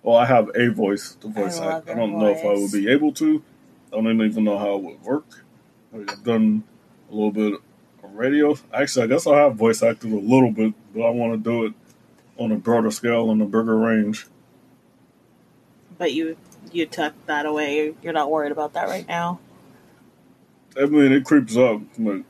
Well, 0.03 0.17
I 0.17 0.25
have 0.25 0.51
a 0.55 0.69
voice 0.69 1.15
to 1.17 1.29
voice 1.29 1.61
I 1.61 1.77
act. 1.77 1.89
I 1.89 1.95
don't 1.95 2.19
know 2.19 2.29
if 2.29 2.45
I 2.45 2.55
would 2.55 2.73
be 2.73 2.91
able 2.91 3.13
to. 3.15 3.43
I 3.93 3.97
don't 3.97 4.23
even 4.23 4.45
know 4.45 4.59
how 4.59 4.77
it 4.77 4.83
would 4.83 5.03
work. 5.03 5.45
I've 5.95 6.25
done 6.25 6.65
a 7.11 7.15
little 7.15 7.31
bit 7.31 7.61
radio. 8.15 8.57
Actually, 8.73 9.05
I 9.05 9.07
guess 9.09 9.27
I 9.27 9.37
have 9.39 9.57
voice 9.57 9.83
acted 9.83 10.13
a 10.13 10.17
little 10.17 10.51
bit, 10.51 10.75
but 10.95 11.03
I 11.03 11.11
want 11.11 11.33
to 11.33 11.39
do 11.39 11.67
it 11.67 11.75
on 12.37 12.53
a 12.53 12.57
broader 12.57 12.91
scale 12.91 13.31
and 13.31 13.41
a 13.43 13.45
bigger 13.45 13.77
range. 13.77 14.27
But 15.97 16.13
you 16.13 16.37
you 16.73 16.87
tucked 16.87 17.27
that 17.27 17.47
away. 17.47 17.95
You're 18.03 18.13
not 18.13 18.31
worried 18.31 18.53
about 18.53 18.75
that 18.75 18.89
right 18.89 19.07
now. 19.09 19.41
I 20.81 20.87
mean, 20.87 21.13
it 21.13 21.25
creeps 21.25 21.57
up. 21.57 21.81
Like, 21.99 22.25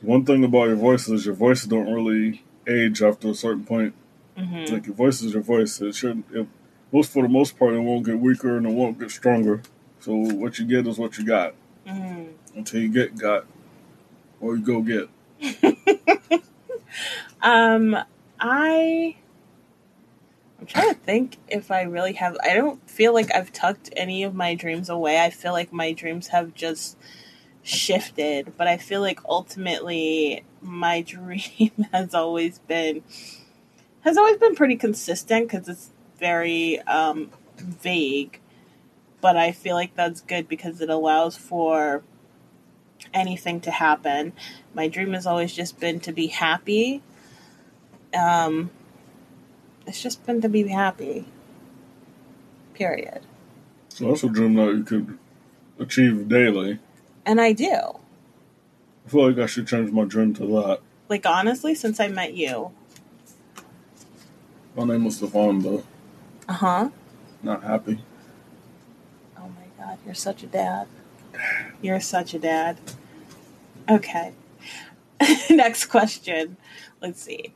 one 0.00 0.24
thing 0.24 0.44
about 0.44 0.68
your 0.68 0.76
voice 0.76 1.08
is 1.08 1.26
your 1.26 1.34
voice 1.34 1.64
don't 1.64 1.92
really 1.92 2.42
age 2.66 3.02
after 3.02 3.28
a 3.28 3.34
certain 3.34 3.64
point. 3.64 3.94
hmm 4.36 4.64
Like 4.72 4.86
your 4.86 4.94
voice 4.94 5.20
is 5.22 5.32
your 5.32 5.42
voice. 5.42 5.80
It 5.80 5.94
shouldn't. 5.94 6.26
It, 6.32 6.46
most 6.92 7.12
for 7.12 7.22
the 7.22 7.28
most 7.28 7.58
part, 7.58 7.74
it 7.74 7.80
won't 7.80 8.06
get 8.06 8.18
weaker 8.18 8.56
and 8.56 8.66
it 8.66 8.72
won't 8.72 8.98
get 8.98 9.10
stronger. 9.10 9.62
So 10.00 10.14
what 10.14 10.58
you 10.58 10.64
get 10.64 10.86
is 10.86 10.98
what 10.98 11.18
you 11.18 11.24
got 11.26 11.54
hmm 11.86 12.24
until 12.54 12.80
you 12.80 12.88
get 12.88 13.16
got, 13.18 13.44
or 14.40 14.56
go 14.56 14.82
get. 14.82 15.08
Um, 17.42 17.96
I. 18.40 19.16
I'm 20.58 20.66
trying 20.66 20.88
to 20.88 21.00
think 21.00 21.36
if 21.48 21.70
I 21.70 21.82
really 21.82 22.14
have. 22.14 22.36
I 22.42 22.54
don't 22.54 22.88
feel 22.88 23.12
like 23.12 23.32
I've 23.34 23.52
tucked 23.52 23.90
any 23.96 24.24
of 24.24 24.34
my 24.34 24.54
dreams 24.54 24.88
away. 24.88 25.20
I 25.20 25.30
feel 25.30 25.52
like 25.52 25.72
my 25.72 25.92
dreams 25.92 26.28
have 26.28 26.54
just 26.54 26.96
shifted, 27.62 28.54
but 28.56 28.66
I 28.66 28.78
feel 28.78 29.00
like 29.00 29.20
ultimately 29.28 30.44
my 30.62 31.02
dream 31.06 31.86
has 31.92 32.14
always 32.14 32.58
been 32.60 33.02
has 34.00 34.16
always 34.16 34.38
been 34.38 34.54
pretty 34.54 34.76
consistent 34.76 35.48
because 35.48 35.68
it's 35.68 35.90
very 36.18 36.80
um 36.80 37.30
vague, 37.58 38.40
but 39.20 39.36
I 39.36 39.52
feel 39.52 39.76
like 39.76 39.94
that's 39.94 40.20
good 40.22 40.48
because 40.48 40.80
it 40.80 40.88
allows 40.88 41.36
for 41.36 42.02
anything 43.16 43.60
to 43.62 43.70
happen. 43.70 44.32
My 44.74 44.86
dream 44.86 45.14
has 45.14 45.26
always 45.26 45.52
just 45.52 45.80
been 45.80 45.98
to 46.00 46.12
be 46.12 46.28
happy. 46.28 47.02
Um, 48.14 48.70
it's 49.86 50.02
just 50.02 50.24
been 50.26 50.40
to 50.42 50.48
be 50.48 50.68
happy. 50.68 51.26
Period. 52.74 53.22
So 53.88 54.08
that's 54.08 54.22
a 54.22 54.28
dream 54.28 54.54
that 54.54 54.74
you 54.74 54.84
could 54.84 55.18
achieve 55.78 56.28
daily. 56.28 56.78
And 57.24 57.40
I 57.40 57.52
do. 57.52 57.72
I 59.06 59.08
feel 59.08 59.28
like 59.28 59.38
I 59.38 59.46
should 59.46 59.66
change 59.66 59.90
my 59.90 60.04
dream 60.04 60.34
to 60.34 60.46
that. 60.46 60.80
Like, 61.08 61.24
honestly, 61.24 61.74
since 61.74 61.98
I 61.98 62.08
met 62.08 62.34
you. 62.34 62.72
My 64.76 64.84
name 64.84 65.04
was 65.04 65.20
Devon, 65.20 65.60
though. 65.60 65.84
Uh 66.48 66.52
huh. 66.52 66.90
Not 67.42 67.62
happy. 67.62 68.00
Oh 69.38 69.48
my 69.48 69.84
god, 69.84 69.98
you're 70.04 70.14
such 70.14 70.42
a 70.42 70.46
dad. 70.46 70.86
You're 71.80 72.00
such 72.00 72.34
a 72.34 72.38
dad. 72.38 72.78
Okay. 73.88 74.32
Next 75.50 75.86
question. 75.86 76.56
Let's 77.00 77.22
see. 77.22 77.54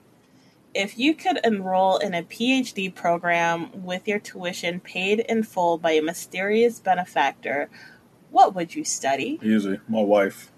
If 0.73 0.99
you 0.99 1.15
could 1.15 1.41
enroll 1.43 1.97
in 1.97 2.15
a 2.15 2.23
PhD 2.23 2.95
program 2.95 3.85
with 3.85 4.07
your 4.07 4.21
tuition 4.21 4.79
paid 4.79 5.21
in 5.21 5.43
full 5.43 5.79
by 5.79 5.93
a 5.93 6.03
mysterious 6.03 6.79
benefactor, 6.79 7.69
what 8.31 8.55
would 8.55 8.75
you 8.75 8.85
study? 8.85 9.41
Easy. 9.43 9.81
My 9.89 10.03
wife. 10.03 10.53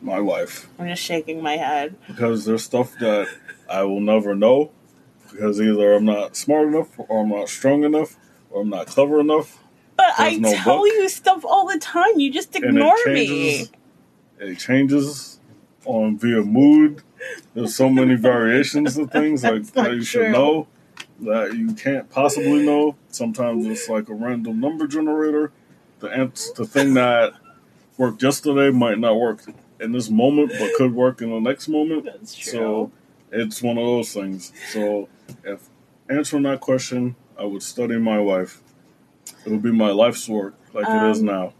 My 0.00 0.20
wife. 0.20 0.68
I'm 0.78 0.86
just 0.86 1.02
shaking 1.02 1.42
my 1.42 1.56
head. 1.56 1.96
Because 2.06 2.44
there's 2.44 2.62
stuff 2.62 2.94
that 3.00 3.28
I 3.68 3.82
will 3.82 4.00
never 4.00 4.36
know. 4.36 4.70
Because 5.30 5.60
either 5.60 5.94
I'm 5.94 6.04
not 6.04 6.36
smart 6.36 6.68
enough, 6.68 6.88
or 6.96 7.22
I'm 7.22 7.28
not 7.28 7.48
strong 7.48 7.82
enough, 7.82 8.16
or 8.50 8.62
I'm 8.62 8.70
not 8.70 8.86
clever 8.86 9.18
enough. 9.18 9.62
But 9.98 10.14
There's 10.18 10.36
I 10.36 10.38
no 10.40 10.54
tell 10.54 10.78
book. 10.78 10.86
you 10.88 11.10
stuff 11.10 11.44
all 11.46 11.68
the 11.68 11.78
time. 11.80 12.20
You 12.20 12.32
just 12.32 12.56
And 12.56 12.66
ignore 12.66 12.96
it 13.06 13.14
me. 13.14 13.68
It 14.40 14.58
changes 14.60 15.40
on 15.86 16.18
via 16.18 16.42
mood. 16.42 17.02
There's 17.54 17.76
so 17.76 17.90
many 17.90 18.16
variations 18.32 18.98
of 18.98 19.10
things 19.12 19.44
like 19.44 19.64
That's 19.64 19.76
not 19.76 19.84
that 19.86 19.94
you 19.94 20.04
should 20.04 20.22
true. 20.26 20.32
know 20.32 20.68
that 21.22 21.54
you 21.56 21.74
can't 21.74 22.10
possibly 22.10 22.64
know. 22.66 22.96
Sometimes 23.10 23.66
it's 23.66 23.88
like 23.88 24.08
a 24.10 24.14
random 24.14 24.60
number 24.60 24.86
generator. 24.88 25.52
The 26.00 26.08
ans- 26.10 26.52
the 26.52 26.66
thing 26.66 26.94
that 26.94 27.34
worked 27.98 28.22
yesterday 28.22 28.70
might 28.70 28.98
not 29.00 29.16
work 29.18 29.42
in 29.80 29.92
this 29.92 30.10
moment, 30.10 30.52
but 30.58 30.72
could 30.76 30.94
work 30.94 31.22
in 31.22 31.30
the 31.30 31.40
next 31.40 31.68
moment. 31.68 32.06
That's 32.06 32.34
true. 32.36 32.52
So 32.52 32.92
it's 33.32 33.62
one 33.62 33.78
of 33.78 33.84
those 33.86 34.12
things. 34.14 34.52
So 34.72 35.08
if 35.44 35.68
answering 36.10 36.44
that 36.44 36.60
question, 36.60 37.16
I 37.38 37.44
would 37.44 37.62
study 37.64 37.98
my 37.98 38.20
wife. 38.20 38.62
It 39.48 39.52
would 39.52 39.62
be 39.62 39.72
my 39.72 39.90
life's 39.92 40.28
work, 40.28 40.54
like 40.74 40.86
it 40.86 41.02
is 41.10 41.20
Um, 41.20 41.24
now. 41.24 41.54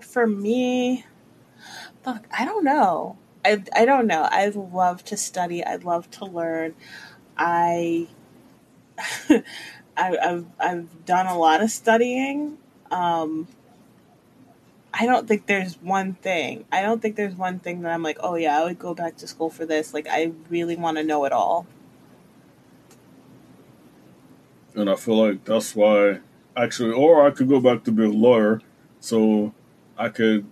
for 0.00 0.26
me, 0.26 1.06
fuck, 2.02 2.26
I 2.36 2.44
don't 2.44 2.62
know. 2.62 3.16
I, 3.42 3.62
I 3.74 3.86
don't 3.86 4.06
know. 4.06 4.28
I 4.30 4.48
love 4.48 5.02
to 5.04 5.16
study. 5.16 5.64
I 5.64 5.76
love 5.76 6.10
to 6.10 6.26
learn. 6.26 6.74
I, 7.38 8.08
I 9.30 9.42
I've 9.96 10.46
I've 10.60 11.04
done 11.06 11.26
a 11.26 11.38
lot 11.38 11.62
of 11.62 11.70
studying. 11.70 12.58
Um, 12.90 13.48
I 14.92 15.06
don't 15.06 15.26
think 15.26 15.46
there's 15.46 15.80
one 15.80 16.12
thing. 16.14 16.66
I 16.70 16.82
don't 16.82 17.00
think 17.00 17.16
there's 17.16 17.34
one 17.34 17.60
thing 17.60 17.80
that 17.82 17.92
I'm 17.94 18.02
like, 18.02 18.18
oh 18.20 18.34
yeah, 18.34 18.60
I 18.60 18.64
would 18.64 18.78
go 18.78 18.92
back 18.94 19.16
to 19.18 19.26
school 19.26 19.48
for 19.48 19.64
this. 19.64 19.94
Like 19.94 20.06
I 20.10 20.32
really 20.50 20.76
want 20.76 20.98
to 20.98 21.02
know 21.02 21.24
it 21.24 21.32
all. 21.32 21.66
And 24.74 24.90
I 24.90 24.96
feel 24.96 25.16
like 25.16 25.44
that's 25.44 25.74
why, 25.74 26.20
actually, 26.56 26.92
or 26.92 27.26
I 27.26 27.30
could 27.30 27.48
go 27.48 27.60
back 27.60 27.84
to 27.84 27.92
be 27.92 28.04
a 28.04 28.08
lawyer, 28.08 28.60
so 29.00 29.54
I 29.96 30.08
could 30.08 30.46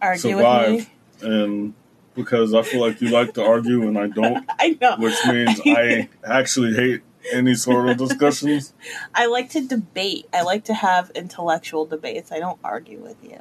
Argue 0.00 0.20
survive. 0.20 0.90
And 1.20 1.74
because 2.14 2.54
I 2.54 2.62
feel 2.62 2.80
like 2.80 3.00
you 3.00 3.10
like 3.10 3.34
to 3.34 3.44
argue 3.44 3.86
and 3.86 3.98
I 3.98 4.08
don't, 4.08 4.44
I 4.58 4.76
know. 4.80 4.96
which 4.98 5.16
means 5.26 5.60
I 5.66 6.08
actually 6.24 6.74
hate 6.74 7.02
any 7.32 7.54
sort 7.54 7.88
of 7.88 7.96
discussions. 7.96 8.74
I 9.14 9.26
like 9.26 9.50
to 9.50 9.66
debate. 9.66 10.26
I 10.32 10.42
like 10.42 10.64
to 10.64 10.74
have 10.74 11.10
intellectual 11.14 11.86
debates. 11.86 12.32
I 12.32 12.38
don't 12.38 12.58
argue 12.64 12.98
with 12.98 13.22
you. 13.22 13.40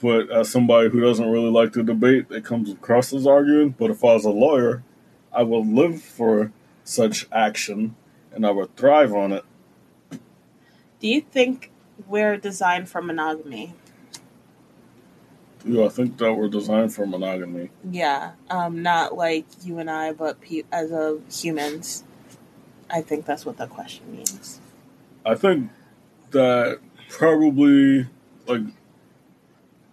But 0.00 0.30
as 0.30 0.50
somebody 0.50 0.88
who 0.88 1.00
doesn't 1.00 1.30
really 1.30 1.50
like 1.50 1.72
to 1.74 1.82
debate, 1.82 2.26
it 2.30 2.44
comes 2.44 2.70
across 2.70 3.12
as 3.12 3.26
arguing. 3.26 3.70
But 3.70 3.90
if 3.90 4.02
I 4.02 4.14
was 4.14 4.24
a 4.24 4.30
lawyer, 4.30 4.82
I 5.32 5.42
would 5.42 5.66
live 5.66 6.02
for 6.02 6.52
such 6.84 7.28
action 7.30 7.94
and 8.32 8.46
I 8.46 8.50
would 8.50 8.74
thrive 8.76 9.12
on 9.14 9.32
it. 9.32 9.44
Do 11.00 11.08
you 11.08 11.22
think 11.22 11.70
we're 12.06 12.36
designed 12.36 12.88
for 12.88 13.02
monogamy? 13.02 13.74
Do 15.64 15.84
I 15.84 15.88
think 15.88 16.18
that 16.18 16.34
we're 16.34 16.48
designed 16.48 16.94
for 16.94 17.06
monogamy? 17.06 17.70
Yeah, 17.90 18.32
um, 18.48 18.82
not 18.82 19.14
like 19.16 19.46
you 19.62 19.78
and 19.78 19.90
I, 19.90 20.12
but 20.12 20.40
pe- 20.40 20.62
as 20.72 20.92
of 20.92 21.22
humans. 21.30 22.04
I 22.90 23.02
think 23.02 23.26
that's 23.26 23.44
what 23.46 23.56
the 23.56 23.66
question 23.66 24.10
means. 24.12 24.60
I 25.24 25.34
think 25.34 25.70
that 26.30 26.80
probably 27.08 28.06
like 28.46 28.62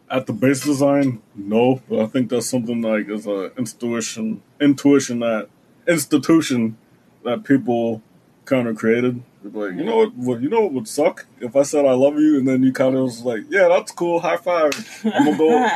at 0.10 0.26
the 0.26 0.34
base 0.34 0.64
design, 0.64 1.22
no, 1.36 1.82
but 1.90 2.00
I 2.00 2.06
think 2.06 2.30
that's 2.30 2.50
something 2.50 2.82
like 2.82 3.10
as 3.10 3.28
a 3.28 3.52
intuition, 3.58 4.42
intuition 4.60 5.20
that 5.20 5.50
institution 5.88 6.78
that 7.24 7.44
people 7.44 8.02
kind 8.46 8.68
of 8.68 8.78
created. 8.78 9.22
Like 9.44 9.76
you 9.76 9.84
know 9.84 9.98
what, 9.98 10.16
what 10.16 10.42
you 10.42 10.50
know 10.50 10.62
what 10.62 10.74
would 10.74 10.88
suck 10.88 11.26
if 11.40 11.56
I 11.56 11.62
said 11.64 11.86
I 11.86 11.94
love 11.94 12.16
you 12.20 12.38
and 12.38 12.48
then 12.48 12.64
you 12.64 12.74
kind 12.74 12.96
of 12.96 13.04
was 13.04 13.22
like, 13.22 13.44
yeah, 13.50 13.68
that's 13.68 13.92
cool, 13.92 14.20
high 14.20 14.38
five, 14.38 14.72
I'm 15.06 15.26
gonna 15.26 15.38
go 15.38 15.70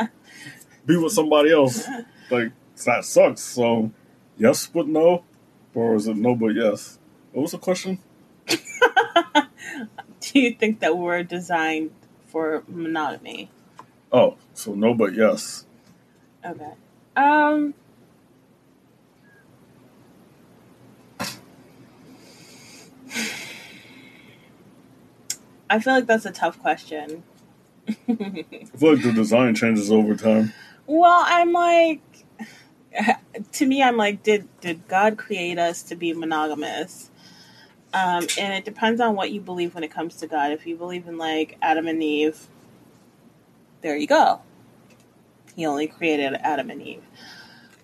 be 0.86 0.96
with 0.96 1.12
somebody 1.12 1.52
else. 1.52 1.86
Like 2.30 2.52
that 2.84 3.04
sucks. 3.04 3.40
So 3.40 3.90
yes, 4.36 4.66
but 4.66 4.88
no, 4.88 5.24
or 5.74 5.94
is 5.94 6.06
it 6.06 6.16
no 6.16 6.34
but 6.34 6.48
yes? 6.48 6.98
What 7.32 7.42
was 7.42 7.52
the 7.52 7.58
question? 7.58 7.98
Do 8.46 10.40
you 10.40 10.54
think 10.54 10.80
that 10.80 10.96
we're 10.96 11.22
designed 11.22 11.90
for 12.26 12.64
monogamy? 12.66 13.50
Oh, 14.10 14.36
so 14.54 14.74
no, 14.74 14.94
but 14.94 15.14
yes. 15.14 15.64
Okay. 16.44 16.72
Um. 17.16 17.74
I 25.72 25.78
feel 25.78 25.94
like 25.94 26.06
that's 26.06 26.26
a 26.26 26.30
tough 26.30 26.60
question. 26.60 27.22
I 27.88 27.94
feel 28.04 28.92
like 28.94 29.02
the 29.02 29.12
design 29.14 29.54
changes 29.54 29.90
over 29.90 30.14
time. 30.14 30.52
Well, 30.86 31.24
I'm 31.24 31.52
like, 31.52 32.02
to 33.52 33.66
me, 33.66 33.82
I'm 33.82 33.96
like, 33.96 34.22
did 34.22 34.46
did 34.60 34.86
God 34.86 35.16
create 35.16 35.58
us 35.58 35.82
to 35.84 35.96
be 35.96 36.12
monogamous? 36.12 37.10
Um, 37.94 38.26
and 38.38 38.52
it 38.52 38.66
depends 38.66 39.00
on 39.00 39.16
what 39.16 39.30
you 39.30 39.40
believe 39.40 39.74
when 39.74 39.82
it 39.82 39.90
comes 39.90 40.16
to 40.16 40.26
God. 40.26 40.52
If 40.52 40.66
you 40.66 40.76
believe 40.76 41.08
in 41.08 41.16
like 41.16 41.56
Adam 41.62 41.88
and 41.88 42.02
Eve, 42.02 42.48
there 43.80 43.96
you 43.96 44.06
go. 44.06 44.42
He 45.56 45.64
only 45.64 45.86
created 45.86 46.34
Adam 46.34 46.68
and 46.68 46.82
Eve. 46.82 47.02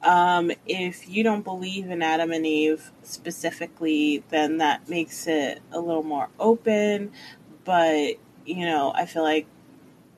Um, 0.03 0.53
if 0.67 1.09
you 1.09 1.25
don't 1.25 1.43
believe 1.43 1.91
in 1.91 2.03
Adam 2.03 2.33
and 2.33 2.47
Eve 2.47 2.93
specifically, 3.03 4.23
then 4.29 4.59
that 4.59 4.89
makes 4.89 5.27
it 5.27 5.61
a 5.73 5.81
little 5.81 6.05
more 6.05 6.29
open. 6.39 7.13
But 7.69 8.15
you 8.47 8.65
know, 8.65 8.95
I 8.95 9.05
feel 9.05 9.23
like 9.23 9.47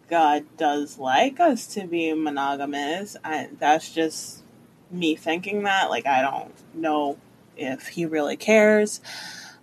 God 0.08 0.44
does 0.56 1.00
like 1.00 1.40
us 1.40 1.66
to 1.74 1.84
be 1.84 2.12
monogamous. 2.12 3.16
I, 3.24 3.48
that's 3.58 3.92
just 3.92 4.44
me 4.88 5.16
thinking 5.16 5.64
that. 5.64 5.90
Like, 5.90 6.06
I 6.06 6.22
don't 6.22 6.54
know 6.74 7.18
if 7.56 7.88
he 7.88 8.06
really 8.06 8.36
cares. 8.36 9.00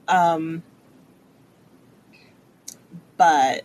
Um, 0.09 0.63
but 3.15 3.63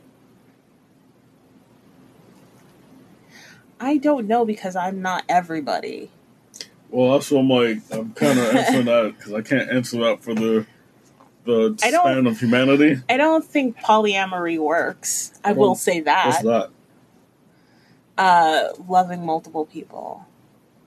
I 3.81 3.97
don't 3.97 4.29
know 4.29 4.45
because 4.45 4.77
I'm 4.77 5.03
not 5.03 5.25
everybody. 5.29 6.13
Well, 6.91 7.15
that's 7.15 7.29
what 7.29 7.41
I'm 7.41 7.49
like. 7.49 7.79
I'm 7.91 8.13
kind 8.13 8.39
of 8.39 8.45
answering 8.55 8.85
that 8.85 9.15
because 9.19 9.33
I 9.33 9.43
can't 9.43 9.69
answer 9.69 9.99
that 9.99 10.23
for 10.23 10.33
the 10.33 10.65
the 11.45 11.79
I 11.83 11.91
don't- 11.91 12.01
span 12.07 12.27
of 12.27 12.39
humanity. 12.41 13.01
I 13.09 13.17
don't 13.17 13.45
think 13.45 13.79
polyamory 13.79 14.59
works. 14.59 15.33
I 15.45 15.53
will 15.53 15.61
Well, 15.69 15.75
say 15.75 16.01
What's 16.03 16.43
that. 16.43 16.45
that? 16.45 16.71
Uh, 18.19 18.69
loving 18.89 19.25
multiple 19.25 19.65
people, 19.67 20.27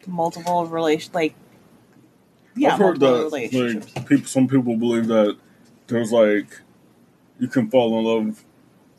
multiple 0.08 0.66
relation, 0.68 1.12
like 1.14 1.34
yeah, 2.56 2.74
I've 2.74 2.80
heard 2.80 3.00
that 3.02 3.32
like 3.32 3.52
people, 3.52 4.26
some 4.28 4.48
people 4.48 4.78
believe 4.78 5.08
that 5.08 5.36
there's 5.88 6.12
like 6.12 6.48
you 7.40 7.48
can 7.48 7.70
fall 7.70 7.98
in 8.00 8.06
love 8.06 8.44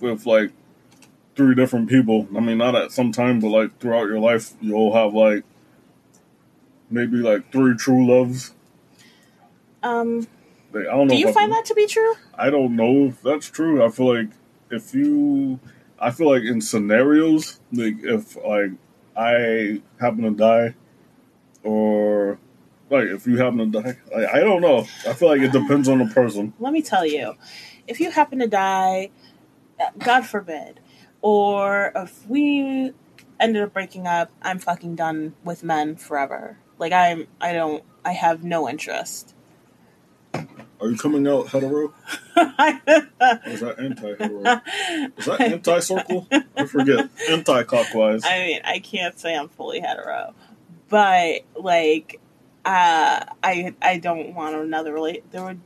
with 0.00 0.26
like 0.26 0.50
three 1.36 1.54
different 1.54 1.88
people. 1.88 2.28
I 2.36 2.40
mean, 2.40 2.58
not 2.58 2.74
at 2.74 2.92
some 2.92 3.12
time, 3.12 3.40
but 3.40 3.48
like 3.48 3.78
throughout 3.78 4.08
your 4.08 4.18
life, 4.18 4.52
you'll 4.60 4.92
have 4.94 5.14
like 5.14 5.44
maybe 6.90 7.16
like 7.18 7.50
three 7.52 7.76
true 7.76 8.06
loves 8.06 8.52
Um, 9.82 10.26
like, 10.78 10.86
I 10.86 10.96
don't 10.96 11.08
know. 11.08 11.14
Do 11.14 11.20
you 11.20 11.28
if 11.28 11.36
I 11.36 11.40
find 11.40 11.52
that 11.52 11.64
to 11.66 11.74
be 11.74 11.86
true? 11.86 12.14
I 12.34 12.50
don't 12.50 12.76
know 12.76 13.06
if 13.06 13.22
that's 13.22 13.50
true. 13.50 13.84
I 13.84 13.88
feel 13.90 14.14
like 14.14 14.30
if 14.70 14.94
you, 14.94 15.60
I 15.98 16.10
feel 16.10 16.30
like 16.30 16.42
in 16.42 16.60
scenarios, 16.60 17.60
like 17.72 17.96
if 18.02 18.36
like 18.36 18.72
I 19.16 19.82
happen 20.00 20.22
to 20.22 20.30
die, 20.30 20.74
or 21.62 22.38
like 22.90 23.04
if 23.04 23.26
you 23.26 23.38
happen 23.38 23.58
to 23.58 23.82
die, 23.82 23.96
like, 24.14 24.28
I 24.28 24.40
don't 24.40 24.60
know. 24.60 24.86
I 25.06 25.12
feel 25.12 25.28
like 25.28 25.40
it 25.40 25.52
depends 25.52 25.88
on 25.88 25.98
the 25.98 26.06
person. 26.06 26.52
Let 26.58 26.72
me 26.72 26.82
tell 26.82 27.06
you, 27.06 27.34
if 27.86 28.00
you 28.00 28.10
happen 28.10 28.38
to 28.40 28.46
die, 28.46 29.10
God 29.98 30.22
forbid, 30.26 30.80
or 31.22 31.92
if 31.94 32.26
we 32.26 32.92
ended 33.38 33.62
up 33.62 33.72
breaking 33.72 34.06
up, 34.06 34.30
I'm 34.42 34.58
fucking 34.58 34.96
done 34.96 35.34
with 35.44 35.62
men 35.62 35.96
forever. 35.96 36.58
Like 36.78 36.92
I'm, 36.92 37.26
I 37.40 37.52
don't, 37.52 37.84
I 38.04 38.12
have 38.12 38.44
no 38.44 38.68
interest. 38.68 39.34
Are 40.80 40.88
you 40.88 40.96
coming 40.98 41.26
out 41.26 41.48
hetero? 41.48 41.94
Is 42.36 43.60
that 43.60 43.76
anti-hetero? 43.78 44.40
Is 45.16 45.24
that 45.24 45.40
anti-circle? 45.40 46.28
I 46.56 46.66
forget. 46.66 47.08
Anti-clockwise. 47.30 48.24
I 48.24 48.38
mean, 48.38 48.60
I 48.64 48.78
can't 48.80 49.18
say 49.18 49.34
I'm 49.34 49.48
fully 49.48 49.80
hetero, 49.80 50.34
but 50.88 51.42
like, 51.54 52.20
uh, 52.64 53.24
I 53.42 53.74
I 53.80 53.98
don't 53.98 54.34
want 54.34 54.54
another 54.54 54.92
relate. 54.92 55.30
There 55.32 55.44
would, 55.44 55.60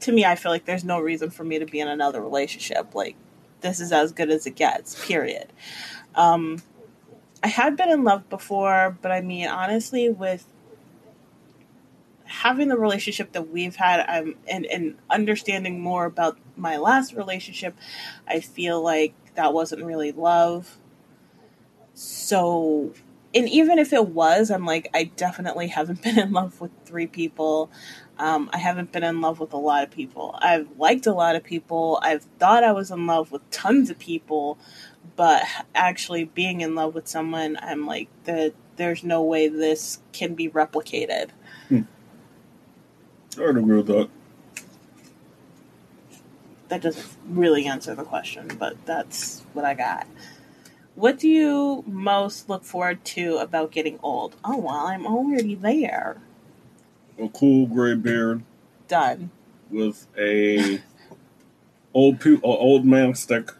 to 0.00 0.12
me, 0.12 0.24
I 0.24 0.36
feel 0.36 0.52
like 0.52 0.66
there's 0.66 0.84
no 0.84 1.00
reason 1.00 1.30
for 1.30 1.42
me 1.42 1.58
to 1.58 1.66
be 1.66 1.80
in 1.80 1.88
another 1.88 2.20
relationship. 2.22 2.94
Like, 2.94 3.16
this 3.60 3.80
is 3.80 3.90
as 3.90 4.12
good 4.12 4.30
as 4.30 4.46
it 4.46 4.54
gets. 4.54 5.04
Period. 5.04 5.52
Um, 6.14 6.62
I 7.42 7.48
had 7.48 7.76
been 7.76 7.90
in 7.90 8.04
love 8.04 8.30
before, 8.30 8.96
but 9.02 9.10
I 9.10 9.20
mean, 9.20 9.48
honestly, 9.48 10.08
with 10.08 10.46
having 12.24 12.68
the 12.68 12.76
relationship 12.76 13.32
that 13.32 13.50
we've 13.50 13.76
had, 13.76 14.00
I'm 14.00 14.36
and 14.48 14.66
and 14.66 14.96
understanding 15.10 15.80
more 15.80 16.04
about 16.04 16.38
my 16.56 16.76
last 16.76 17.14
relationship, 17.14 17.76
I 18.26 18.40
feel 18.40 18.82
like 18.82 19.14
that 19.34 19.52
wasn't 19.52 19.84
really 19.84 20.12
love. 20.12 20.78
So, 21.94 22.92
and 23.34 23.48
even 23.48 23.78
if 23.78 23.92
it 23.92 24.08
was, 24.08 24.50
I'm 24.50 24.64
like, 24.66 24.88
I 24.94 25.04
definitely 25.04 25.68
haven't 25.68 26.02
been 26.02 26.18
in 26.18 26.32
love 26.32 26.60
with 26.60 26.70
three 26.84 27.06
people. 27.06 27.70
Um, 28.18 28.48
I 28.52 28.58
haven't 28.58 28.92
been 28.92 29.02
in 29.02 29.20
love 29.20 29.40
with 29.40 29.52
a 29.52 29.58
lot 29.58 29.82
of 29.82 29.90
people. 29.90 30.38
I've 30.40 30.68
liked 30.78 31.06
a 31.06 31.12
lot 31.12 31.34
of 31.34 31.42
people. 31.42 31.98
I've 32.02 32.22
thought 32.38 32.62
I 32.62 32.72
was 32.72 32.90
in 32.90 33.06
love 33.06 33.32
with 33.32 33.48
tons 33.50 33.90
of 33.90 33.98
people, 33.98 34.56
but 35.16 35.42
actually 35.74 36.24
being 36.24 36.60
in 36.60 36.74
love 36.74 36.94
with 36.94 37.08
someone, 37.08 37.58
I'm 37.60 37.86
like, 37.86 38.08
the, 38.24 38.54
there's 38.76 39.02
no 39.02 39.22
way 39.22 39.48
this 39.48 40.00
can 40.12 40.34
be 40.34 40.48
replicated. 40.48 41.30
I 43.38 43.46
would 43.46 43.56
agree 43.56 43.76
with 43.76 43.86
that. 43.86 44.08
That 46.68 46.82
doesn't 46.82 47.06
really 47.28 47.66
answer 47.66 47.94
the 47.94 48.04
question, 48.04 48.56
but 48.58 48.76
that's 48.86 49.40
what 49.52 49.64
I 49.64 49.74
got. 49.74 50.06
What 50.94 51.18
do 51.18 51.28
you 51.28 51.84
most 51.86 52.48
look 52.48 52.64
forward 52.64 53.04
to 53.06 53.38
about 53.38 53.72
getting 53.72 53.98
old? 54.02 54.36
Oh, 54.44 54.58
well, 54.58 54.86
I'm 54.86 55.06
already 55.06 55.54
there. 55.54 56.18
A 57.18 57.28
cool 57.28 57.66
gray 57.66 57.94
beard 57.94 58.42
Done. 58.88 59.30
with 59.70 60.06
a 60.16 60.80
old 61.92 62.20
pe- 62.20 62.40
old 62.42 62.84
man 62.84 63.14
stick 63.14 63.50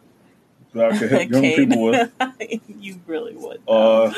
that 0.72 0.93
I 0.93 0.99
could 0.99 1.11
hit 1.11 1.31
young 1.31 1.53
people 1.53 1.83
with. 1.83 2.12
you 2.81 3.01
really 3.07 3.37
would. 3.37 3.61
Uh, 3.66 4.12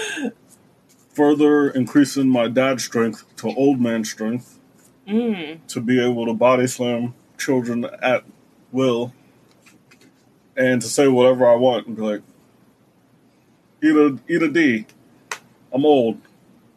further 1.12 1.70
increasing 1.70 2.28
my 2.28 2.48
dad's 2.48 2.84
strength 2.84 3.24
to 3.36 3.48
old 3.48 3.80
man 3.80 4.04
strength 4.04 4.58
mm. 5.06 5.66
to 5.68 5.80
be 5.80 6.04
able 6.04 6.26
to 6.26 6.34
body 6.34 6.66
slam 6.66 7.14
children 7.38 7.84
at 8.02 8.24
will 8.72 9.12
and 10.56 10.80
to 10.80 10.88
say 10.88 11.06
whatever 11.08 11.46
I 11.46 11.54
want 11.54 11.86
and 11.86 11.96
be 11.96 12.02
like, 12.02 12.22
eat 13.82 13.94
a, 13.94 14.18
eat 14.28 14.42
a 14.42 14.48
D. 14.48 14.86
I'm 15.72 15.84
old. 15.84 16.20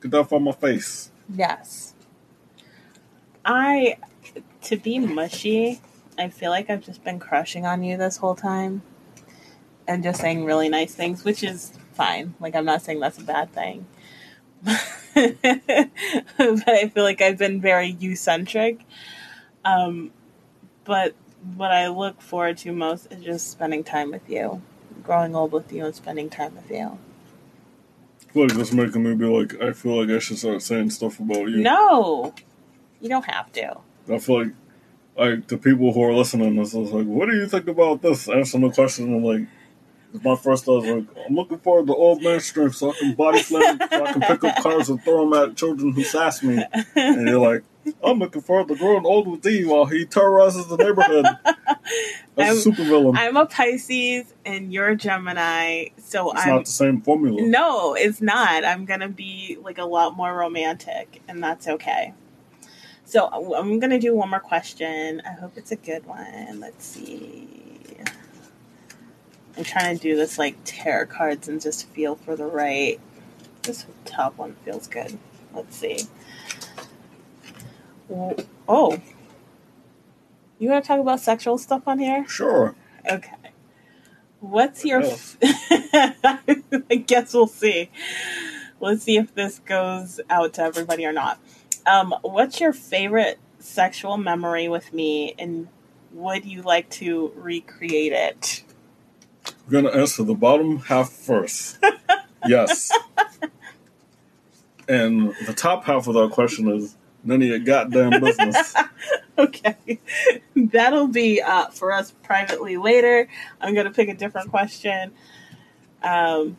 Get 0.01 0.11
that 0.11 0.29
from 0.29 0.43
my 0.43 0.51
face. 0.51 1.11
Yes. 1.33 1.93
I, 3.45 3.97
to 4.63 4.77
be 4.77 4.99
mushy, 4.99 5.81
I 6.17 6.29
feel 6.29 6.51
like 6.51 6.69
I've 6.69 6.83
just 6.83 7.03
been 7.03 7.19
crushing 7.19 7.65
on 7.65 7.83
you 7.83 7.97
this 7.97 8.17
whole 8.17 8.35
time 8.35 8.81
and 9.87 10.03
just 10.03 10.21
saying 10.21 10.45
really 10.45 10.69
nice 10.69 10.93
things, 10.93 11.23
which 11.23 11.43
is 11.43 11.71
fine. 11.93 12.35
Like, 12.39 12.55
I'm 12.55 12.65
not 12.65 12.81
saying 12.81 12.99
that's 12.99 13.17
a 13.17 13.23
bad 13.23 13.51
thing. 13.53 13.87
but 15.15 16.69
I 16.69 16.91
feel 16.93 17.03
like 17.03 17.21
I've 17.21 17.37
been 17.37 17.61
very 17.61 17.89
you 17.99 18.15
centric. 18.15 18.81
Um, 19.65 20.11
but 20.85 21.13
what 21.55 21.71
I 21.71 21.87
look 21.87 22.21
forward 22.21 22.57
to 22.59 22.71
most 22.71 23.11
is 23.11 23.23
just 23.23 23.51
spending 23.51 23.83
time 23.83 24.11
with 24.11 24.29
you, 24.29 24.61
growing 25.03 25.35
old 25.35 25.51
with 25.51 25.71
you, 25.71 25.85
and 25.85 25.95
spending 25.95 26.29
time 26.29 26.55
with 26.55 26.69
you. 26.69 26.97
I 28.29 28.31
feel 28.33 28.43
like 28.43 28.53
this 28.53 28.71
making 28.71 29.03
me 29.03 29.15
be 29.15 29.25
like, 29.25 29.59
I 29.61 29.73
feel 29.73 30.01
like 30.01 30.15
I 30.15 30.19
should 30.19 30.37
start 30.37 30.61
saying 30.61 30.91
stuff 30.91 31.19
about 31.19 31.49
you. 31.49 31.57
No, 31.57 32.33
you 33.01 33.09
don't 33.09 33.25
have 33.25 33.51
to. 33.53 33.77
I 34.11 34.19
feel 34.19 34.43
like, 34.43 34.53
like 35.17 35.47
the 35.47 35.57
people 35.57 35.93
who 35.93 36.03
are 36.03 36.13
listening 36.13 36.55
to 36.55 36.61
this 36.61 36.73
is 36.73 36.91
like, 36.91 37.05
what 37.05 37.29
do 37.29 37.35
you 37.35 37.47
think 37.47 37.67
about 37.67 38.01
this? 38.01 38.29
Answering 38.29 38.67
the 38.67 38.71
question, 38.71 39.13
I'm 39.13 39.23
like, 39.23 39.47
my 40.23 40.35
first 40.35 40.65
thought 40.65 40.83
like, 40.85 41.05
I'm 41.27 41.35
looking 41.35 41.59
forward 41.59 41.87
to 41.87 41.95
old 41.95 42.21
man 42.23 42.39
strength 42.39 42.75
so 42.75 42.91
I 42.91 42.93
can 42.97 43.13
body 43.15 43.39
slam, 43.41 43.79
so 43.91 44.05
I 44.05 44.11
can 44.13 44.21
pick 44.21 44.43
up 44.43 44.55
cars 44.57 44.89
and 44.89 45.01
throw 45.03 45.29
them 45.29 45.49
at 45.49 45.55
children 45.55 45.91
who 45.93 46.03
sass 46.03 46.41
me. 46.43 46.63
And 46.95 47.27
you're 47.27 47.39
like, 47.39 47.63
I'm 48.03 48.19
looking 48.19 48.41
forward 48.41 48.67
to 48.69 48.75
growing 48.75 49.05
old 49.05 49.27
with 49.27 49.41
D 49.41 49.65
while 49.65 49.85
he 49.85 50.05
terrorizes 50.05 50.67
the 50.67 50.77
neighborhood. 50.77 51.25
That's 52.35 52.49
I'm- 52.49 52.57
a 52.57 52.61
super 52.61 52.83
villain. 52.83 53.15
I'm 53.17 53.37
a 53.37 53.45
Pisces 53.45 54.33
and 54.45 54.71
you're 54.73 54.89
a 54.89 54.95
Gemini, 54.95 55.85
so 55.97 56.31
It's 56.31 56.41
I'm 56.45 56.55
not 56.55 56.65
the 56.65 56.71
same 56.71 57.01
formula. 57.01 57.41
no, 57.41 57.93
it's 57.95 58.21
not. 58.21 58.63
I'm 58.65 58.85
gonna 58.85 59.09
be 59.09 59.57
like 59.61 59.77
a 59.77 59.85
lot 59.85 60.15
more 60.15 60.33
romantic, 60.35 61.21
and 61.27 61.43
that's 61.43 61.67
okay. 61.67 62.13
So 63.05 63.27
I'm 63.55 63.79
gonna 63.79 63.99
do 63.99 64.15
one 64.15 64.29
more 64.29 64.39
question. 64.39 65.21
I 65.25 65.31
hope 65.31 65.53
it's 65.55 65.71
a 65.71 65.75
good 65.75 66.05
one. 66.05 66.59
Let's 66.59 66.85
see. 66.85 67.58
I'm 69.59 69.65
trying 69.65 69.97
to 69.97 70.01
do 70.01 70.15
this 70.15 70.39
like 70.39 70.55
tarot 70.63 71.07
cards 71.07 71.49
and 71.49 71.59
just 71.59 71.89
feel 71.89 72.15
for 72.15 72.37
the 72.37 72.45
right. 72.45 72.97
This 73.63 73.85
top 74.05 74.37
one 74.37 74.55
feels 74.63 74.87
good. 74.87 75.19
Let's 75.53 75.75
see. 75.75 76.03
Oh, 78.69 79.01
you 80.59 80.69
want 80.69 80.85
to 80.85 80.87
talk 80.87 81.01
about 81.01 81.19
sexual 81.19 81.57
stuff 81.57 81.89
on 81.89 81.99
here? 81.99 82.25
Sure. 82.29 82.73
Okay. 83.11 83.35
What's 84.39 84.85
your? 84.85 85.01
Yes. 85.01 85.35
I 85.43 87.03
guess 87.05 87.33
we'll 87.33 87.47
see. 87.47 87.91
Let's 88.79 89.03
see 89.03 89.17
if 89.17 89.35
this 89.35 89.59
goes 89.59 90.21
out 90.29 90.53
to 90.53 90.61
everybody 90.61 91.05
or 91.05 91.11
not. 91.11 91.37
Um, 91.85 92.15
what's 92.21 92.61
your 92.61 92.71
favorite 92.71 93.39
sexual 93.59 94.15
memory 94.15 94.69
with 94.69 94.93
me, 94.93 95.35
and 95.37 95.67
would 96.13 96.45
you 96.45 96.61
like 96.61 96.89
to 96.91 97.33
recreate 97.35 98.13
it? 98.13 98.63
We're 99.69 99.83
going 99.83 99.93
to 99.93 99.99
answer 99.99 100.23
the 100.23 100.33
bottom 100.33 100.79
half 100.79 101.11
first. 101.11 101.77
yes. 102.47 102.91
And 104.87 105.35
the 105.45 105.53
top 105.53 105.83
half 105.83 106.07
of 106.07 106.15
that 106.15 106.31
question 106.31 106.67
is 106.71 106.95
none 107.23 107.43
of 107.43 107.47
your 107.47 107.59
goddamn 107.59 108.19
business. 108.19 108.73
Okay, 109.39 109.99
that'll 110.53 111.07
be 111.07 111.41
uh, 111.41 111.67
for 111.67 111.93
us 111.93 112.11
privately 112.23 112.75
later. 112.75 113.29
I'm 113.61 113.73
gonna 113.73 113.89
pick 113.89 114.09
a 114.09 114.13
different 114.13 114.49
question. 114.49 115.13
Um, 116.03 116.57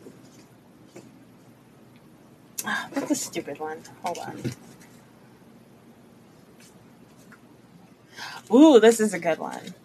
that's 2.65 3.11
a 3.11 3.15
stupid 3.15 3.59
one. 3.59 3.83
Hold 4.03 4.17
on. 4.17 4.41
Ooh, 8.51 8.79
this 8.79 8.99
is 8.99 9.13
a 9.13 9.19
good 9.19 9.37
one. 9.37 9.75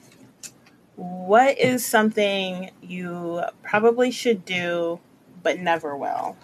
What 0.97 1.59
is 1.59 1.85
something 1.85 2.71
you 2.81 3.43
probably 3.63 4.11
should 4.11 4.45
do 4.45 5.01
but 5.43 5.59
never 5.59 5.97
will? 5.97 6.37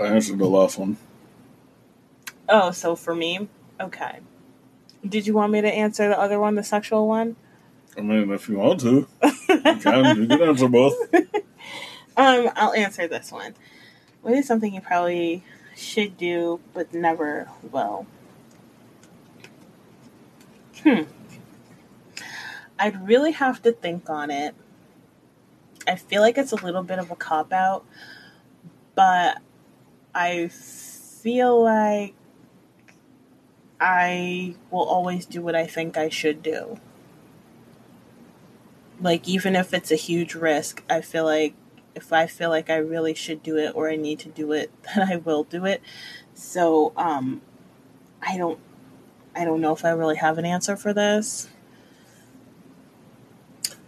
I 0.00 0.06
answered 0.06 0.38
the 0.38 0.46
last 0.46 0.78
one. 0.78 0.96
Oh, 2.48 2.70
so 2.70 2.96
for 2.96 3.14
me, 3.14 3.48
okay. 3.80 4.20
Did 5.06 5.26
you 5.26 5.34
want 5.34 5.52
me 5.52 5.60
to 5.60 5.68
answer 5.68 6.08
the 6.08 6.18
other 6.18 6.40
one, 6.40 6.54
the 6.54 6.64
sexual 6.64 7.06
one? 7.06 7.36
I 7.96 8.00
mean, 8.00 8.30
if 8.30 8.48
you 8.48 8.58
want 8.58 8.80
to, 8.80 9.06
you 9.22 9.76
can. 9.80 10.16
You 10.22 10.26
can 10.26 10.42
answer 10.42 10.68
both. 10.68 10.94
Um, 12.16 12.50
I'll 12.56 12.72
answer 12.72 13.06
this 13.06 13.30
one. 13.30 13.54
What 14.22 14.32
is 14.32 14.46
something 14.46 14.72
you 14.72 14.80
probably 14.80 15.44
should 15.76 16.16
do 16.16 16.60
but 16.72 16.94
never 16.94 17.50
will? 17.70 18.06
Hmm. 20.82 21.02
I'd 22.78 23.06
really 23.06 23.32
have 23.32 23.62
to 23.62 23.72
think 23.72 24.08
on 24.10 24.30
it. 24.30 24.54
I 25.86 25.96
feel 25.96 26.20
like 26.20 26.36
it's 26.36 26.52
a 26.52 26.64
little 26.64 26.82
bit 26.82 26.98
of 26.98 27.10
a 27.10 27.16
cop 27.16 27.52
out, 27.52 27.84
but 28.94 29.38
I 30.14 30.48
feel 30.48 31.62
like 31.62 32.14
I 33.80 34.56
will 34.70 34.84
always 34.84 35.26
do 35.26 35.42
what 35.42 35.54
I 35.54 35.66
think 35.66 35.96
I 35.96 36.08
should 36.08 36.42
do. 36.42 36.80
Like, 39.00 39.28
even 39.28 39.54
if 39.54 39.74
it's 39.74 39.92
a 39.92 39.96
huge 39.96 40.34
risk, 40.34 40.82
I 40.88 41.02
feel 41.02 41.24
like 41.24 41.54
if 41.94 42.12
I 42.12 42.26
feel 42.26 42.50
like 42.50 42.70
I 42.70 42.76
really 42.76 43.14
should 43.14 43.42
do 43.42 43.56
it 43.56 43.72
or 43.74 43.90
I 43.90 43.96
need 43.96 44.18
to 44.20 44.28
do 44.28 44.52
it, 44.52 44.70
then 44.96 45.10
I 45.10 45.16
will 45.16 45.44
do 45.44 45.64
it. 45.64 45.82
So, 46.34 46.92
um, 46.96 47.42
I 48.22 48.36
don't, 48.36 48.58
I 49.34 49.44
don't 49.44 49.60
know 49.60 49.72
if 49.72 49.84
I 49.84 49.90
really 49.90 50.16
have 50.16 50.38
an 50.38 50.46
answer 50.46 50.76
for 50.76 50.92
this. 50.92 51.48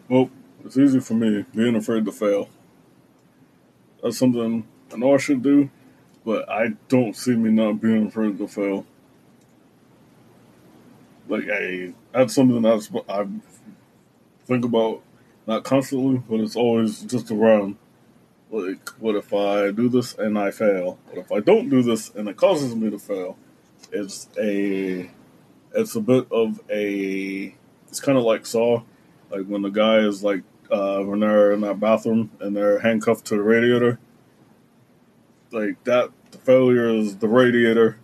Well, 0.09 0.31
it's 0.65 0.79
easy 0.79 1.01
for 1.01 1.15
me 1.15 1.45
being 1.55 1.77
afraid 1.77 2.07
to 2.07 2.13
fail. 2.13 2.49
That's 4.03 4.19
something 4.19 4.67
I 4.93 4.97
know 4.97 5.15
I 5.15 5.19
should 5.19 5.43
do, 5.43 5.71
but 6.25 6.49
I 6.49 6.69
don't 6.89 7.15
see 7.15 7.35
me 7.35 7.51
not 7.51 7.81
being 7.81 8.07
afraid 8.07 8.39
to 8.39 8.49
fail. 8.49 8.87
Like 11.29 11.45
I, 11.53 11.93
that's 12.13 12.35
something 12.35 12.63
that's 12.63 12.91
I 13.07 13.27
think 14.47 14.65
about 14.65 15.03
not 15.47 15.65
constantly, 15.65 16.23
but 16.27 16.41
it's 16.41 16.57
always 16.57 17.03
just 17.03 17.31
around. 17.31 17.77
Like, 18.51 18.89
what 18.99 19.15
if 19.15 19.35
I 19.35 19.71
do 19.73 19.91
this 19.91 20.15
and 20.15 20.39
I 20.39 20.53
fail? 20.53 20.99
What 21.09 21.19
if 21.19 21.31
I 21.31 21.41
don't 21.41 21.69
do 21.69 21.83
this 21.83 22.09
and 22.15 22.31
it 22.31 22.37
causes 22.39 22.75
me 22.75 22.89
to 22.89 22.99
fail? 22.99 23.37
It's 23.93 24.27
a, 24.39 25.11
it's 25.75 25.97
a 25.97 26.01
bit 26.01 26.27
of 26.31 26.61
a, 26.71 27.55
it's 27.89 28.01
kind 28.01 28.17
of 28.17 28.25
like 28.25 28.47
Saw, 28.47 28.83
like 29.31 29.47
when 29.47 29.63
the 29.63 29.71
guy 29.71 29.99
is 29.99 30.23
like 30.23 30.43
uh, 30.71 31.01
when 31.01 31.21
they're 31.21 31.53
in 31.53 31.61
that 31.63 31.81
bathroom 31.81 32.31
and 32.41 32.57
they're 32.57 32.79
handcuffed 32.81 33.25
to 33.27 33.37
the 33.37 33.43
radiator. 33.43 33.99
Like 35.51 35.83
that, 35.85 36.11
the 36.31 36.39
failure 36.39 36.89
is 36.89 37.17
the 37.17 37.29
radiator, 37.29 37.99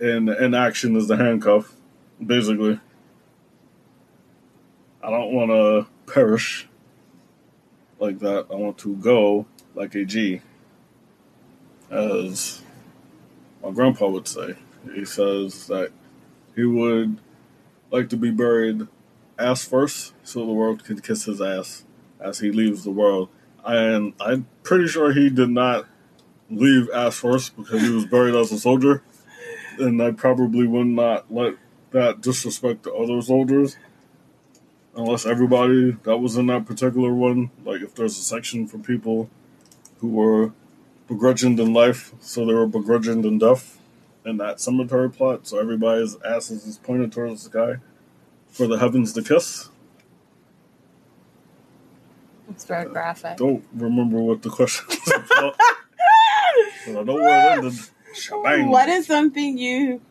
and 0.00 0.28
the 0.28 0.42
inaction 0.42 0.96
is 0.96 1.08
the 1.08 1.16
handcuff, 1.16 1.74
basically. 2.24 2.80
I 5.02 5.10
don't 5.10 5.32
want 5.32 5.50
to 5.50 6.12
perish 6.12 6.68
like 7.98 8.20
that. 8.20 8.46
I 8.50 8.54
want 8.54 8.78
to 8.78 8.96
go 8.96 9.46
like 9.74 9.94
a 9.94 10.04
G, 10.04 10.40
as 11.90 12.62
my 13.62 13.70
grandpa 13.72 14.08
would 14.08 14.28
say. 14.28 14.56
He 14.94 15.04
says 15.04 15.66
that 15.66 15.92
he 16.56 16.64
would 16.64 17.18
like 17.90 18.08
to 18.08 18.16
be 18.16 18.30
buried 18.30 18.88
ass 19.42 19.66
first 19.66 20.14
so 20.22 20.46
the 20.46 20.52
world 20.52 20.84
can 20.84 21.00
kiss 21.00 21.24
his 21.24 21.40
ass 21.40 21.84
as 22.20 22.38
he 22.38 22.50
leaves 22.50 22.84
the 22.84 22.90
world. 22.90 23.28
And 23.64 24.14
I'm 24.20 24.46
pretty 24.62 24.86
sure 24.88 25.12
he 25.12 25.28
did 25.28 25.50
not 25.50 25.86
leave 26.50 26.88
ass 26.90 27.16
first 27.16 27.56
because 27.56 27.82
he 27.82 27.90
was 27.90 28.06
buried 28.06 28.34
as 28.34 28.52
a 28.52 28.58
soldier. 28.58 29.02
And 29.78 30.02
I 30.02 30.12
probably 30.12 30.66
would 30.66 30.86
not 30.86 31.32
let 31.32 31.54
that 31.90 32.20
disrespect 32.20 32.84
the 32.84 32.92
other 32.92 33.20
soldiers. 33.22 33.76
Unless 34.94 35.24
everybody 35.24 35.92
that 36.02 36.18
was 36.18 36.36
in 36.36 36.46
that 36.46 36.66
particular 36.66 37.12
one, 37.12 37.50
like 37.64 37.80
if 37.80 37.94
there's 37.94 38.18
a 38.18 38.22
section 38.22 38.66
for 38.66 38.78
people 38.78 39.30
who 40.00 40.08
were 40.08 40.52
begrudged 41.08 41.44
in 41.44 41.72
life, 41.72 42.12
so 42.20 42.44
they 42.44 42.52
were 42.52 42.66
begrudged 42.66 43.08
in 43.08 43.38
death 43.38 43.78
in 44.24 44.36
that 44.36 44.60
cemetery 44.60 45.10
plot, 45.10 45.46
so 45.46 45.58
everybody's 45.58 46.16
asses 46.22 46.66
is 46.66 46.78
pointed 46.78 47.10
towards 47.10 47.42
the 47.42 47.50
sky 47.50 47.80
for 48.52 48.66
the 48.68 48.78
heavens 48.78 49.12
to 49.14 49.22
kiss. 49.22 49.68
It's 52.50 52.64
very 52.64 52.84
graphic. 52.88 53.38
Don't 53.38 53.64
remember 53.74 54.18
what 54.20 54.42
the 54.42 54.50
question 54.50 54.84
was 54.88 55.08
about. 55.08 55.56
but 56.86 56.98
I 56.98 57.02
know 57.02 57.14
where 57.14 57.38
it 57.38 57.64
ended. 57.64 57.80
Shebang. 58.14 58.68
What 58.68 58.88
is 58.88 59.06
something 59.06 59.56
you 59.58 60.02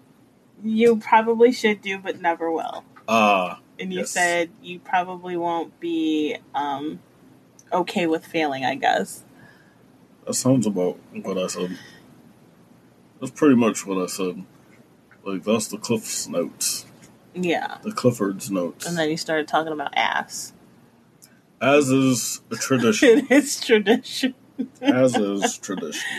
you 0.63 0.97
probably 0.97 1.51
should 1.51 1.81
do 1.81 1.97
but 1.99 2.19
never 2.19 2.51
will? 2.51 2.83
Ah, 3.07 3.59
And 3.79 3.93
you 3.93 3.99
Yes. 3.99 4.11
said 4.11 4.51
you 4.61 4.79
probably 4.79 5.37
won't 5.37 5.79
be 5.79 6.37
um, 6.55 6.99
okay 7.71 8.07
with 8.07 8.25
failing. 8.25 8.65
I 8.65 8.75
guess. 8.75 9.23
that 10.25 10.33
sounds 10.33 10.65
about 10.65 10.97
what 11.11 11.37
I 11.37 11.47
said. 11.47 11.77
That's 13.19 13.31
pretty 13.31 13.55
much 13.55 13.85
what 13.85 14.01
I 14.01 14.07
said. 14.07 14.43
Like 15.23 15.43
that's 15.43 15.67
the 15.67 15.77
Cliff's 15.77 16.27
notes, 16.27 16.85
Yeah. 17.33 17.77
the 17.83 17.91
Clifford's 17.91 18.51
notes. 18.51 18.85
And 18.85 18.97
then 18.97 19.09
you 19.09 19.17
started 19.17 19.47
talking 19.47 19.73
about 19.73 19.93
ass. 19.95 20.53
As 21.61 21.89
is 21.89 22.41
a 22.51 22.55
tradition. 22.55 23.09
it 23.29 23.31
is 23.31 23.59
tradition. 23.59 24.33
As 24.81 25.15
is 25.15 25.57
tradition. 25.61 26.09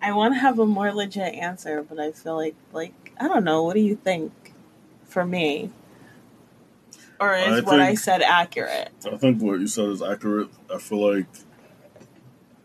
I 0.00 0.12
want 0.12 0.34
to 0.34 0.38
have 0.38 0.58
a 0.58 0.66
more 0.66 0.92
legit 0.92 1.34
answer, 1.34 1.82
but 1.82 1.98
I 1.98 2.12
feel 2.12 2.36
like, 2.36 2.54
like 2.72 3.12
I 3.18 3.26
don't 3.26 3.44
know. 3.44 3.62
What 3.62 3.74
do 3.74 3.80
you 3.80 3.96
think? 3.96 4.32
For 5.06 5.24
me, 5.24 5.70
or 7.20 7.34
is 7.34 7.58
I 7.58 7.60
what 7.60 7.80
I 7.80 7.94
said 7.94 8.22
accurate? 8.22 8.90
I 9.10 9.16
think 9.16 9.40
what 9.40 9.60
you 9.60 9.66
said 9.66 9.88
is 9.88 10.02
accurate. 10.02 10.48
I 10.72 10.78
feel 10.78 11.14
like 11.14 11.26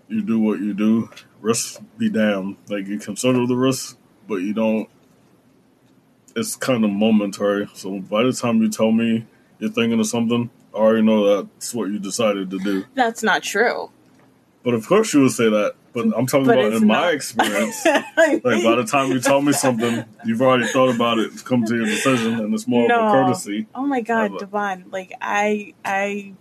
you 0.07 0.21
do 0.21 0.39
what 0.39 0.59
you 0.59 0.73
do. 0.73 1.09
Risk 1.41 1.81
be 1.97 2.09
damned. 2.09 2.57
Like 2.67 2.87
you 2.87 2.99
consider 2.99 3.45
the 3.45 3.55
risk, 3.55 3.97
but 4.27 4.37
you 4.37 4.53
don't. 4.53 4.89
It's 6.39 6.55
kind 6.55 6.83
of 6.85 6.91
momentary. 6.91 7.67
So 7.73 7.99
by 7.99 8.23
the 8.23 8.33
time 8.33 8.61
you 8.61 8.69
tell 8.69 8.91
me 8.91 9.25
you're 9.59 9.69
thinking 9.71 9.99
of 9.99 10.07
something, 10.07 10.49
I 10.73 10.77
already 10.77 11.01
know 11.01 11.43
that's 11.43 11.73
what 11.73 11.89
you 11.89 11.99
decided 11.99 12.49
to 12.51 12.59
do. 12.59 12.85
That's 12.95 13.23
not 13.23 13.43
true. 13.43 13.91
But 14.63 14.73
of 14.73 14.85
course 14.87 15.13
you 15.13 15.21
would 15.21 15.31
say 15.31 15.49
that. 15.49 15.75
But 15.91 16.05
I'm 16.15 16.27
talking 16.27 16.45
But 16.45 16.59
about 16.59 16.73
in 16.73 16.85
my 16.87 17.09
experience. 17.09 17.83
Like 18.15 18.63
by 18.63 18.75
the 18.75 18.85
time 18.89 19.11
you 19.11 19.19
tell 19.19 19.41
me 19.41 19.53
something, 19.53 20.05
you've 20.23 20.41
already 20.41 20.67
thought 20.67 20.93
about 20.93 21.17
it, 21.17 21.31
it's 21.33 21.41
come 21.41 21.65
to 21.65 21.75
your 21.75 21.85
decision, 21.85 22.35
and 22.39 22.53
it's 22.53 22.67
more 22.67 22.83
of 22.83 22.89
No. 22.89 23.07
a 23.07 23.11
courtesy. 23.11 23.65
Oh 23.73 23.85
my 23.87 24.01
god. 24.01 24.37
Devon! 24.37 24.85
Like 24.91 25.13
I, 25.19 25.73
I, 25.83 26.33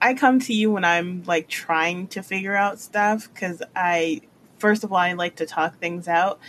I 0.00 0.14
come 0.14 0.40
to 0.40 0.52
you 0.52 0.72
when 0.72 0.84
I'm 0.84 1.22
like 1.24 1.46
trying 1.48 2.08
to 2.08 2.22
figure 2.22 2.56
out 2.56 2.80
stuff 2.80 3.28
because 3.32 3.62
I, 3.76 4.22
first 4.58 4.82
of 4.82 4.90
all, 4.92 4.98
I 4.98 5.12
like 5.12 5.36
to 5.36 5.46
talk 5.46 5.78
things 5.78 6.08
out, 6.08 6.40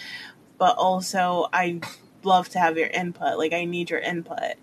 but 0.57 0.75
also 0.77 1.47
I 1.53 1.81
love 2.23 2.49
to 2.49 2.59
have 2.59 2.77
your 2.77 2.87
input. 2.87 3.37
Like 3.37 3.53
I 3.53 3.65
need 3.65 3.89
your 3.89 3.99
input. 3.99 4.55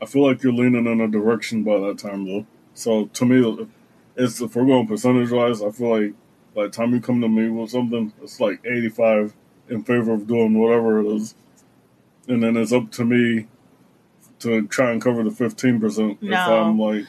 I 0.00 0.06
feel 0.06 0.24
like 0.26 0.42
you're 0.42 0.52
leaning 0.52 0.86
in 0.86 1.00
a 1.00 1.08
direction 1.08 1.64
by 1.64 1.78
that 1.80 1.98
time, 1.98 2.24
though. 2.24 2.46
So 2.74 3.06
to 3.06 3.24
me, 3.26 3.68
it's 4.16 4.40
if 4.40 4.54
we're 4.54 4.66
going 4.66 4.86
percentage 4.86 5.30
wise, 5.30 5.62
I 5.62 5.70
feel 5.70 6.00
like 6.00 6.14
by 6.54 6.64
the 6.64 6.68
time 6.70 6.92
you 6.94 7.00
come 7.00 7.20
to 7.20 7.28
me 7.28 7.48
with 7.48 7.70
something, 7.70 8.12
it's 8.22 8.40
like 8.40 8.60
85 8.64 9.34
in 9.68 9.82
favor 9.82 10.12
of 10.12 10.26
doing 10.26 10.58
whatever 10.58 11.00
it 11.00 11.06
is, 11.06 11.34
and 12.28 12.42
then 12.42 12.56
it's 12.56 12.72
up 12.72 12.90
to 12.92 13.04
me 13.04 13.48
to 14.40 14.66
try 14.68 14.92
and 14.92 15.02
cover 15.02 15.22
the 15.24 15.30
15 15.30 15.80
percent 15.80 16.18
if 16.22 16.28
No. 16.30 16.36
I'm 16.62 16.78
like, 16.78 17.04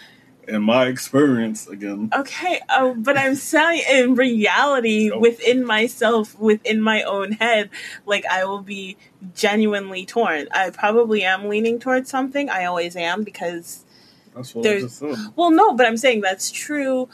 in 0.49 0.63
my 0.63 0.87
experience, 0.87 1.67
again. 1.67 2.09
Okay, 2.13 2.59
uh, 2.69 2.93
but 2.95 3.17
I'm 3.17 3.35
saying 3.35 3.83
in 3.89 4.15
reality, 4.15 5.11
Oh. 5.11 5.19
within 5.19 5.65
myself, 5.65 6.37
within 6.39 6.81
my 6.81 7.03
own 7.03 7.33
head, 7.33 7.69
like 8.05 8.25
I 8.25 8.43
will 8.45 8.61
be 8.61 8.97
genuinely 9.35 10.05
torn. 10.05 10.47
I 10.51 10.69
probably 10.71 11.23
am 11.23 11.47
leaning 11.47 11.79
towards 11.79 12.09
something. 12.09 12.49
I 12.49 12.65
always 12.65 12.95
am 12.95 13.23
because 13.23 13.85
That's 14.35 14.53
what 14.53 14.65
I 14.65 14.69
There's-. 14.69 15.01
Well, 15.35 15.51
no, 15.51 15.73
but 15.73 15.85
I'm 15.85 15.97
saying 15.97 16.21
that's 16.21 16.51
true, 16.51 17.09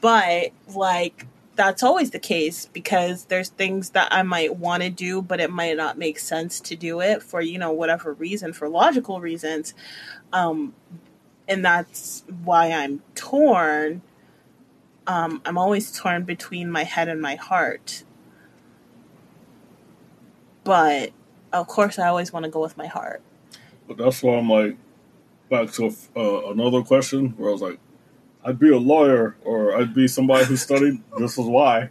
but 0.00 0.50
like 0.74 1.26
that's 1.56 1.82
always 1.82 2.10
the 2.10 2.18
case 2.18 2.66
because 2.66 3.24
there's 3.26 3.48
things 3.48 3.90
that 3.90 4.08
I 4.12 4.22
might 4.22 4.56
want 4.56 4.82
to 4.82 4.90
do, 4.90 5.22
but 5.22 5.40
it 5.40 5.50
might 5.50 5.74
not 5.78 5.96
make 5.96 6.18
sense 6.18 6.60
to 6.60 6.76
do 6.76 7.00
it 7.00 7.22
for, 7.22 7.40
you 7.40 7.58
know, 7.58 7.72
whatever 7.72 8.12
reason, 8.12 8.52
for 8.52 8.68
logical 8.68 9.20
reasons. 9.22 9.72
Um, 10.34 10.74
and 11.48 11.64
that's 11.64 12.24
why 12.44 12.72
I'm 12.72 13.02
torn. 13.14 14.02
Um, 15.06 15.40
I'm 15.44 15.56
always 15.56 15.92
torn 15.96 16.24
between 16.24 16.70
my 16.70 16.84
head 16.84 17.08
and 17.08 17.20
my 17.20 17.36
heart. 17.36 18.04
But 20.64 21.12
of 21.52 21.68
course, 21.68 21.98
I 21.98 22.08
always 22.08 22.32
want 22.32 22.44
to 22.44 22.50
go 22.50 22.60
with 22.60 22.76
my 22.76 22.86
heart. 22.86 23.22
But 23.86 23.98
that's 23.98 24.22
why 24.22 24.36
I'm 24.36 24.50
like, 24.50 24.76
back 25.48 25.70
to 25.72 25.94
uh, 26.16 26.50
another 26.50 26.82
question 26.82 27.30
where 27.36 27.50
I 27.50 27.52
was 27.52 27.62
like, 27.62 27.78
I'd 28.44 28.58
be 28.58 28.70
a 28.70 28.78
lawyer 28.78 29.36
or 29.44 29.76
I'd 29.76 29.94
be 29.94 30.08
somebody 30.08 30.44
who 30.44 30.56
studied. 30.56 31.02
this 31.18 31.38
is 31.38 31.46
why. 31.46 31.90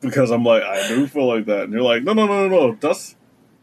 Because 0.00 0.30
I'm 0.30 0.44
like, 0.44 0.62
I 0.62 0.88
do 0.88 1.06
feel 1.06 1.26
like 1.26 1.46
that. 1.46 1.64
And 1.64 1.72
you're 1.72 1.82
like, 1.82 2.02
no, 2.02 2.12
no, 2.12 2.26
no, 2.26 2.48
no, 2.48 2.68
no. 2.68 2.78
That's, 2.80 3.16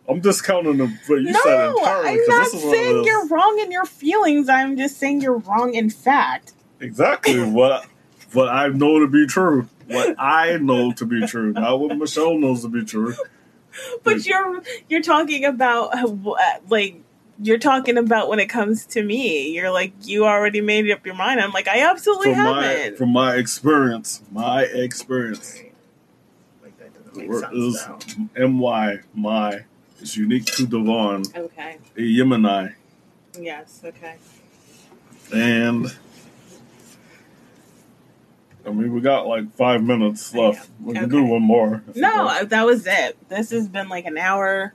I'm 0.10 0.22
discounting 0.22 0.78
the, 0.78 0.88
what 1.08 1.22
you 1.22 1.32
no, 1.32 1.40
said 1.44 1.70
entirely. 1.70 2.10
I'm 2.10 2.28
not 2.28 2.48
saying 2.48 3.04
you're 3.04 3.28
wrong 3.28 3.60
in 3.60 3.72
your 3.72 3.86
feelings. 3.86 4.48
I'm 4.48 4.78
just 4.78 4.98
saying 4.98 5.22
you're 5.22 5.38
wrong 5.38 5.74
in 5.74 5.90
fact. 5.90 6.54
Exactly 6.80 7.44
what, 7.50 7.86
what 8.34 8.50
I 8.50 8.68
know 8.70 9.00
to 9.00 9.08
be 9.08 9.28
true. 9.28 9.68
What 9.88 10.16
I 10.20 10.58
know 10.58 10.92
to 10.94 11.06
be 11.06 11.26
true. 11.28 11.54
Not 11.54 11.80
what 11.80 11.98
Michelle 11.98 12.38
knows 12.38 12.62
to 12.64 12.70
be 12.70 12.84
true. 12.84 13.16
But 14.04 14.26
you're 14.26 14.62
you're 14.90 15.02
talking 15.02 15.46
about 15.46 15.94
uh, 15.96 16.08
like 16.70 17.02
you're 17.42 17.60
talking 17.60 17.98
about 17.98 18.28
when 18.28 18.40
it 18.40 18.48
comes 18.48 18.86
to 18.88 19.04
me. 19.04 19.50
You're 19.50 19.72
like 19.72 19.94
you 20.04 20.26
already 20.26 20.62
made 20.62 20.90
up 20.92 21.06
your 21.06 21.16
mind. 21.16 21.40
I'm 21.40 21.52
like 21.52 21.68
I 21.68 21.90
absolutely 21.90 22.34
From 22.34 22.36
haven't. 22.36 22.98
from 22.98 23.10
my 23.14 23.36
experience. 23.36 24.22
My 24.32 24.64
experience. 24.64 25.62
Like 26.62 26.78
that 26.80 27.06
doesn't 27.06 27.28
word 27.28 27.42
sense, 27.42 28.06
is. 28.06 28.16
M 28.36 28.60
Y 28.60 29.00
my. 29.14 29.64
It's 30.00 30.16
unique 30.16 30.46
to 30.46 30.66
Devon, 30.68 31.24
Okay. 31.36 31.78
a 31.96 32.00
Yemeni, 32.02 32.74
Yes. 33.40 33.82
Okay. 33.84 34.16
and 35.34 35.88
I 38.66 38.70
mean 38.72 38.94
we 38.94 39.02
got 39.02 39.28
like 39.28 39.54
five 39.56 39.84
minutes 39.84 40.34
left. 40.36 40.70
We 40.82 40.94
can 40.94 41.10
do 41.10 41.20
Okay. 41.20 41.28
one 41.32 41.42
more. 41.42 41.84
if 41.88 41.96
you 41.96 42.02
No, 42.02 42.44
that 42.44 42.66
was 42.66 42.86
it. 42.86 43.18
This 43.30 43.52
has 43.52 43.68
been 43.68 43.90
like 43.90 44.06
an 44.06 44.18
hour 44.18 44.74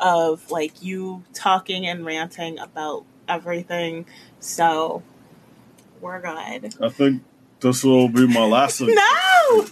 of 0.00 0.50
like 0.50 0.82
you 0.82 1.22
talking 1.34 1.86
and 1.86 2.04
ranting 2.04 2.58
about 2.58 3.04
everything. 3.28 4.06
So 4.40 5.02
we're 6.00 6.20
good. 6.20 6.74
I 6.80 6.88
think 6.88 7.22
this 7.60 7.84
will 7.84 8.08
be 8.08 8.26
my 8.26 8.44
last 8.44 8.80
one. 8.80 8.94
No. 9.50 9.66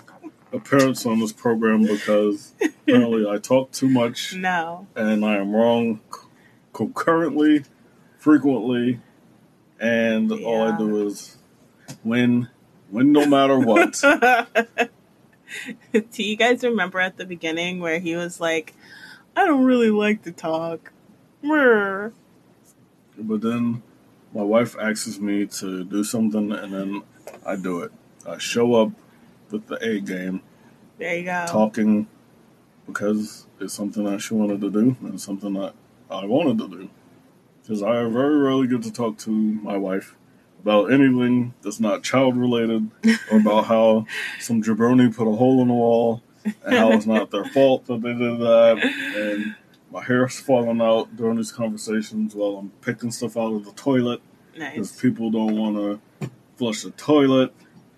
Appearance 0.53 1.07
on 1.07 1.21
this 1.21 1.33
program 1.33 1.83
because 1.83 2.53
apparently 2.63 3.27
I 3.29 3.39
talk 3.39 3.73
too 3.73 3.89
much 3.89 4.35
No. 4.37 4.87
and 4.95 5.25
I 5.25 5.37
am 5.37 5.55
wrong 5.55 6.01
concurrently, 6.73 7.65
frequently, 8.19 9.01
and 9.81 10.31
all 10.33 10.63
I 10.63 10.77
do 10.77 11.07
is 11.07 11.37
win, 12.05 12.49
win 12.91 13.13
no 13.13 13.27
matter 13.27 13.59
what. 13.59 14.01
Do 15.93 16.23
you 16.23 16.37
guys 16.37 16.63
remember 16.63 16.99
at 16.99 17.19
the 17.19 17.27
beginning 17.27 17.81
where 17.81 17.99
he 17.99 18.17
was 18.17 18.41
like, 18.41 18.75
I 19.37 19.45
don't 19.45 19.65
really 19.65 19.91
like 19.91 20.23
to 20.23 20.33
talk? 20.33 20.93
But 21.43 22.13
then 23.43 23.83
my 24.35 24.43
wife 24.43 24.77
asks 24.81 25.19
me 25.19 25.47
to 25.47 25.85
do 25.85 26.05
something, 26.05 26.53
and 26.53 26.73
then 26.73 27.03
I 27.45 27.57
do 27.57 27.83
it. 27.83 27.93
I 28.27 28.39
show 28.39 28.75
up 28.75 28.91
with 29.53 29.67
the 29.69 29.77
A 29.87 30.01
game, 30.01 30.41
There 30.99 31.17
you 31.17 31.25
go. 31.25 31.45
talking 31.49 32.07
because 32.87 33.47
it's 33.61 33.75
something 33.75 34.05
that 34.05 34.21
she 34.21 34.35
wanted 34.35 34.61
to 34.63 34.71
do 34.71 34.97
and 35.03 35.21
something 35.21 35.53
that 35.55 35.75
I 36.11 36.25
wanted 36.25 36.59
to 36.59 36.69
do. 36.69 36.91
Because 37.63 37.83
I 37.83 37.93
very 38.09 38.37
rarely 38.39 38.67
get 38.67 38.83
to 38.83 38.93
talk 38.93 39.19
to 39.19 39.31
my 39.31 39.77
wife 39.77 40.17
about 40.61 40.93
anything 40.93 41.55
that's 41.63 41.79
not 41.81 42.03
child 42.03 42.37
related 42.37 42.91
or 43.31 43.39
about 43.39 43.67
how 43.67 44.07
some 44.41 44.63
jabroni 44.63 45.15
put 45.15 45.29
a 45.29 45.37
hole 45.37 45.63
in 45.63 45.69
the 45.69 45.75
wall 45.75 46.23
and 46.65 46.75
how 46.77 46.91
it's 46.93 47.07
not 47.07 47.31
their 47.31 47.45
fault 47.47 47.87
that 47.87 48.01
they 48.03 48.13
did 48.15 48.39
that 48.41 48.79
and 49.17 49.55
my 49.93 50.03
hair's 50.03 50.41
falling 50.41 50.81
out 50.81 51.15
during 51.17 51.37
these 51.37 51.53
conversations 51.53 52.35
while 52.35 52.57
I'm 52.57 52.71
picking 52.81 53.11
stuff 53.13 53.37
out 53.37 53.53
of 53.55 53.65
the 53.65 53.73
toilet 53.73 54.21
because 54.55 54.93
Nice. 54.93 55.01
people 55.01 55.31
don't 55.31 55.57
want 55.57 55.77
to 56.21 56.31
flush 56.57 56.83
the 56.83 56.91
toilet 56.93 57.53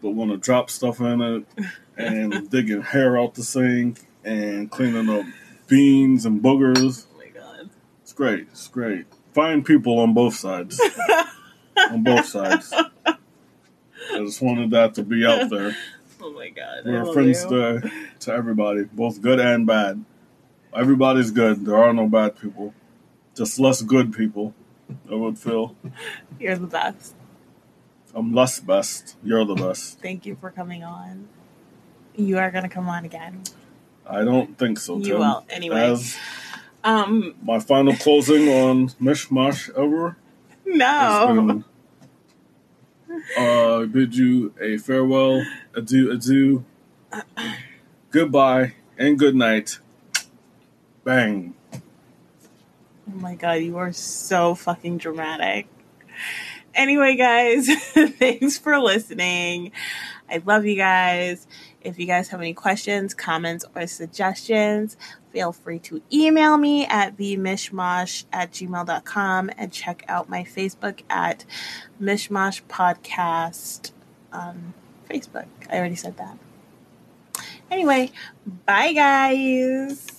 but 0.05 0.11
want 0.11 0.31
to 0.31 0.37
drop 0.37 0.69
stuff 0.69 1.01
in 1.01 1.23
it 1.23 1.47
and 1.97 2.51
digging 2.51 2.83
hair 2.83 3.19
out 3.19 3.35
the 3.35 3.43
sink 3.43 4.01
and 4.23 4.71
cleaning 4.71 5.09
up 5.09 5.25
beans 5.67 6.27
and 6.27 6.43
boogers. 6.43 7.07
Oh 7.11 7.19
my 7.19 7.29
god. 7.29 7.71
It's 8.03 8.13
great. 8.13 8.49
It's 8.51 8.69
great. 8.69 9.07
Fine 9.33 9.65
people 9.65 9.99
on 9.99 10.13
both 10.13 10.35
sides. 10.35 10.79
on 11.91 12.03
both 12.03 12.27
sides. 12.27 12.71
I 13.07 14.19
just 14.19 14.43
wanted 14.43 14.71
that 14.73 14.95
to 14.97 15.03
be 15.03 15.25
out 15.25 15.49
there. 15.49 15.75
Oh 16.21 16.33
my 16.33 16.51
god. 16.51 16.83
We're 16.85 17.11
friends 17.11 17.43
you. 17.45 17.49
to, 17.81 17.91
to 18.21 18.33
everybody, 18.33 18.85
both 18.85 19.23
good 19.23 19.41
and 19.41 19.67
bad. 19.67 20.05
Everybody's 20.75 21.31
good. 21.31 21.65
There 21.65 21.83
are 21.83 21.95
no 21.95 22.09
bad 22.09 22.39
people. 22.39 22.75
Just 23.35 23.59
less 23.59 23.81
good 23.81 24.13
people. 24.13 24.55
I 25.11 25.15
would 25.15 25.39
feel. 25.39 25.75
You're 26.39 26.57
the 26.57 26.67
best. 26.67 27.15
I'm 28.15 28.33
less 28.33 28.61
best. 28.61 29.17
You're 29.23 29.45
the 29.45 29.55
best. 29.55 29.99
Thank 30.03 30.27
you 30.27 30.37
for 30.41 30.51
coming 30.51 30.85
on. 30.85 31.29
You 32.15 32.39
are 32.39 32.51
gonna 32.51 32.69
come 32.69 32.89
on 32.89 33.05
again. 33.05 33.43
I 34.07 34.23
don't 34.23 34.57
think 34.59 34.79
so, 34.79 34.99
Tim. 34.99 35.07
You 35.07 35.19
will. 35.19 35.45
Anyway. 35.51 35.91
As 35.91 36.17
Um 36.85 37.35
my 37.43 37.59
final 37.59 37.95
closing 37.97 38.49
on 38.49 38.89
Mishmash 39.01 39.71
ever 39.77 40.17
no. 40.67 41.27
been 41.35 41.65
uh, 43.37 43.85
bid 43.87 44.17
you 44.17 44.53
a 44.61 44.77
farewell, 44.79 45.45
adieu, 45.75 46.11
adieu, 46.11 46.65
goodbye, 48.11 48.75
and 48.99 49.19
good 49.19 49.35
night. 49.35 49.79
Bang. 51.05 51.55
Oh 51.73 53.17
my 53.17 53.35
god, 53.35 53.55
you 53.55 53.77
are 53.77 53.93
so 53.93 54.55
fucking 54.55 54.99
dramatic. 54.99 55.67
Anyway, 56.75 57.17
guys, 57.17 57.69
thanks 57.93 58.59
for 58.59 58.79
listening. 58.79 59.73
I 60.29 60.43
love 60.45 60.65
you 60.67 60.77
guys. 60.77 61.47
If 61.81 61.99
you 61.99 62.07
guys 62.07 62.29
have 62.29 62.41
any 62.41 62.55
questions, 62.55 63.15
comments, 63.15 63.65
or 63.75 63.87
suggestions, 63.87 64.97
feel 65.33 65.53
free 65.53 65.79
to 65.81 66.03
email 66.13 66.57
me 66.57 66.87
at 66.87 67.17
themishmash 67.17 68.25
at 68.33 68.53
gmail.com 68.53 69.51
and 69.57 69.73
check 69.73 70.05
out 70.09 70.29
my 70.29 70.43
Facebook 70.45 71.03
at 71.11 71.45
Mishmash 72.01 72.63
Podcast 72.65 73.93
on 74.33 74.75
Facebook. 75.09 75.47
I 75.71 75.79
already 75.79 75.97
said 75.97 76.17
that. 76.17 76.39
Anyway, 77.71 78.11
bye 78.67 78.93
guys. 78.93 80.14